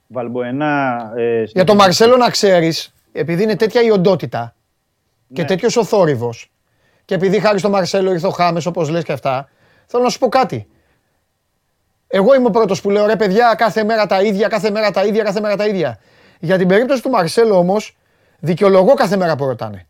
[0.08, 1.12] Βαλμποενά.
[1.16, 4.56] Ε, Για τον Μαρσέλο να ξέρεις, επειδή είναι τέτοια η οντότητα
[5.34, 5.48] και Ναι.
[5.48, 6.52] τέτοιος ο θόρυβος.
[7.06, 9.50] Και επειδή χάρη στο Μαρσέλο ήρθε ο Χάμες, όπως λες και αυτά,
[9.86, 10.68] θέλω να σου πω κάτι.
[12.08, 15.06] Εγώ είμαι ο πρώτος που λέω ρε παιδιά, κάθε μέρα τα ίδια, κάθε μέρα τα
[15.06, 16.00] ίδια, κάθε μέρα τα ίδια.
[16.40, 17.98] Για την περίπτωση του Μαρσέλο όμως,
[18.40, 19.88] δικαιολογώ κάθε μέρα που ρωτάνε.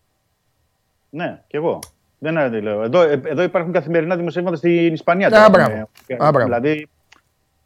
[1.10, 1.80] Ναι, κι εγώ.
[2.18, 2.84] Δεν είναι, λέω.
[2.84, 5.28] Εδώ, ε, εδώ υπάρχουν καθημερινά δημοσιεύματα στην Ισπανία.
[5.28, 5.90] Α, τώρα, μπράβο.
[6.08, 6.44] ε, Α, μπράβο.
[6.44, 6.88] Δηλαδή,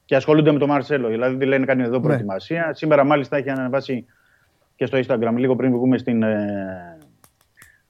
[0.10, 1.08] και ασχολούνται με τον Μαρσέλο.
[1.08, 2.74] Δηλαδή, τι λένε, κάνει εδώ προετοιμασία.
[2.74, 4.06] Σήμερα, μάλιστα, έχει ανεβάσει
[4.76, 6.98] και στο Instagram, λίγο πριν βγούμε στην, ε,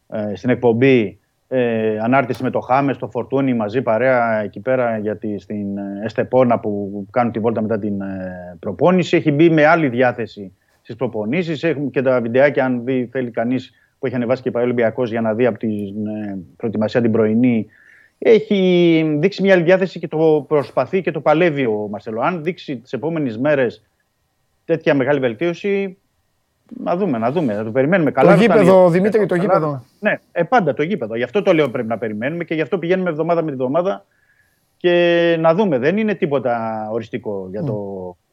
[0.08, 5.40] ε, στην εκπομπή, ε, ανάρτηση με το Χάμες, το Φορτούνι, μαζί παρέα εκεί πέρα γιατί
[5.40, 9.18] στην ε, Εστεπόνα που κάνουν τη βόλτα μετά την ε, προπόνηση.
[9.18, 11.64] Έχει μπει με άλλη διάθεση στις προπονήσεις.
[11.64, 15.10] Έχουμε και τα βιντεάκια, αν δει, θέλει κανείς που έχει ανεβάσει και πάει ο Ολυμπιακός
[15.10, 17.68] για να δει από την ε, προετοιμασία την πρωινή.
[18.20, 22.22] Έχει δείξει μια άλλη διάθεση και το προσπαθεί και το παλεύει ο Μαρσελό.
[22.22, 23.84] Αν δείξει τις επόμενες μέρες
[24.66, 25.98] τέτοια μεγάλη βελτίωση,
[26.84, 27.54] να δούμε, να δούμε.
[27.56, 28.30] Να το περιμένουμε καλά.
[28.30, 28.62] το να φτάνει.
[28.62, 29.42] γήπεδο, Δημήτρη, το Καλά.
[29.42, 29.84] γήπεδο.
[30.00, 31.16] Ναι, ε, πάντα το γήπεδο.
[31.16, 34.06] Γι' αυτό το λέω πρέπει να περιμένουμε και γι' αυτό πηγαίνουμε εβδομάδα με τη εβδομάδα
[34.78, 35.78] και να δούμε.
[35.78, 37.76] Δεν είναι τίποτα οριστικό για το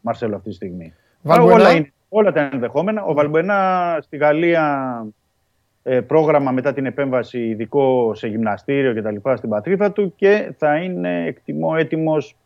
[0.01, 0.95] Μαρσέλο αυτή τη στιγμή.
[1.23, 3.05] Βαλμπουενά; Όλα, είναι, όλα τα ενδεχόμενα.
[3.05, 4.65] Ο Βαλμπουενά στη Γαλλία
[5.07, 5.09] ε,
[6.01, 10.77] πρόγραμμα μετά την επέμβαση ειδικό σε γυμναστήριο και τα λοιπά στην πατρίδα του και θα
[10.77, 12.37] είναι εκτιμώ έτοιμος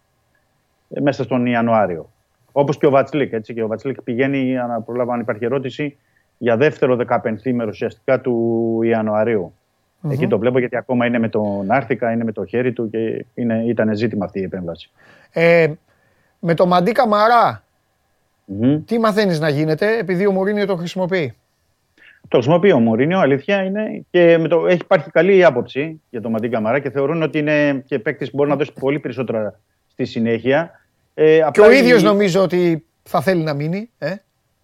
[0.88, 2.10] ε, μέσα στον Ιανουάριο.
[2.52, 3.32] Όπως και ο Βατσλίκ.
[3.32, 5.96] Έτσι, και ο Βατσλίκ πηγαίνει, να προλάβω αν υπάρχει ερώτηση,
[6.38, 9.54] για δεύτερο 15 μέρο ουσιαστικά του ιανουαριου
[10.08, 13.26] Εκεί το βλέπω γιατί ακόμα είναι με τον Άρθικα, είναι με το χέρι του και
[13.34, 14.90] είναι, ήταν ζήτημα αυτή η επέμβαση.
[15.32, 15.72] Ε,
[16.38, 17.64] με το Μαντί Καμαρά,
[18.44, 18.84] Μμμ.
[18.84, 21.34] τι μαθαίνεις να γίνεται, επειδή ο Μουρίνιο το χρησιμοποιεί;
[22.30, 24.04] Το χρησιμοποιεί ο Μουρίνιο, αλήθεια είναι.
[24.10, 27.82] Και με το, έχει υπάρχει καλή άποψη για τον Μαντίν Καμαρά και θεωρούν ότι είναι
[27.86, 30.70] και παίκτης που μπορεί να δώσει πολύ περισσότερα στη συνέχεια.
[31.14, 33.90] Ε, Και απλά ο η- ίδιος νομίζω ότι θα θέλει να μείνει.
[33.98, 34.14] Ε;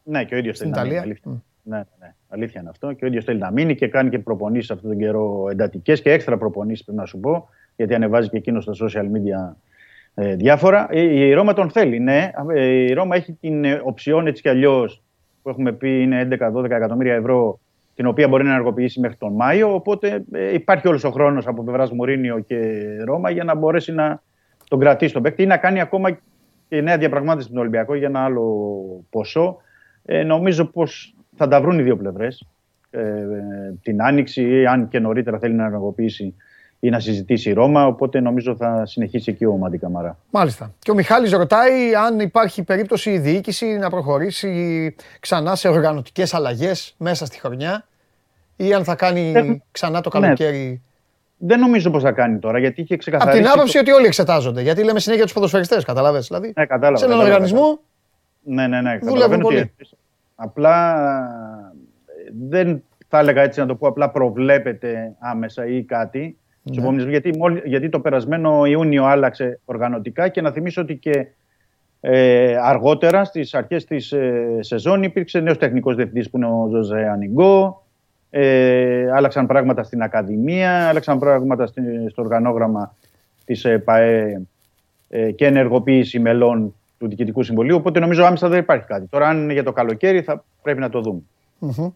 [0.03, 0.95] Ναι, και ο ίδιος Στην θέλει να μείνει.
[0.97, 1.13] Ιταλία.
[1.13, 1.43] Αλήθεια.
[1.63, 2.93] Ναι, ναι, ναι, αλήθεια είναι αυτό.
[2.93, 6.13] Και ο ίδιος θέλει να μείνει και κάνει και προπονήσεις αυτόν τον καιρό εντατικές και
[6.13, 9.55] έξτρα προπονήσεις, πρέπει να σου πω, γιατί ανεβάζει και εκείνο στα social media
[10.15, 10.87] ε, διάφορα.
[10.91, 12.31] Ε, η Ρώμα τον θέλει, ναι.
[12.55, 15.03] Ε, η Ρώμα έχει την ε, οψιόν έτσι κι αλλιώς,
[15.47, 17.61] που έχουμε πει είναι 11-12 εκατομμύρια ευρώ,
[17.95, 19.75] την οποία μπορεί να ενεργοποιήσει μέχρι τον Μάιο.
[19.75, 22.57] Οπότε ε, υπάρχει όλος ο χρόνος από πλευράς Μουρίνιο και
[23.05, 24.23] Ρώμα για να μπορέσει να
[24.69, 26.19] τον κρατήσει τον παίκτη ή να κάνει ακόμα
[26.69, 28.45] και νέα διαπραγμάτευση με τον Ολυμπιακό για ένα άλλο
[29.11, 29.57] ποσό.
[30.05, 32.49] Ε, νομίζω πως θα τα βρουν οι δύο πλευρές.
[32.91, 33.25] Ε, ε,
[33.83, 36.35] την άνοιξη, ή αν και νωρίτερα θέλει να ενεργοποιήσει
[36.81, 37.87] ή να συζητήσει η Ρώμα.
[37.87, 40.19] Οπότε νομίζω θα συνεχίσει εκεί ο Μαντί Καμαρά.
[40.31, 40.75] Μάλιστα.
[40.79, 46.95] Και ο Μιχάλης ρωτάει αν υπάρχει περίπτωση η διοίκηση να προχωρήσει ξανά σε οργανωτικές αλλαγές
[46.99, 47.87] μέσα στη χρονιά
[48.57, 50.21] ή αν θα κάνει Ε, ξανά το ναι.
[50.27, 50.81] καλοκαίρι.
[51.39, 53.43] Δεν νομίζω πως θα κάνει τώρα γιατί είχε Από ξεκαθαρίσει.
[53.43, 54.63] την άποψη το- ότι όλοι εξετάζονται.
[54.63, 56.27] Γιατί λέμε συνέχεια τους ποδοσφαιριστές, καταλαβες.
[56.27, 56.97] Δηλαδή, Ναι, κατάλαβα.
[56.97, 57.81] σε έναν κατάλαβα, οργανισμό
[58.43, 58.91] Ναι, ναι, ναι.
[58.91, 59.59] Δουλεύουν Καταλαβαίνω πολύ.
[59.59, 59.89] ότι
[60.35, 60.95] απλά
[62.27, 66.39] ε, δεν θα έλεγα έτσι να το πω, απλά προβλέπεται άμεσα ή κάτι.
[66.67, 70.97] Στους επόμενους μήνες, γιατί, μόλι- γιατί το περασμένο Ιούνιο άλλαξε οργανωτικά και να θυμίσω ότι
[70.97, 71.27] και
[72.01, 77.09] ε, αργότερα στις αρχές της ε, σεζόν υπήρξε νέος τεχνικός διευθυντής που είναι ο Ζωζέ
[77.09, 77.83] Ανιγκό.
[78.31, 82.95] Ε, άλλαξαν πράγματα στην Ακαδημία, άλλαξαν πράγματα στη- στο οργανόγραμμα
[83.45, 84.41] της ε, ΠαΕ
[85.09, 87.77] ε, και ενεργοποίηση μελών του Διοικητικού Συμβουλίου.
[87.77, 89.07] Οπότε νομίζω άμεσα δεν υπάρχει κάτι.
[89.07, 91.21] Τώρα, αν είναι για το καλοκαίρι, θα πρέπει να το δούμε.
[91.59, 91.89] Μμμ.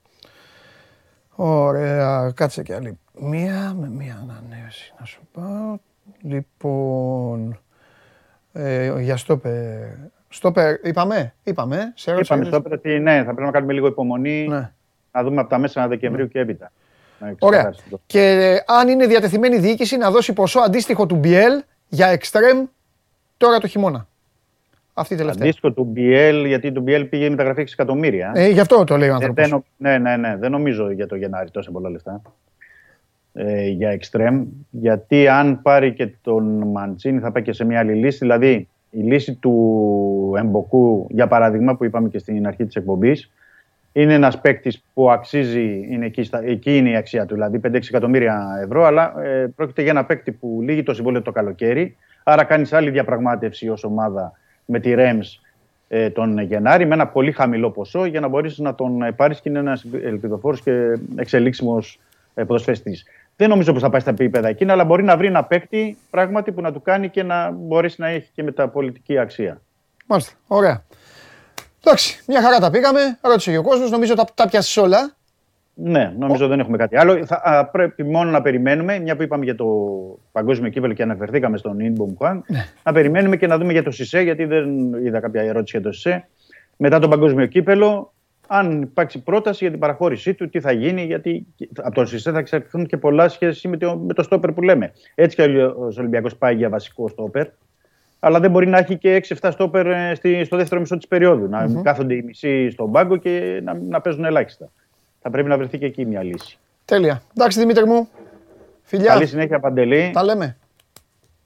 [1.37, 2.99] Ωραία, κάτσε και άλλη.
[3.23, 5.81] Μία με μία ανανέωση να σου πω.
[6.23, 7.61] Λοιπόν,
[8.53, 9.89] ε, για στόπερ.
[10.29, 11.93] Στόπερ, είπαμε, είπαμε.
[11.95, 12.61] Σε ερώτησα, Είπαμε είδες.
[12.67, 14.47] στο ότι ναι, θα πρέπει να κάνουμε λίγο υπομονή.
[14.49, 14.71] Ναι.
[15.13, 16.73] Να δούμε από τα μέσα Δεκεμβρίου και έπειτα.
[17.19, 17.59] Να Ωραία.
[17.61, 21.63] ξεκαθαρίσει το- Και ε, αν είναι διατεθειμένη η διοίκηση να δώσει ποσό αντίστοιχο του BL
[21.89, 22.65] για εξτρέμ
[23.37, 24.07] τώρα το χειμώνα.
[24.95, 25.43] Αυτή η τελευταία.
[25.43, 28.33] Αντίστοιχο του BL, γιατί το BL πήγε η μεταγραφή 6 εκατομμύρια.
[28.35, 29.43] Ε, γι' αυτό το λέει ο Ε, άνθρωπος.
[29.43, 30.37] δεν νο- ναι, ναι, ναι.
[30.37, 32.23] Δεν νομίζω για το Γενάρη τόσα πολλά λεφτά.
[33.33, 34.47] Ε, για εξτρέμ.
[34.71, 38.19] Γιατί αν πάρει και τον Μαντσίνη θα πάει και σε μια άλλη λύση.
[38.19, 43.31] Δηλαδή η λύση του Εμποκού, για παράδειγμα, που είπαμε και στην αρχή της εκπομπής,
[43.93, 47.75] είναι ένας παίκτης που αξίζει, είναι εκεί, στα, εκεί είναι η αξία του, δηλαδή 5-6
[47.75, 52.45] εκατομμύρια ευρώ, αλλά ε, πρόκειται για ένα παίκτη που λύγει το συμβόλαιο το καλοκαίρι, άρα
[52.45, 54.33] κάνεις άλλη διαπραγμάτευση ως ομάδα
[54.65, 55.41] με τη Ρέμς
[55.89, 59.41] ε, τον Γενάρη με ένα πολύ χαμηλό ποσό για να μπορέσεις να τον ε, πάρεις
[59.41, 62.01] και είναι ένας ελπιδοφόρος και εξελίξιμος
[62.35, 63.05] ε, ποδοσφαιστής.
[63.41, 66.53] Δεν νομίζω πως θα πάει στα επίπεδα εκείνα, αλλά μπορεί να βρει ένα παίκτη πράγματι
[66.53, 69.61] που να του κάνει και να μπορέσει να έχει και μεταπολιτική αξία.
[70.07, 70.33] Μάλιστα.
[70.47, 70.85] Ωραία.
[71.85, 73.01] Εντάξει, μια χαρά τα πήγαμε.
[73.21, 73.91] Ρώτησε και ο κόσμος.
[73.91, 75.17] Νομίζω τα, τα πιάσεις όλα.
[75.75, 77.27] Ναι, νομίζω δεν έχουμε κάτι άλλο.
[77.27, 79.67] Θα, α, πρέπει μόνο να περιμένουμε, μια που είπαμε για το
[80.33, 82.67] παγκόσμιο κύπελο και αναφερθήκαμε στον Ινμπομ Χουάν, ναι.
[82.83, 85.93] να περιμένουμε και να δούμε για το ΣΥΣΕ, γιατί δεν είδα κάποια ερώτηση για το
[85.93, 86.29] ΣΥΣΕ.
[86.77, 88.13] Μετά το παγκόσμιο κύπελο,
[88.53, 91.47] αν υπάρξει πρόταση για την παραχώρησή του, τι θα γίνει, γιατί
[91.77, 94.93] από το ΣΥΣΕ θα εξαρτηθούν και πολλά σχέση με το, με το στόπερ που λέμε.
[95.15, 97.47] Έτσι και ο Ολυμπιακός πάει για βασικό στόπερ,
[98.19, 101.49] αλλά δεν μπορεί να έχει και 6-7 στόπερ ε, στο δεύτερο μισό της περίοδου.
[101.49, 101.83] Να mm-hmm.
[101.83, 104.71] κάθονται οι μισοί στον πάγκο και να, να παίζουν ελάχιστα
[105.21, 106.59] θα πρέπει να βρεθεί και εκεί μια λύση.
[106.85, 107.23] Τέλεια.
[107.37, 108.09] Εντάξει, Δημήτρη μου.
[108.83, 109.13] Φιλιά.
[109.13, 110.11] Καλή συνέχεια, Παντελή.
[110.13, 110.57] Τα λέμε.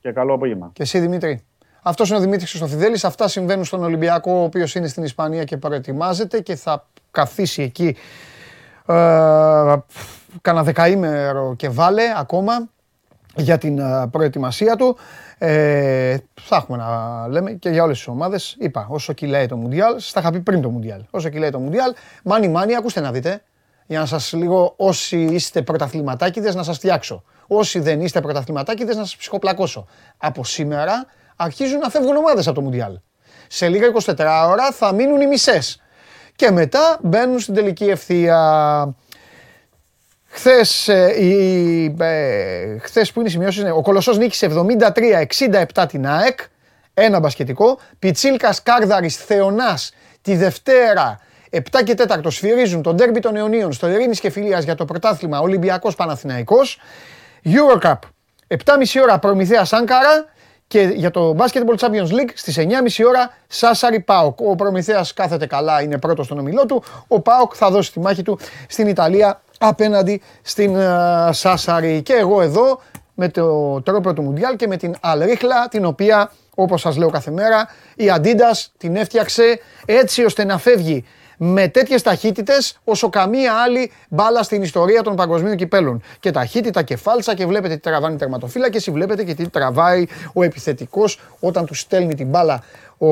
[0.00, 0.70] Και καλό απόγευμα.
[0.72, 1.42] Και εσύ, Δημήτρη.
[1.86, 2.98] Αυτός είναι ο Δημήτρης Χρυστοφιδέλη.
[3.02, 7.96] Αυτά συμβαίνουν στον Ολυμπιακό, ο οποίος είναι στην Ισπανία και προετοιμάζεται και θα καθίσει εκεί
[8.86, 8.94] ε,
[10.42, 12.68] κάνα δεκαήμερο και βάλε ακόμα
[13.36, 14.96] για την ε, προετοιμασία του.
[15.38, 18.56] Ε, θα έχουμε να λέμε και για όλες τις ομάδες.
[18.58, 21.00] Είπα, όσο κυλάει το Μουντιάλ, σας τα είχα πει πριν το Μουντιάλ.
[21.10, 21.94] Όσο κυλάει το Μουντιάλ,
[22.24, 23.42] μάνι μάνι, ακούστε να δείτε.
[23.86, 27.22] Για να σας λίγο, όσοι είστε πρωταθληματάκιδε, να σας φτιάξω.
[27.46, 29.86] Όσοι δεν είστε πρωταθληματάκιδε, να σας ψυχοπλακώσω.
[30.16, 31.06] Από σήμερα
[31.36, 32.98] αρχίζουν να φεύγουν ομάδες από το Μουντιάλ.
[33.48, 35.82] Σε λίγα 24 ώρα θα μείνουν οι μισές.
[36.36, 38.94] Και μετά μπαίνουν στην τελική ευθεία.
[40.26, 44.48] Χθες ε, χθες που είναι οι σημειώσει, ο Κολοσσός νίκησε
[45.74, 46.38] 73-67 την ΑΕΚ.
[46.94, 47.78] Ένα μπασκετικό.
[47.98, 49.92] Πιτσίλκας Κάρδαρης Θεονάς
[50.22, 51.20] τη Δευτέρα
[51.50, 55.40] 7 και 4 σφυρίζουν τον τέρμπι των αιωνίων στο Ειρήνης και Φιλίας για το πρωτάθλημα
[55.40, 56.80] Ολυμπιακός Παναθηναϊκός.
[57.44, 57.98] Eurocup
[58.48, 58.56] 7.30
[59.02, 60.24] ώρα Προμηθέας Άνκαρα
[60.74, 62.64] και για το Basketball Champions League στις 9.30
[63.06, 64.40] ώρα Σάσαρη Πάοκ.
[64.40, 66.82] Ο Προμηθέας κάθεται καλά, είναι πρώτος στον ομιλό του.
[67.08, 68.38] Ο Πάοκ θα δώσει τη μάχη του
[68.68, 72.02] στην Ιταλία απέναντι στην uh, Σάσαρη.
[72.02, 72.80] Και εγώ εδώ
[73.14, 77.30] με το τρόπο του Μουντιάλ και με την Αλρίχλα, την οποία όπως σας λέω κάθε
[77.30, 81.04] μέρα, η Adidas την έφτιαξε έτσι ώστε να φεύγει
[81.36, 86.02] με τέτοιες ταχύτητες όσο καμία άλλη μπάλα στην ιστορία των παγκοσμίων κυπέλων.
[86.20, 90.42] Και ταχύτητα και φάλτσα και βλέπετε τι τραβάνει τερματοφύλα και βλέπετε και τι τραβάει ο
[90.42, 92.62] επιθετικός όταν του στέλνει την μπάλα
[92.98, 93.08] ο,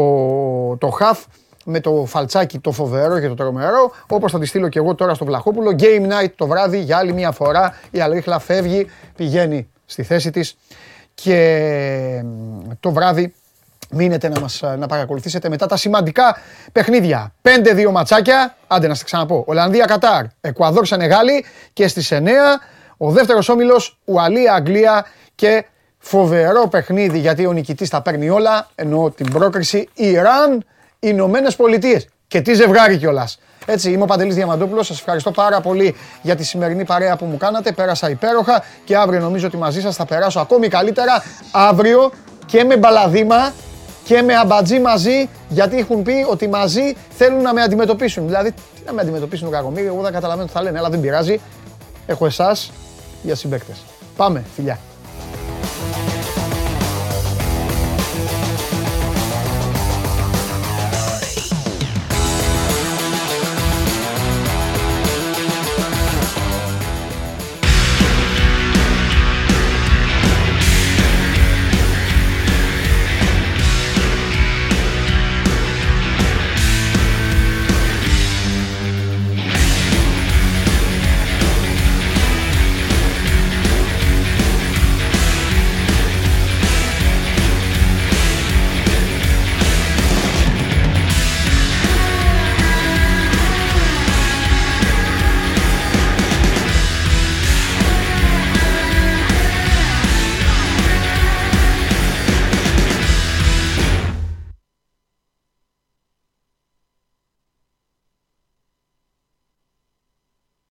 [0.76, 1.24] το χαφ
[1.64, 5.14] με το φαλτσάκι το φοβερό και το τρομερό, όπως θα τη στείλω και εγώ τώρα
[5.14, 5.74] στο Βλαχόπουλο.
[5.78, 7.74] Game night το βράδυ για άλλη μια φορά.
[7.90, 8.86] Η Αλρίχλα φεύγει,
[9.16, 10.56] πηγαίνει στη θέση της
[11.14, 12.24] και
[12.80, 13.34] το βράδυ
[13.92, 16.36] μείνετε να μας να παρακολουθήσετε μετά τα σημαντικά
[16.72, 17.32] παιχνίδια.
[17.42, 22.60] 5-2 ματσάκια, άντε να σας ξαναπώ, Ολλανδία-Κατάρ, Εκουαδόρ-Σενεγάλη και στις 9
[22.96, 25.64] ο δεύτερος όμιλος Ουαλία-Αγγλία και
[25.98, 30.64] φοβερό παιχνίδι γιατί ο νικητής τα παίρνει όλα, ενώ την πρόκριση Ιράν
[30.98, 32.08] Ηνωμένες Πολιτείες.
[32.28, 33.38] Και τι ζευγάρι κιόλας.
[33.66, 37.36] Έτσι, είμαι ο Παντελής Διαμαντόπουλος, σας ευχαριστώ πάρα πολύ για τη σημερινή παρέα που μου
[37.36, 42.10] κάνατε, πέρασα υπέροχα και αύριο νομίζω ότι μαζί σας θα περάσω ακόμη καλύτερα, αύριο
[42.46, 43.52] και με μπαλαδίμα
[44.04, 48.26] και με αμπατζή μαζί, γιατί έχουν πει ότι μαζί θέλουν να με αντιμετωπίσουν.
[48.26, 51.00] Δηλαδή, τι να με αντιμετωπίσουν ο Κακομίρη, εγώ δεν καταλαβαίνω τι θα λένε, αλλά δεν
[51.00, 51.40] πειράζει.
[52.06, 52.72] Έχω εσάς
[53.22, 53.76] για συμπαίκτες.
[54.16, 54.78] Πάμε, φιλιά.